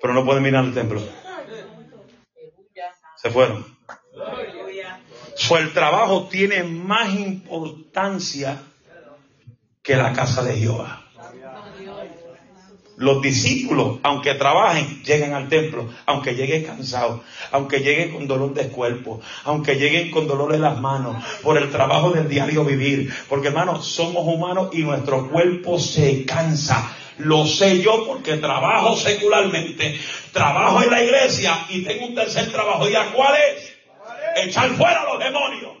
pero 0.00 0.14
no 0.14 0.24
pueden 0.24 0.42
mirar 0.42 0.64
el 0.64 0.74
templo. 0.74 1.00
Se 3.16 3.30
fueron. 3.30 3.64
Su 5.36 5.56
el 5.56 5.72
trabajo 5.72 6.28
tiene 6.28 6.64
más 6.64 7.14
importancia 7.14 8.60
que 9.82 9.96
la 9.96 10.12
casa 10.12 10.42
de 10.42 10.56
Jehová. 10.56 11.07
Los 12.98 13.22
discípulos, 13.22 14.00
aunque 14.02 14.34
trabajen, 14.34 15.04
lleguen 15.04 15.32
al 15.32 15.48
templo, 15.48 15.88
aunque 16.04 16.34
lleguen 16.34 16.64
cansados, 16.64 17.20
aunque 17.52 17.78
lleguen 17.78 18.10
con 18.10 18.26
dolor 18.26 18.54
de 18.54 18.68
cuerpo, 18.70 19.20
aunque 19.44 19.76
lleguen 19.76 20.10
con 20.10 20.26
dolor 20.26 20.52
en 20.52 20.62
las 20.62 20.80
manos, 20.80 21.24
por 21.42 21.56
el 21.56 21.70
trabajo 21.70 22.10
del 22.10 22.28
diario 22.28 22.64
vivir. 22.64 23.14
Porque 23.28 23.48
hermanos, 23.48 23.86
somos 23.86 24.26
humanos 24.26 24.70
y 24.72 24.78
nuestro 24.78 25.30
cuerpo 25.30 25.78
se 25.78 26.24
cansa. 26.24 26.92
Lo 27.18 27.46
sé 27.46 27.80
yo 27.80 28.04
porque 28.04 28.36
trabajo 28.38 28.96
secularmente, 28.96 29.96
trabajo 30.32 30.82
en 30.82 30.90
la 30.90 31.00
iglesia 31.00 31.66
y 31.68 31.82
tengo 31.82 32.06
un 32.06 32.16
tercer 32.16 32.50
trabajo. 32.50 32.88
¿Y 32.88 32.96
a 32.96 33.12
cuál 33.12 33.34
es? 33.36 34.44
Echar 34.44 34.70
fuera 34.70 35.02
a 35.02 35.14
los 35.14 35.22
demonios. 35.22 35.77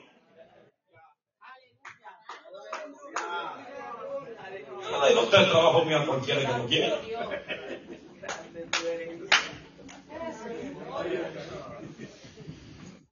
No 4.98 5.06
le 5.08 5.20
usted 5.20 5.38
el 5.38 5.50
trabajo 5.50 5.84
mío 5.84 5.98
a 5.98 6.06
cualquiera 6.06 6.40
que 6.40 6.58
lo 6.58 6.66
quiera. 6.66 7.00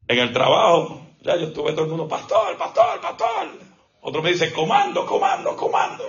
En 0.09 0.18
el 0.18 0.32
trabajo, 0.32 1.07
ya 1.20 1.37
yo 1.37 1.49
estuve 1.49 1.72
todo 1.72 1.84
el 1.84 1.91
mundo, 1.91 2.09
pastor, 2.09 2.57
pastor, 2.59 3.01
pastor. 3.01 3.49
Otro 4.01 4.22
me 4.22 4.30
dice, 4.30 4.53
comando, 4.53 5.07
comando, 5.07 5.57
comando. 5.57 6.05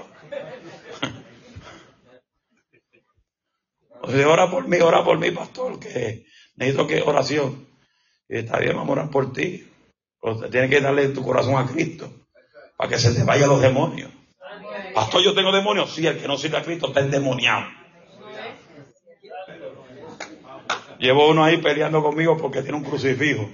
O 4.02 4.12
sea, 4.12 4.28
ora 4.28 4.50
por 4.50 4.68
mí, 4.68 4.78
ora 4.80 5.04
por 5.04 5.18
mí, 5.18 5.32
pastor, 5.32 5.80
que 5.80 6.26
necesito 6.56 6.88
que 6.88 7.02
oración. 7.02 7.68
Y 8.30 8.38
está 8.38 8.60
bien, 8.60 8.76
vamos 8.76 8.90
a 8.90 9.02
orar 9.02 9.12
por 9.12 9.34
ti. 9.34 9.68
Pero 10.22 10.50
tienes 10.50 10.70
que 10.70 10.82
darle 10.82 11.10
tu 11.10 11.24
corazón 11.24 11.56
a 11.56 11.68
Cristo 11.68 12.12
para 12.78 12.90
que 12.90 13.00
se 13.00 13.14
te 13.14 13.24
vayan 13.24 13.50
los 13.50 13.62
demonios. 13.62 14.17
Pastor, 14.98 15.22
yo 15.22 15.36
tengo 15.36 15.52
demonios. 15.52 15.94
Sí, 15.94 16.08
el 16.08 16.18
que 16.18 16.28
no 16.28 16.40
sirve 16.40 16.58
a 16.58 16.64
Cristo 16.64 16.88
está 16.88 17.02
endemoniado. 17.02 17.68
Llevo 20.98 21.30
uno 21.30 21.44
ahí 21.44 21.58
peleando 21.58 22.02
conmigo 22.02 22.36
porque 22.36 22.64
tiene 22.64 22.80
un 22.80 22.84
crucifijo. 22.84 23.48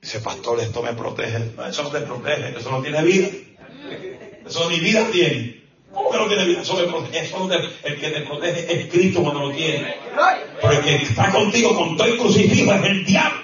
Dice, 0.00 0.20
pastor, 0.20 0.60
esto 0.60 0.82
me 0.82 0.94
protege. 0.94 1.52
eso 1.68 1.82
no 1.82 1.90
te 1.90 2.00
protege, 2.00 2.58
eso 2.58 2.70
no 2.70 2.80
tiene 2.80 3.02
vida. 3.02 3.28
Eso 4.46 4.70
ni 4.70 4.80
vida 4.80 5.06
tiene. 5.12 5.62
¿Cómo 5.92 6.10
que 6.10 6.16
no 6.16 6.26
tiene 6.26 6.44
vida? 6.46 6.62
Eso 6.62 6.76
me 6.76 6.84
protege. 6.84 7.26
Eso 7.26 7.50
el 7.84 8.00
que 8.00 8.08
te 8.08 8.20
protege 8.22 8.80
es 8.80 8.90
Cristo 8.90 9.22
cuando 9.22 9.40
lo 9.40 9.54
tiene. 9.54 9.94
Pero 10.58 10.72
el 10.72 10.80
que 10.82 10.94
está 11.04 11.30
contigo 11.30 11.76
con 11.76 11.98
todo 11.98 12.06
el 12.06 12.16
crucifijo 12.16 12.72
es 12.72 12.82
el 12.82 13.04
diablo. 13.04 13.42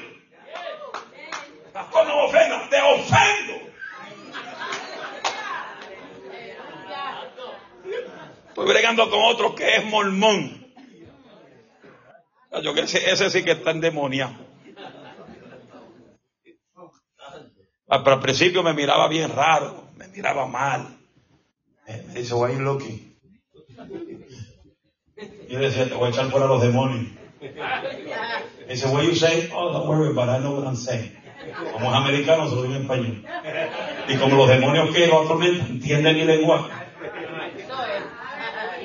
Pastor, 1.74 2.06
no 2.06 2.16
me 2.16 2.22
ofenda, 2.22 2.68
te 2.70 2.80
ofendo. 2.80 3.66
Bregando 8.66 9.08
con 9.08 9.22
otro 9.22 9.54
que 9.54 9.76
es 9.76 9.84
mormón. 9.84 10.66
Yo 12.62 12.74
que 12.74 12.80
ese, 12.80 13.10
ese 13.10 13.30
sí 13.30 13.44
que 13.44 13.52
está 13.52 13.70
endemoniado. 13.70 14.34
Ah, 17.88 18.02
al 18.04 18.20
principio 18.20 18.64
me 18.64 18.72
miraba 18.72 19.06
bien 19.06 19.30
raro, 19.30 19.84
me 19.96 20.08
miraba 20.08 20.46
mal. 20.46 20.98
Me, 21.86 22.20
dice, 22.20 22.34
why 22.34 22.52
you 22.52 22.60
looking? 22.60 23.16
Y 25.48 25.52
yo 25.52 25.60
decía, 25.60 25.88
te 25.88 25.94
voy 25.94 26.08
a 26.08 26.10
echar 26.10 26.28
fuera 26.30 26.46
los 26.46 26.60
demonios. 26.60 27.12
Me 27.40 28.74
dice, 28.74 28.88
what 28.88 29.04
you 29.04 29.14
say? 29.14 29.48
Oh, 29.54 29.72
don't 29.72 29.86
worry 29.86 30.10
about 30.10 30.28
it, 30.28 30.40
I 30.40 30.40
know 30.40 30.56
what 30.56 30.64
I'm 30.64 30.74
saying. 30.74 31.12
Como 31.72 31.88
es 31.88 31.96
americano, 31.96 32.50
digo 32.50 32.64
en 32.64 32.72
español. 32.82 33.24
Y 34.08 34.16
como 34.16 34.34
los 34.34 34.48
demonios 34.48 34.92
que 34.92 35.06
lo 35.06 35.22
atormentan 35.22 35.68
entienden 35.68 36.16
mi 36.16 36.24
lenguaje. 36.24 36.85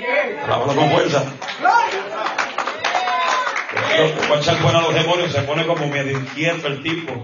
Habla 0.03 0.75
con 0.75 0.91
fuerza. 0.91 1.23
Cuando 4.27 4.39
echar 4.39 4.57
fuera 4.57 4.81
los 4.81 4.93
demonios 4.93 5.31
se 5.31 5.41
pone 5.41 5.65
como 5.65 5.87
medio 5.87 6.17
inquieto 6.17 6.67
el 6.67 6.81
tipo. 6.81 7.23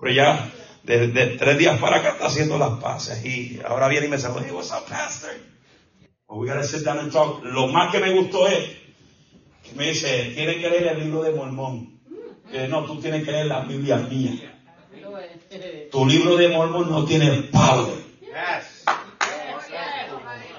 Pero 0.00 0.12
ya, 0.12 0.50
de, 0.84 1.36
tres 1.38 1.58
días 1.58 1.78
para 1.80 1.98
acá 1.98 2.10
está 2.10 2.26
haciendo 2.26 2.58
las 2.58 2.80
paces 2.80 3.24
y 3.24 3.60
ahora 3.64 3.88
viene 3.88 4.06
y 4.06 4.10
me 4.10 4.18
saluda. 4.18 4.42
Hey, 4.44 4.52
what's 4.52 4.70
up, 4.72 4.86
pastor? 4.88 5.30
We 6.28 6.46
gotta 6.46 6.64
sit 6.64 6.84
down 6.84 6.98
and 6.98 7.12
talk. 7.12 7.42
Lo 7.42 7.68
más 7.68 7.90
que 7.92 8.00
me 8.00 8.12
gustó 8.12 8.46
es 8.48 8.76
que 9.62 9.74
me 9.74 9.88
dice, 9.88 10.32
tiene 10.34 10.60
que 10.60 10.70
leer 10.70 10.88
el 10.88 11.00
libro 11.00 11.22
de 11.22 11.32
Mormón. 11.32 12.00
Que 12.50 12.68
no, 12.68 12.84
tú 12.84 13.00
tienes 13.00 13.24
que 13.24 13.32
leer 13.32 13.46
la 13.46 13.60
Biblia 13.60 13.96
mía. 13.96 14.54
Tu 15.90 16.06
libro 16.06 16.36
de 16.36 16.48
Mormón 16.48 16.90
no 16.90 17.04
tiene 17.04 17.30
power 17.50 18.08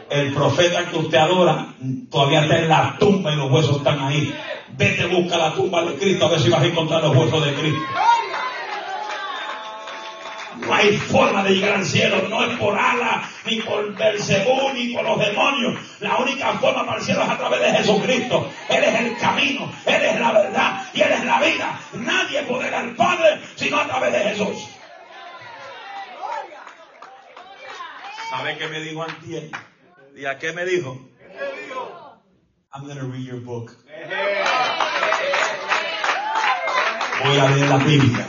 el 0.09 0.33
profeta 0.33 0.85
que 0.89 0.97
usted 0.97 1.17
adora 1.17 1.67
todavía 2.09 2.41
está 2.43 2.57
en 2.57 2.69
la 2.69 2.97
tumba 2.99 3.31
y 3.31 3.35
los 3.35 3.51
huesos 3.51 3.77
están 3.77 3.99
ahí. 3.99 4.33
Vete, 4.69 5.05
busca 5.07 5.37
la 5.37 5.53
tumba 5.53 5.83
de 5.83 5.95
Cristo 5.95 6.25
a 6.25 6.29
ver 6.29 6.39
si 6.39 6.49
vas 6.49 6.63
a 6.63 6.65
encontrar 6.65 7.03
los 7.03 7.15
huesos 7.15 7.45
de 7.45 7.53
Cristo. 7.53 7.81
No 10.57 10.73
hay 10.73 10.97
forma 10.97 11.43
de 11.43 11.51
llegar 11.51 11.75
al 11.75 11.85
cielo, 11.85 12.27
no 12.27 12.43
es 12.43 12.57
por 12.57 12.77
ala, 12.77 13.23
ni 13.45 13.61
por 13.61 13.95
Belcebú, 13.95 14.73
ni 14.73 14.93
por 14.93 15.03
los 15.05 15.19
demonios. 15.19 15.79
La 15.99 16.17
única 16.17 16.53
forma 16.53 16.85
para 16.85 16.97
el 16.97 17.03
cielo 17.03 17.23
es 17.23 17.29
a 17.29 17.37
través 17.37 17.61
de 17.61 17.77
Jesucristo. 17.77 18.49
Él 18.67 18.83
es 18.83 18.99
el 18.99 19.17
camino, 19.17 19.71
Él 19.85 20.01
es 20.01 20.19
la 20.19 20.31
verdad 20.31 20.83
y 20.93 21.01
Él 21.01 21.11
es 21.11 21.23
la 21.23 21.39
vida. 21.39 21.79
Nadie 21.93 22.41
ir 22.41 22.73
al 22.73 22.95
Padre 22.95 23.39
sino 23.55 23.77
a 23.77 23.87
través 23.87 24.11
de 24.11 24.19
Jesús. 24.19 24.67
¿Sabe 28.29 28.57
qué 28.57 28.67
me 28.67 28.81
dijo 28.81 29.01
Antier? 29.01 29.49
¿Y 30.19 30.25
a 30.25 30.37
qué 30.37 30.51
me 30.51 30.65
dijo? 30.65 30.99
I'm 32.73 32.83
going 32.83 32.97
to 32.97 33.05
read 33.05 33.25
your 33.25 33.39
book. 33.39 33.71
Voy 37.23 37.37
a 37.37 37.49
leer 37.49 37.69
la 37.69 37.77
Biblia. 37.77 38.27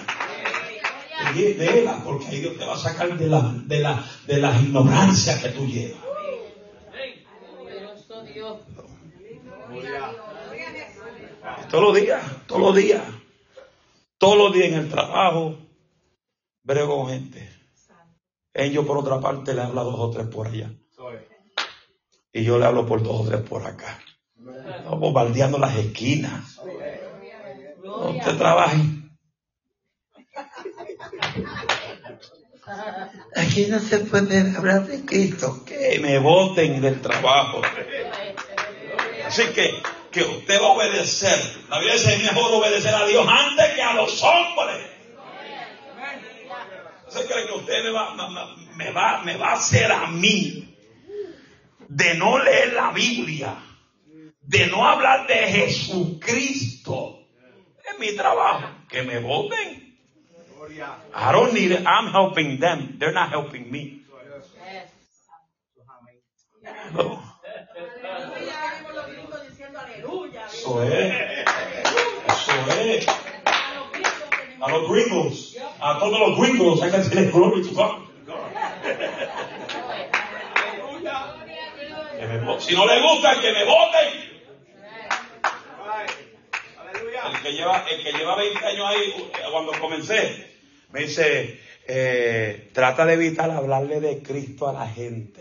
Léela, 1.34 2.00
porque 2.04 2.28
ahí 2.28 2.40
Dios 2.42 2.56
te 2.56 2.64
va 2.64 2.74
a 2.74 2.78
sacar 2.78 3.18
de 3.18 3.26
la, 3.26 3.40
de 3.66 3.80
la, 3.80 4.04
de 4.24 4.36
las 4.38 4.62
ignorancias 4.62 5.42
que 5.42 5.48
tú 5.48 5.66
llevas. 5.66 6.00
Todos 11.70 11.84
los 11.84 11.94
días, 11.96 12.46
todos 12.46 12.60
los 12.60 12.76
días, 12.76 13.02
todos 14.16 14.38
los 14.38 14.52
días 14.52 14.68
en 14.68 14.74
el 14.74 14.88
trabajo, 14.88 15.58
brego 16.62 17.08
gente. 17.08 17.52
Ellos 18.54 18.86
por 18.86 18.98
otra 18.98 19.20
parte 19.20 19.54
le 19.54 19.62
habla 19.62 19.82
dos 19.82 19.96
o 19.98 20.10
tres 20.10 20.28
por 20.28 20.46
allá. 20.46 20.70
Y 22.32 22.44
yo 22.44 22.58
le 22.58 22.66
hablo 22.66 22.86
por 22.86 23.02
dos 23.02 23.20
o 23.20 23.28
tres 23.28 23.40
por 23.42 23.66
acá. 23.66 23.98
Estamos 24.38 25.00
bombardeando 25.00 25.58
las 25.58 25.76
esquinas. 25.76 26.60
No 27.82 28.16
te 28.24 28.32
trabajen. 28.34 29.10
Aquí 33.34 33.66
no 33.66 33.80
se 33.80 33.98
puede 34.00 34.56
hablar 34.56 34.86
de 34.86 35.04
Cristo. 35.04 35.64
Que 35.64 35.98
me 36.00 36.18
voten 36.18 36.80
del 36.80 37.00
trabajo. 37.00 37.62
Así 39.26 39.46
que 39.52 39.74
que 40.10 40.22
usted 40.22 40.60
va 40.60 40.66
a 40.66 40.70
obedecer. 40.70 41.38
La 41.68 41.78
Biblia 41.78 41.94
dice, 41.94 42.14
es 42.14 42.22
mejor 42.22 42.52
obedecer 42.52 42.94
a 42.94 43.06
Dios 43.06 43.26
antes 43.28 43.74
que 43.74 43.82
a 43.82 43.94
los 43.94 44.22
hombres. 44.22 44.86
¿Usted 47.08 47.26
cree 47.26 47.46
que 47.46 47.52
usted 47.52 47.84
me 47.84 47.90
va, 47.90 48.14
me 48.76 48.90
va, 48.92 49.22
me 49.22 49.36
va 49.36 49.50
a 49.50 49.54
hacer 49.54 49.90
a 49.90 50.06
mí 50.08 50.69
de 51.90 52.14
no 52.14 52.38
leer 52.38 52.72
la 52.72 52.92
Biblia, 52.92 53.56
de 54.42 54.66
no 54.68 54.86
hablar 54.86 55.26
de 55.26 55.34
Jesucristo? 55.34 57.18
Es 57.84 57.98
mi 57.98 58.14
trabajo. 58.14 58.68
Que 58.88 59.02
me 59.02 59.18
voten. 59.18 59.88
I 61.12 61.32
don't 61.32 61.52
need 61.52 61.72
it. 61.72 61.84
I'm 61.84 62.12
helping 62.12 62.60
them. 62.60 62.96
They're 62.98 63.12
not 63.12 63.30
helping 63.30 63.70
me. 63.70 64.04
No. 66.94 67.20
Eso 70.46 70.82
es. 70.84 71.46
Eso 72.28 72.70
es. 72.78 73.06
A 74.60 74.70
los 74.70 74.88
gringos. 74.88 75.56
A 75.80 75.98
todos 75.98 76.20
los 76.20 76.38
gringos 76.38 76.82
hay 76.82 76.90
que 76.90 77.30
glory 77.30 77.62
to 77.62 77.74
God. 77.74 78.09
Si 82.58 82.74
no 82.74 82.86
le 82.86 83.00
gusta, 83.00 83.40
que 83.40 83.52
me 83.52 83.64
voten. 83.64 84.30
El 87.32 87.42
que 87.42 87.52
lleva, 87.52 87.84
el 87.90 88.02
que 88.02 88.12
lleva 88.12 88.36
20 88.36 88.66
años 88.66 88.86
ahí, 88.86 89.30
cuando 89.50 89.72
comencé, 89.80 90.50
me 90.92 91.00
dice, 91.00 91.60
eh, 91.86 92.70
trata 92.72 93.06
de 93.06 93.14
evitar 93.14 93.50
hablarle 93.50 94.00
de 94.00 94.22
Cristo 94.22 94.68
a 94.68 94.72
la 94.72 94.88
gente. 94.88 95.40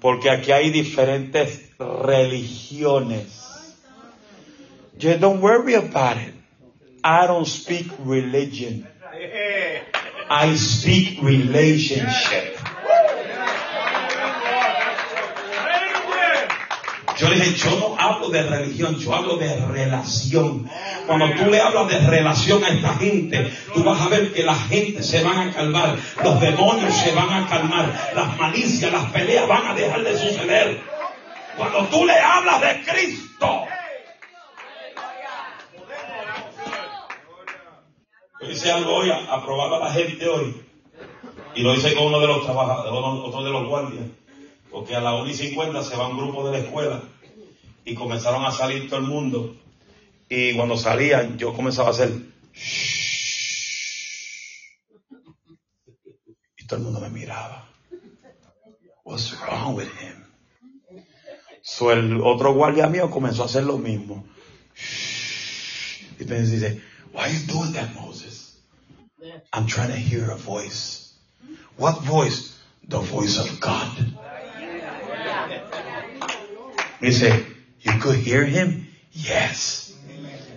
Porque 0.00 0.30
aquí 0.30 0.52
hay 0.52 0.70
diferentes 0.70 1.70
religiones. 1.78 3.40
Just 5.00 5.20
don't 5.20 5.40
worry 5.40 5.74
about 5.74 6.16
it. 6.16 6.34
I 7.02 7.26
don't 7.26 7.46
speak 7.46 7.86
religion. 8.04 8.86
I 10.30 10.56
speak 10.56 11.22
relationship. 11.22 12.53
Yo 17.16 17.28
le 17.28 17.36
dije, 17.36 17.54
yo 17.54 17.78
no 17.78 17.96
hablo 17.98 18.28
de 18.28 18.42
religión, 18.42 18.98
yo 18.98 19.14
hablo 19.14 19.36
de 19.36 19.54
relación. 19.66 20.68
Cuando 21.06 21.30
tú 21.34 21.50
le 21.50 21.60
hablas 21.60 21.88
de 21.88 21.98
relación 22.00 22.64
a 22.64 22.68
esta 22.68 22.94
gente, 22.94 23.52
tú 23.72 23.84
vas 23.84 24.00
a 24.00 24.08
ver 24.08 24.32
que 24.32 24.42
la 24.42 24.56
gente 24.56 25.02
se 25.02 25.22
van 25.22 25.48
a 25.48 25.52
calmar, 25.52 25.96
los 26.22 26.40
demonios 26.40 26.92
se 26.94 27.12
van 27.12 27.30
a 27.30 27.46
calmar, 27.48 28.12
las 28.14 28.36
malicias, 28.36 28.90
las 28.90 29.10
peleas 29.10 29.46
van 29.46 29.66
a 29.68 29.74
dejar 29.74 30.02
de 30.02 30.18
suceder. 30.18 30.80
Cuando 31.56 31.84
tú 31.86 32.04
le 32.04 32.18
hablas 32.18 32.60
de 32.60 32.82
Cristo. 32.84 33.64
Yo 38.40 38.50
hice 38.50 38.72
algo 38.72 38.92
hoy, 38.92 39.10
aprobaba 39.10 39.76
a 39.76 39.88
la 39.88 39.92
gente 39.92 40.28
hoy. 40.28 40.62
Y 41.54 41.62
lo 41.62 41.74
hice 41.74 41.94
con 41.94 42.06
uno 42.06 42.18
de 42.18 42.26
los 42.26 42.42
trabajadores, 42.44 43.22
otro 43.24 43.44
de 43.44 43.50
los 43.50 43.68
guardias. 43.68 44.04
Porque 44.74 44.96
a 44.96 45.00
las 45.00 45.14
1 45.20 45.30
y 45.30 45.34
50 45.34 45.84
se 45.84 45.96
va 45.96 46.08
un 46.08 46.16
grupo 46.16 46.44
de 46.50 46.58
la 46.58 46.64
escuela 46.64 47.00
y 47.84 47.94
comenzaron 47.94 48.44
a 48.44 48.50
salir 48.50 48.90
todo 48.90 48.98
el 48.98 49.06
mundo. 49.06 49.54
Y 50.28 50.56
cuando 50.56 50.76
salían, 50.76 51.38
yo 51.38 51.54
comenzaba 51.54 51.90
a 51.90 51.90
hacer. 51.92 52.10
Y 56.58 56.66
todo 56.66 56.80
el 56.80 56.86
mundo 56.86 56.98
me 56.98 57.08
miraba. 57.08 57.68
What's 59.04 59.32
wrong 59.42 59.76
with 59.76 59.86
him? 60.00 60.24
So 61.62 61.92
el 61.92 62.20
otro 62.20 62.52
guardia 62.52 62.88
mío 62.88 63.12
comenzó 63.12 63.44
a 63.44 63.46
hacer 63.46 63.62
lo 63.62 63.78
mismo. 63.78 64.24
Y 66.18 66.24
me 66.24 66.40
dice, 66.40 66.82
Why 67.12 67.20
are 67.20 67.32
you 67.32 67.46
doing 67.46 67.74
that, 67.74 67.94
Moses? 67.94 68.56
I'm 69.52 69.68
trying 69.68 69.90
to 69.90 69.96
hear 69.96 70.32
a 70.32 70.36
voice. 70.36 71.14
What 71.76 72.02
voice? 72.02 72.58
The 72.88 72.98
voice 72.98 73.38
of 73.38 73.60
God. 73.60 74.23
He 77.04 77.12
said, 77.12 77.44
You 77.82 77.98
could 78.00 78.16
hear 78.16 78.46
him? 78.46 78.88
Yes. 79.12 79.94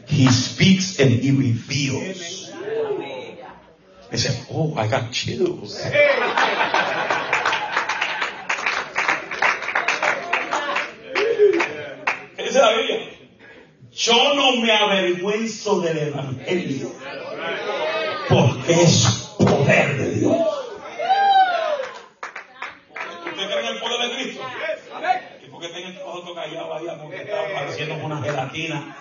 He 0.07 0.27
speaks 0.29 0.97
and 0.97 1.09
he 1.09 1.31
reveals. 1.31 2.49
He 4.09 4.17
said, 4.17 4.47
Oh, 4.49 4.73
I 4.75 4.87
got 4.87 5.11
chills. 5.11 5.77
Yo 13.99 14.33
no 14.35 14.61
me 14.61 14.71
avergüenzo 14.71 15.81
del 15.81 15.97
Evangelio 15.97 16.91
porque 18.29 18.83
es 18.83 19.35
poder 19.37 19.97
de 19.97 20.11
Dios. 20.11 20.46
Porque 27.01 27.21
estaba 27.21 27.43
pareciendo 27.53 28.05
una 28.05 28.21
gelatina. 28.21 28.95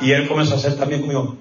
Y 0.00 0.12
él 0.12 0.28
comenzó 0.28 0.54
a 0.54 0.56
hacer 0.56 0.76
también 0.76 1.00
conmigo. 1.00 1.36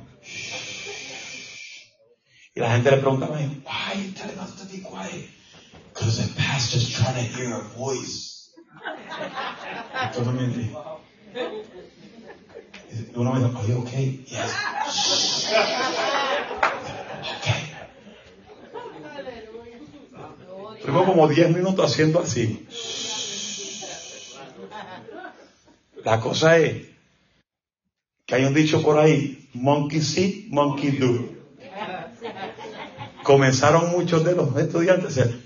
Y 2.54 2.60
la 2.60 2.72
gente 2.72 2.92
le 2.92 2.98
preguntaba, 2.98 3.38
why 3.38 3.64
are 3.66 4.02
you 4.02 4.12
telling 4.14 4.38
us 4.40 4.56
to 4.58 4.66
be 4.66 4.82
quiet? 4.82 5.30
Because 5.94 6.18
the 6.18 6.42
pastor's 6.42 6.90
trying 6.90 7.16
to 7.16 7.22
hear 7.22 7.54
a 7.54 7.62
voice. 7.78 8.52
Entonces 10.04 10.34
me 10.34 10.48
dice, 10.48 10.76
uno 13.16 13.34
me 13.34 13.40
dice, 13.40 13.58
are 13.58 13.68
you 13.68 13.78
okay? 13.80 14.24
Yes. 14.28 14.52
Okay. 17.42 17.51
Estuvimos 20.82 21.06
como 21.06 21.28
10 21.28 21.52
minutos 21.52 21.92
haciendo 21.92 22.20
así. 22.20 22.66
La 26.04 26.20
cosa 26.20 26.58
es 26.58 26.88
que 28.26 28.34
hay 28.34 28.46
un 28.46 28.56
dicho 28.56 28.82
por 28.82 28.98
ahí, 28.98 29.48
monkey 29.54 30.02
see, 30.02 30.48
monkey 30.50 30.90
do. 30.98 31.36
Comenzaron 33.22 33.92
muchos 33.92 34.26
de 34.26 34.34
los 34.34 34.58
estudiantes 34.58 35.06
a 35.06 35.22
hacer, 35.22 35.40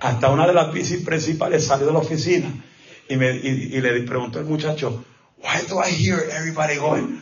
hasta 0.00 0.30
una 0.30 0.46
de 0.46 0.54
las 0.54 0.72
bicis 0.72 1.04
principales 1.04 1.66
salió 1.66 1.88
de 1.88 1.92
la 1.92 1.98
oficina 1.98 2.50
y, 3.06 3.16
me, 3.16 3.36
y, 3.36 3.68
y 3.76 3.80
le 3.82 4.00
preguntó 4.04 4.38
el 4.38 4.46
muchacho, 4.46 5.04
why 5.36 5.60
do 5.68 5.78
I 5.78 5.90
hear 5.90 6.20
everybody 6.30 6.76
going? 6.76 7.19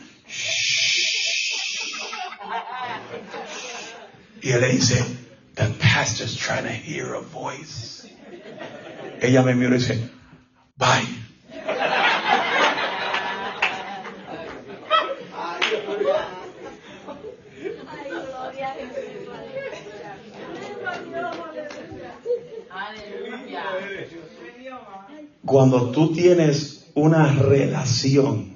Y 4.41 4.51
él 4.51 4.61
le 4.61 4.69
dice, 4.69 5.03
the 5.55 5.65
pastor's 5.79 6.35
trying 6.35 6.63
to 6.63 6.69
hear 6.69 7.13
a 7.15 7.21
voice. 7.21 8.07
Ella 9.21 9.43
me 9.43 9.53
mira 9.53 9.75
y 9.75 9.79
dice, 9.79 10.09
bye. 10.77 11.19
Cuando 25.45 25.91
tú 25.91 26.13
tienes 26.13 26.91
una 26.93 27.33
relación, 27.33 28.53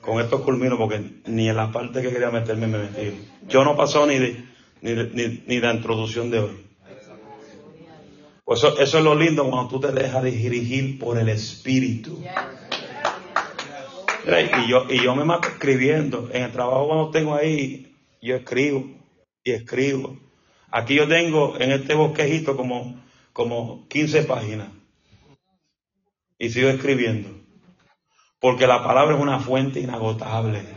con 0.00 0.20
esto 0.20 0.42
culmino 0.44 0.76
porque 0.76 1.20
ni 1.26 1.48
en 1.48 1.56
la 1.56 1.72
parte 1.72 2.02
que 2.02 2.10
quería 2.10 2.30
meterme 2.30 2.66
me 2.66 2.78
metí. 2.78 3.26
Yo 3.48 3.64
no 3.64 3.76
pasó 3.76 4.06
ni 4.06 4.18
de, 4.18 4.44
ni, 4.80 5.60
la 5.60 5.74
introducción 5.74 6.30
de 6.30 6.38
hoy. 6.40 6.66
Pues 8.44 8.62
eso, 8.62 8.80
es 8.80 9.04
lo 9.04 9.14
lindo 9.14 9.48
cuando 9.50 9.68
tú 9.68 9.80
te 9.80 9.92
dejas 9.92 10.22
dirigir 10.22 10.98
por 10.98 11.18
el 11.18 11.28
Espíritu. 11.28 12.22
Y 14.26 14.68
yo, 14.68 14.86
y 14.88 15.02
yo 15.02 15.14
me 15.14 15.24
mato 15.24 15.48
escribiendo. 15.48 16.28
En 16.32 16.44
el 16.44 16.52
trabajo 16.52 16.86
cuando 16.86 17.10
tengo 17.10 17.34
ahí, 17.34 17.96
yo 18.22 18.36
escribo 18.36 18.88
y 19.42 19.52
escribo. 19.52 20.18
Aquí 20.70 20.94
yo 20.94 21.08
tengo 21.08 21.56
en 21.58 21.72
este 21.72 21.94
bosquejito 21.94 22.56
como, 22.56 23.00
como 23.32 23.86
15 23.88 24.24
páginas. 24.24 24.68
Y 26.38 26.50
sigo 26.50 26.68
escribiendo. 26.68 27.30
Porque 28.38 28.66
la 28.66 28.84
palabra 28.84 29.16
es 29.16 29.22
una 29.22 29.40
fuente 29.40 29.80
inagotable. 29.80 30.75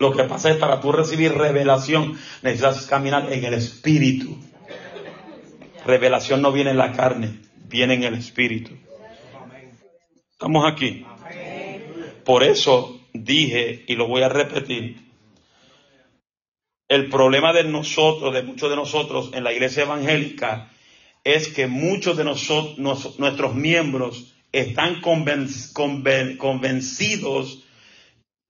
Lo 0.00 0.12
que 0.16 0.24
pasa 0.24 0.50
es 0.50 0.56
para 0.56 0.80
tú 0.80 0.92
recibir 0.92 1.34
revelación, 1.34 2.18
necesitas 2.40 2.86
caminar 2.86 3.30
en 3.30 3.44
el 3.44 3.52
espíritu. 3.52 4.34
Revelación 5.84 6.40
no 6.40 6.52
viene 6.52 6.70
en 6.70 6.78
la 6.78 6.92
carne, 6.92 7.40
viene 7.68 7.94
en 7.94 8.04
el 8.04 8.14
espíritu. 8.14 8.70
Estamos 10.32 10.64
aquí. 10.72 11.04
Por 12.24 12.42
eso 12.44 12.98
dije, 13.12 13.84
y 13.86 13.94
lo 13.94 14.08
voy 14.08 14.22
a 14.22 14.30
repetir, 14.30 15.10
El 16.88 17.08
problema 17.10 17.52
de 17.52 17.64
nosotros, 17.64 18.32
de 18.34 18.42
muchos 18.42 18.70
de 18.70 18.76
nosotros 18.76 19.30
en 19.34 19.44
la 19.44 19.52
iglesia 19.52 19.82
evangélica, 19.82 20.70
es 21.24 21.48
que 21.48 21.66
muchos 21.68 22.16
de 22.16 22.24
nosotros, 22.24 22.78
nuestros 23.18 23.54
miembros 23.54 24.34
están 24.50 25.02
convencidos 25.02 26.38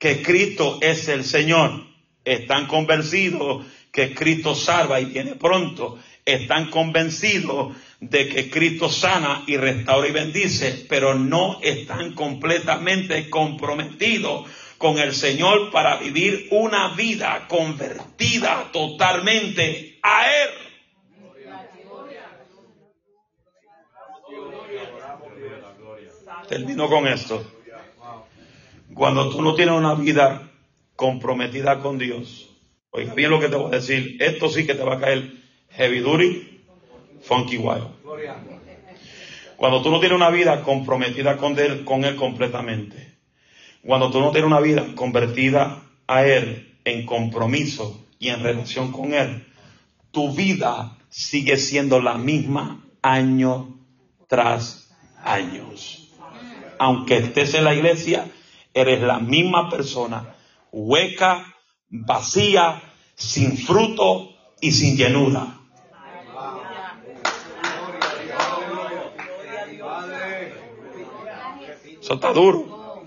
que 0.01 0.23
Cristo 0.23 0.79
es 0.81 1.09
el 1.09 1.25
Señor. 1.25 1.85
Están 2.25 2.67
convencidos 2.67 3.67
que 3.93 4.15
Cristo 4.15 4.55
salva 4.55 4.99
y 4.99 5.05
viene 5.05 5.37
pronto. 5.37 5.99
Están 6.25 6.71
convencidos 6.71 7.77
de 8.01 8.29
que 8.29 8.51
Cristo 8.51 8.89
sana 8.89 9.45
y 9.47 9.59
restaura 9.59 10.09
y 10.09 10.13
bendice, 10.13 10.87
pero 10.89 11.15
no 11.15 11.61
están 11.63 12.15
completamente 12.15 13.29
comprometidos 13.29 14.49
con 14.79 14.99
el 14.99 15.15
Señor 15.15 15.71
para 15.71 15.97
vivir 15.97 16.49
una 16.51 16.95
vida 16.95 17.47
convertida 17.47 18.71
totalmente 18.73 19.99
a 20.03 20.27
Él. 20.27 20.49
Termino 26.49 26.89
con 26.89 27.07
esto. 27.07 27.60
Cuando 29.01 29.31
tú 29.31 29.41
no 29.41 29.55
tienes 29.55 29.75
una 29.75 29.95
vida 29.95 30.51
comprometida 30.95 31.81
con 31.81 31.97
Dios, 31.97 32.51
oiga 32.91 33.15
bien 33.15 33.31
lo 33.31 33.41
que 33.41 33.49
te 33.49 33.57
voy 33.57 33.69
a 33.73 33.77
decir, 33.77 34.19
esto 34.21 34.51
sí 34.51 34.67
que 34.67 34.75
te 34.75 34.83
va 34.83 34.97
a 34.97 35.01
caer 35.01 35.39
heavy 35.71 36.01
duty, 36.01 36.61
funky 37.23 37.57
wild. 37.57 37.87
Cuando 39.57 39.81
tú 39.81 39.91
no 39.91 40.01
tienes 40.01 40.17
una 40.17 40.29
vida 40.29 40.61
comprometida 40.61 41.39
con 41.39 41.59
Él, 41.59 41.83
con 41.87 42.05
Él 42.05 42.15
completamente, 42.15 43.15
cuando 43.83 44.11
tú 44.11 44.21
no 44.21 44.33
tienes 44.33 44.49
una 44.49 44.61
vida 44.61 44.95
convertida 44.95 45.83
a 46.07 46.27
Él 46.27 46.77
en 46.85 47.07
compromiso 47.07 48.07
y 48.19 48.29
en 48.29 48.43
relación 48.43 48.93
con 48.93 49.15
Él, 49.15 49.47
tu 50.11 50.31
vida 50.35 50.99
sigue 51.09 51.57
siendo 51.57 52.03
la 52.03 52.19
misma 52.19 52.85
año 53.01 53.79
tras 54.29 54.95
año. 55.25 55.71
Aunque 56.79 57.17
estés 57.17 57.55
en 57.55 57.65
la 57.65 57.73
iglesia, 57.73 58.31
eres 58.75 59.01
la 59.01 59.19
misma 59.19 59.69
persona, 59.69 60.35
hueca, 60.73 61.55
vacía, 61.89 62.83
sin 63.15 63.57
fruto 63.57 64.31
y 64.61 64.73
sin 64.73 64.97
llenura. 64.97 65.59
Eso 72.01 72.15
está 72.15 72.33
duro. 72.33 73.07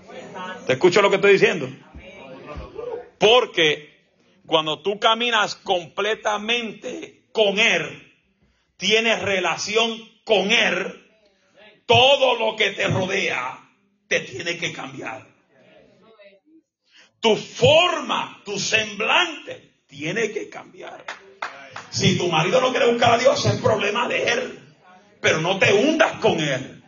¿Te 0.66 0.74
escucho 0.74 1.02
lo 1.02 1.10
que 1.10 1.16
estoy 1.16 1.32
diciendo? 1.32 1.68
Porque 3.18 3.94
cuando 4.46 4.80
tú 4.82 4.98
caminas 4.98 5.56
completamente 5.56 7.26
con 7.32 7.58
Él, 7.58 8.12
tienes 8.76 9.20
relación 9.22 9.98
con 10.24 10.50
Él, 10.50 11.02
todo 11.86 12.38
lo 12.38 12.56
que 12.56 12.70
te 12.70 12.86
rodea 12.88 13.60
te 14.08 14.20
tiene 14.20 14.56
que 14.58 14.72
cambiar. 14.72 15.33
Tu 17.24 17.36
forma, 17.36 18.42
tu 18.44 18.58
semblante 18.58 19.84
tiene 19.86 20.30
que 20.30 20.50
cambiar. 20.50 21.06
Si 21.88 22.18
tu 22.18 22.28
marido 22.28 22.60
no 22.60 22.68
quiere 22.68 22.92
buscar 22.92 23.14
a 23.14 23.18
Dios, 23.18 23.46
es 23.46 23.62
problema 23.62 24.06
de 24.06 24.24
él. 24.24 24.74
Pero 25.22 25.40
no 25.40 25.58
te 25.58 25.72
hundas 25.72 26.20
con 26.20 26.38
él. 26.38 26.84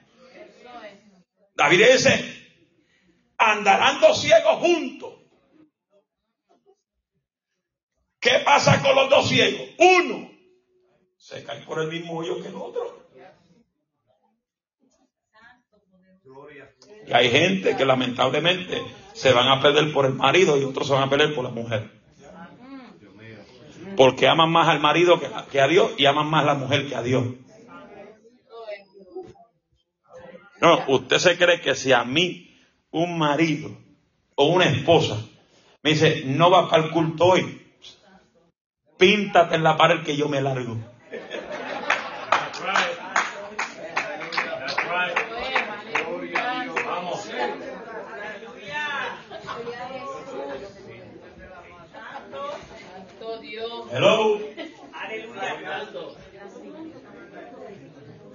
David 1.55 1.87
dice, 1.91 2.53
andarán 3.39 3.99
dos 3.99 4.21
ciegos 4.21 4.59
juntos. 4.59 5.15
¿Qué 8.21 8.43
pasa 8.45 8.83
con 8.83 8.95
los 8.95 9.09
dos 9.09 9.31
ciegos? 9.31 9.71
Uno 9.79 10.31
se 11.17 11.45
cae 11.45 11.63
por 11.63 11.81
el 11.81 11.89
mismo 11.89 12.19
hoyo 12.19 12.43
que 12.43 12.49
el 12.49 12.57
otro. 12.57 13.09
Y 17.07 17.13
hay 17.15 17.31
gente 17.31 17.75
que 17.75 17.87
lamentablemente 17.87 18.83
se 19.17 19.33
van 19.33 19.49
a 19.49 19.63
perder 19.63 19.93
por 19.93 20.05
el 20.05 20.13
marido 20.13 20.59
y 20.59 20.65
otros 20.65 20.87
se 20.87 20.93
van 20.93 21.05
a 21.05 21.11
perder 21.11 21.35
por 21.35 21.45
la 21.45 21.51
mujer. 21.51 21.91
Porque 23.97 24.29
aman 24.29 24.51
más 24.51 24.69
al 24.69 24.81
marido 24.81 25.19
que, 25.51 25.61
a 25.61 25.67
Dios 25.67 25.93
y 25.97 26.05
aman 26.05 26.29
más 26.29 26.43
a 26.43 26.47
la 26.47 26.55
mujer 26.55 26.87
que 26.87 26.95
a 26.95 27.03
Dios. 27.03 27.25
No, 30.61 30.85
usted 30.89 31.19
se 31.19 31.39
cree 31.39 31.61
que 31.63 31.75
si 31.75 31.93
a 31.93 32.05
mí 32.05 32.55
un 32.91 33.19
marido 33.19 33.71
o 34.35 34.47
una 34.47 34.67
esposa 34.67 35.17
me 35.83 35.91
dice, 35.91 36.25
no 36.27 36.51
va 36.51 36.69
para 36.69 36.85
el 36.85 36.91
culto 36.91 37.25
hoy, 37.25 37.63
píntate 38.99 39.55
en 39.55 39.63
la 39.63 39.79
pared 39.79 40.03
que 40.03 40.17
yo 40.17 40.29
me 40.29 40.43
largo. 40.43 40.77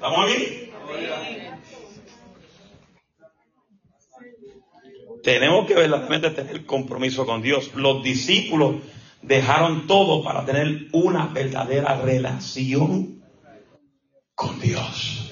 ¿Estamos 0.02 0.26
aquí? 0.26 0.72
Tenemos 5.22 5.68
que 5.68 5.76
verdaderamente 5.76 6.32
tener 6.32 6.66
compromiso 6.66 7.28
con 7.28 7.43
Dios. 7.43 7.70
Los 7.76 8.02
discípulos 8.02 8.78
dejaron 9.22 9.86
todo 9.86 10.24
para 10.24 10.43
tener 10.43 10.88
una 10.91 11.28
verdadera 11.28 12.02
relación 12.02 13.22
con 14.34 14.60
Dios. 14.60 15.32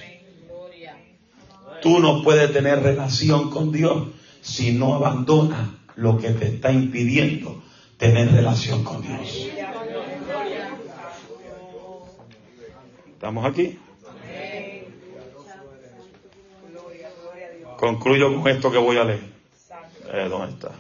Tú 1.81 1.97
no 1.99 2.21
puedes 2.21 2.53
tener 2.53 2.83
relación 2.83 3.49
con 3.49 3.71
Dios 3.71 4.09
si 4.41 4.71
no 4.71 4.93
abandonas 4.93 5.67
lo 5.95 6.19
que 6.19 6.29
te 6.29 6.45
está 6.45 6.71
impidiendo 6.71 7.63
tener 7.97 8.31
relación 8.31 8.83
con 8.83 9.01
Dios. 9.01 9.47
¿Estamos 13.15 13.45
aquí? 13.47 13.79
Concluyo 17.79 18.35
con 18.35 18.45
esto 18.49 18.69
que 18.69 18.77
voy 18.77 18.97
a 18.97 19.05
leer. 19.05 19.21
Eh, 20.11 20.27
¿Dónde 20.27 20.51
está? 20.51 20.71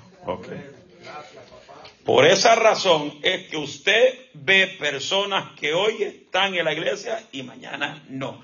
Por 2.03 2.25
esa 2.25 2.55
razón 2.55 3.13
es 3.21 3.47
que 3.47 3.55
usted 3.55 4.19
ve 4.33 4.75
personas 4.77 5.57
que 5.57 5.73
hoy 5.73 6.03
están 6.03 6.55
en 6.55 6.65
la 6.65 6.73
iglesia 6.73 7.23
y 7.31 7.43
mañana 7.43 8.03
no. 8.09 8.43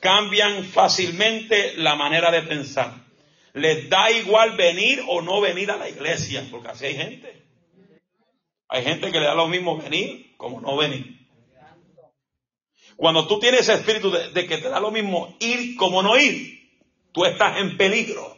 Cambian 0.00 0.64
fácilmente 0.64 1.76
la 1.76 1.94
manera 1.94 2.30
de 2.30 2.40
pensar. 2.40 2.94
Les 3.52 3.90
da 3.90 4.10
igual 4.10 4.56
venir 4.56 5.02
o 5.06 5.20
no 5.20 5.42
venir 5.42 5.70
a 5.72 5.76
la 5.76 5.90
iglesia, 5.90 6.42
porque 6.50 6.68
así 6.68 6.86
hay 6.86 6.94
gente. 6.94 7.42
Hay 8.68 8.82
gente 8.82 9.12
que 9.12 9.20
le 9.20 9.26
da 9.26 9.34
lo 9.34 9.48
mismo 9.48 9.76
venir 9.76 10.34
como 10.38 10.58
no 10.62 10.74
venir. 10.78 11.18
Cuando 12.96 13.26
tú 13.26 13.38
tienes 13.38 13.60
ese 13.60 13.74
espíritu 13.74 14.10
de, 14.10 14.30
de 14.30 14.46
que 14.46 14.56
te 14.56 14.70
da 14.70 14.80
lo 14.80 14.90
mismo 14.90 15.36
ir 15.38 15.76
como 15.76 16.02
no 16.02 16.16
ir, 16.16 16.61
tú 17.12 17.24
estás 17.24 17.58
en 17.58 17.76
peligro 17.76 18.36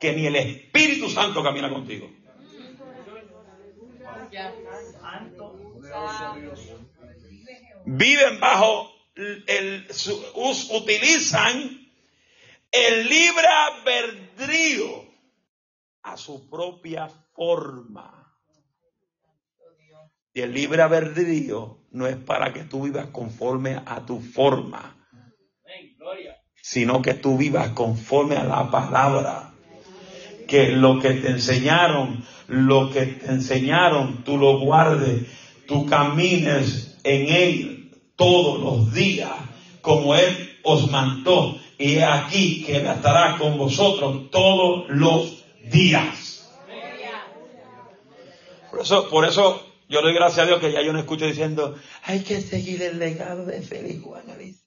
que 0.00 0.12
ni 0.12 0.26
el 0.26 0.36
Espíritu 0.36 1.08
Santo 1.08 1.42
camina 1.42 1.70
contigo. 1.70 2.10
Viven 7.86 8.40
bajo 8.40 8.90
el, 9.14 9.86
utilizan 10.70 11.86
el 12.72 13.08
libre 13.08 13.46
albedrío 13.46 15.06
a 16.02 16.16
su 16.16 16.48
propia 16.50 17.08
forma. 17.34 18.22
Y 20.34 20.42
el 20.42 20.52
libre 20.52 20.82
albedrío 20.82 21.78
no 21.92 22.06
es 22.06 22.16
para 22.16 22.52
que 22.52 22.64
tú 22.64 22.82
vivas 22.82 23.06
conforme 23.06 23.80
a 23.86 24.04
tu 24.04 24.20
forma, 24.20 25.05
sino 26.68 27.00
que 27.00 27.14
tú 27.14 27.38
vivas 27.38 27.70
conforme 27.70 28.34
a 28.34 28.42
la 28.42 28.68
palabra 28.72 29.52
que 30.48 30.72
lo 30.72 30.98
que 30.98 31.10
te 31.10 31.28
enseñaron, 31.28 32.24
lo 32.48 32.90
que 32.90 33.06
te 33.06 33.26
enseñaron, 33.26 34.24
tú 34.24 34.36
lo 34.36 34.58
guardes, 34.58 35.28
tú 35.68 35.86
camines 35.86 36.98
en 37.04 37.28
él 37.28 37.90
todos 38.16 38.60
los 38.60 38.92
días, 38.92 39.30
como 39.80 40.16
él 40.16 40.58
os 40.64 40.90
mandó. 40.90 41.56
Y 41.78 41.98
aquí 41.98 42.64
que 42.64 42.78
estará 42.78 43.38
con 43.38 43.58
vosotros 43.58 44.28
todos 44.32 44.86
los 44.88 45.44
días. 45.70 46.50
Por 48.72 48.80
eso, 48.80 49.08
por 49.08 49.24
eso 49.24 49.64
yo 49.88 50.02
doy 50.02 50.14
gracias 50.14 50.40
a 50.40 50.46
Dios 50.46 50.58
que 50.58 50.72
ya 50.72 50.82
yo 50.82 50.92
no 50.92 50.98
escucho 50.98 51.26
diciendo, 51.26 51.76
hay 52.02 52.24
que 52.24 52.40
seguir 52.40 52.82
el 52.82 52.98
legado 52.98 53.46
de 53.46 53.62
Félix 53.62 54.02
Juan 54.02 54.28
Alicea. 54.28 54.65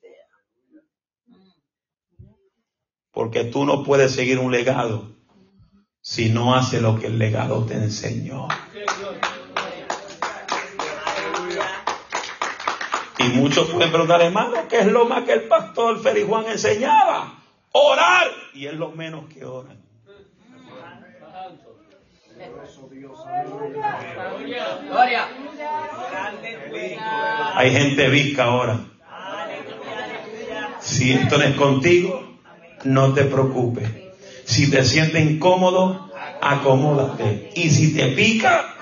Porque 3.19 3.43
tú 3.43 3.65
no 3.65 3.83
puedes 3.83 4.15
seguir 4.15 4.39
un 4.39 4.49
legado 4.49 5.09
si 5.99 6.29
no 6.29 6.55
hace 6.55 6.79
lo 6.79 6.97
que 6.97 7.07
el 7.07 7.19
legado 7.19 7.65
te 7.65 7.73
enseñó. 7.73 8.47
Y 13.17 13.23
muchos 13.23 13.71
pueden 13.71 13.89
preguntar, 13.89 14.21
hermano, 14.21 14.53
¿qué 14.69 14.79
es 14.79 14.85
lo 14.85 15.03
más 15.03 15.25
que 15.25 15.33
el 15.33 15.49
pastor 15.49 16.01
Feri 16.01 16.23
Juan 16.23 16.45
enseñaba? 16.45 17.41
Orar. 17.73 18.27
Y 18.53 18.67
es 18.67 18.75
lo 18.75 18.91
menos 18.91 19.25
que 19.25 19.43
oran. 19.43 19.83
Hay 27.53 27.71
gente 27.71 28.07
visca 28.07 28.45
ahora. 28.45 28.79
Si 30.79 31.11
esto 31.11 31.37
no 31.37 31.43
es 31.43 31.55
contigo, 31.57 32.28
no 32.83 33.13
te 33.13 33.25
preocupes. 33.25 33.89
Si 34.45 34.69
te 34.69 34.83
sientes 34.83 35.23
incómodo, 35.23 36.11
acomódate. 36.41 37.51
Y 37.55 37.69
si 37.69 37.93
te 37.93 38.07
pica, 38.09 38.75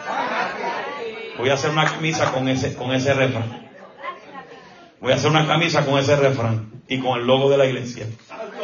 voy 1.38 1.50
a 1.50 1.54
hacer 1.54 1.72
una 1.72 1.86
camisa 1.86 2.32
con 2.32 2.48
ese, 2.48 2.74
con 2.76 2.92
ese 2.94 3.14
refrán. 3.14 3.68
Voy 5.00 5.12
a 5.12 5.16
hacer 5.16 5.30
una 5.30 5.46
camisa 5.46 5.86
con 5.86 6.00
ese 6.00 6.16
refrán 6.16 6.84
y 6.88 7.00
con 7.00 7.20
el 7.20 7.28
logo 7.28 7.50
de 7.50 7.58
la 7.58 7.66
iglesia. 7.66 8.08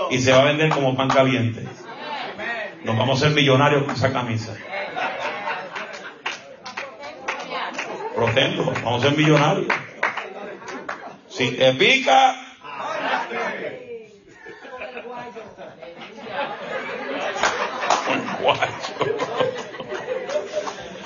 Y 0.09 0.19
se 0.19 0.31
va 0.31 0.41
a 0.41 0.45
vender 0.45 0.69
como 0.69 0.95
pan 0.95 1.09
caliente. 1.09 1.63
Nos 2.83 2.97
vamos 2.97 3.21
a 3.21 3.27
ser 3.27 3.35
millonarios 3.35 3.83
con 3.83 3.95
esa 3.95 4.11
camisa. 4.11 4.55
Protendo, 8.15 8.73
vamos 8.83 9.03
a 9.03 9.09
ser 9.09 9.17
millonarios. 9.17 9.67
Si 11.27 11.51
te 11.51 11.73
pica, 11.73 12.35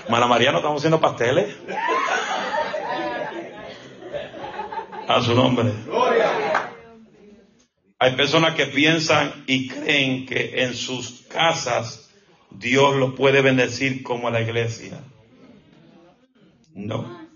Mana 0.09 0.27
María, 0.27 0.51
¿no 0.51 0.57
estamos 0.57 0.79
haciendo 0.79 0.99
pasteles? 1.01 1.55
A 5.07 5.21
su 5.21 5.33
nombre. 5.33 5.71
Hay 7.99 8.15
personas 8.15 8.55
que 8.55 8.67
piensan 8.67 9.43
y 9.47 9.67
creen 9.67 10.25
que 10.25 10.63
en 10.63 10.75
sus 10.75 11.23
casas 11.23 12.09
Dios 12.51 12.95
los 12.95 13.13
puede 13.15 13.41
bendecir 13.41 14.03
como 14.03 14.29
la 14.29 14.41
iglesia. 14.41 15.01
No. 16.73 17.27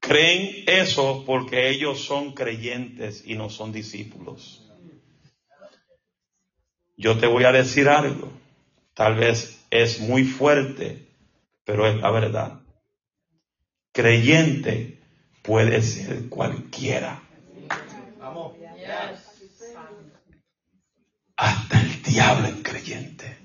Creen 0.00 0.64
eso 0.66 1.24
porque 1.26 1.68
ellos 1.68 2.04
son 2.04 2.32
creyentes 2.32 3.24
y 3.26 3.34
no 3.34 3.50
son 3.50 3.72
discípulos. 3.72 4.67
Yo 6.98 7.16
te 7.16 7.28
voy 7.28 7.44
a 7.44 7.52
decir 7.52 7.88
algo. 7.88 8.32
Tal 8.92 9.14
vez 9.14 9.64
es 9.70 10.00
muy 10.00 10.24
fuerte, 10.24 11.06
pero 11.64 11.86
es 11.86 11.96
la 11.96 12.10
verdad. 12.10 12.60
Creyente 13.92 15.00
puede 15.42 15.80
ser 15.82 16.28
cualquiera. 16.28 17.22
Hasta 21.36 21.80
el 21.80 22.02
diablo 22.02 22.48
es 22.48 22.62
creyente. 22.64 23.38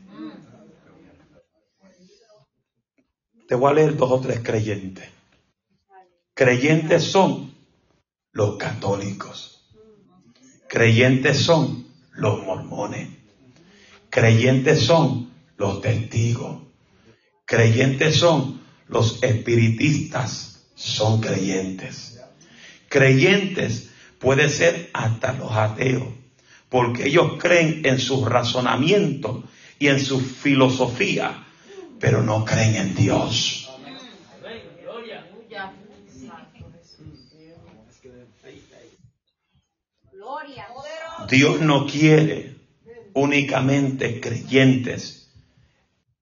Te 3.48 3.54
voy 3.54 3.70
a 3.70 3.74
leer 3.76 3.96
dos 3.96 4.10
o 4.10 4.20
tres 4.20 4.40
creyentes. 4.40 5.12
Creyentes 6.34 7.04
son 7.04 7.54
los 8.32 8.58
católicos. 8.58 9.70
Creyentes 10.68 11.38
son 11.38 11.86
los 12.14 12.42
mormones. 12.44 13.23
Creyentes 14.14 14.86
son 14.86 15.34
los 15.58 15.82
testigos. 15.82 16.62
Creyentes 17.46 18.16
son 18.18 18.62
los 18.88 19.24
espiritistas. 19.24 20.68
Son 20.76 21.20
creyentes. 21.20 22.22
Creyentes 22.90 23.90
puede 24.20 24.50
ser 24.50 24.92
hasta 24.94 25.34
los 25.34 25.52
ateos, 25.54 26.10
porque 26.70 27.08
ellos 27.08 27.40
creen 27.40 27.82
en 27.86 28.00
su 28.00 28.24
razonamiento 28.24 29.46
y 29.80 29.88
en 29.88 30.00
su 30.00 30.20
filosofía, 30.20 31.48
pero 32.00 32.22
no 32.22 32.46
creen 32.46 32.76
en 32.76 32.96
Dios. 32.96 33.68
Dios 41.28 41.62
no 41.62 41.88
quiere 41.88 42.53
únicamente 43.14 44.20
creyentes. 44.20 45.32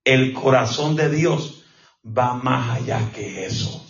El 0.04 0.32
corazón 0.32 0.96
de 0.96 1.08
Dios 1.10 1.64
va 2.06 2.34
más 2.34 2.78
allá 2.78 3.10
que 3.14 3.46
eso. 3.46 3.86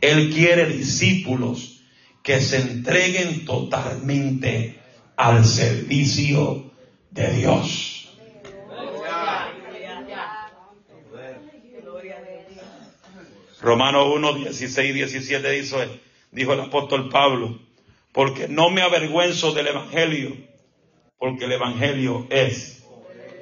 Él 0.00 0.32
quiere 0.32 0.66
discípulos 0.66 1.82
que 2.22 2.40
se 2.40 2.60
entreguen 2.60 3.44
totalmente 3.44 4.80
al 5.16 5.44
servicio 5.44 6.72
de 7.10 7.32
Dios. 7.32 7.96
Romano 13.60 14.10
1, 14.14 14.32
16, 14.34 14.94
17 14.94 15.50
dice, 15.50 16.00
dijo 16.30 16.54
el 16.54 16.60
apóstol 16.60 17.10
Pablo, 17.10 17.60
porque 18.12 18.48
no 18.48 18.70
me 18.70 18.80
avergüenzo 18.80 19.52
del 19.52 19.66
Evangelio, 19.66 20.36
porque 21.20 21.44
el 21.44 21.52
Evangelio 21.52 22.26
es 22.30 22.82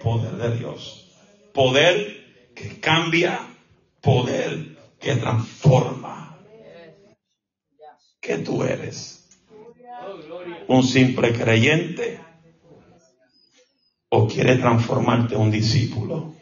poder 0.02 0.32
de 0.32 0.56
Dios. 0.58 1.06
Poder 1.54 2.50
que 2.54 2.80
cambia, 2.80 3.38
poder 4.00 4.76
que 4.98 5.14
transforma. 5.14 6.36
¿Qué 8.20 8.38
tú 8.38 8.64
eres? 8.64 9.28
¿Un 10.66 10.82
simple 10.82 11.32
creyente? 11.32 12.20
¿O 14.08 14.26
quiere 14.26 14.56
transformarte 14.56 15.36
en 15.36 15.40
un 15.42 15.50
discípulo? 15.52 16.34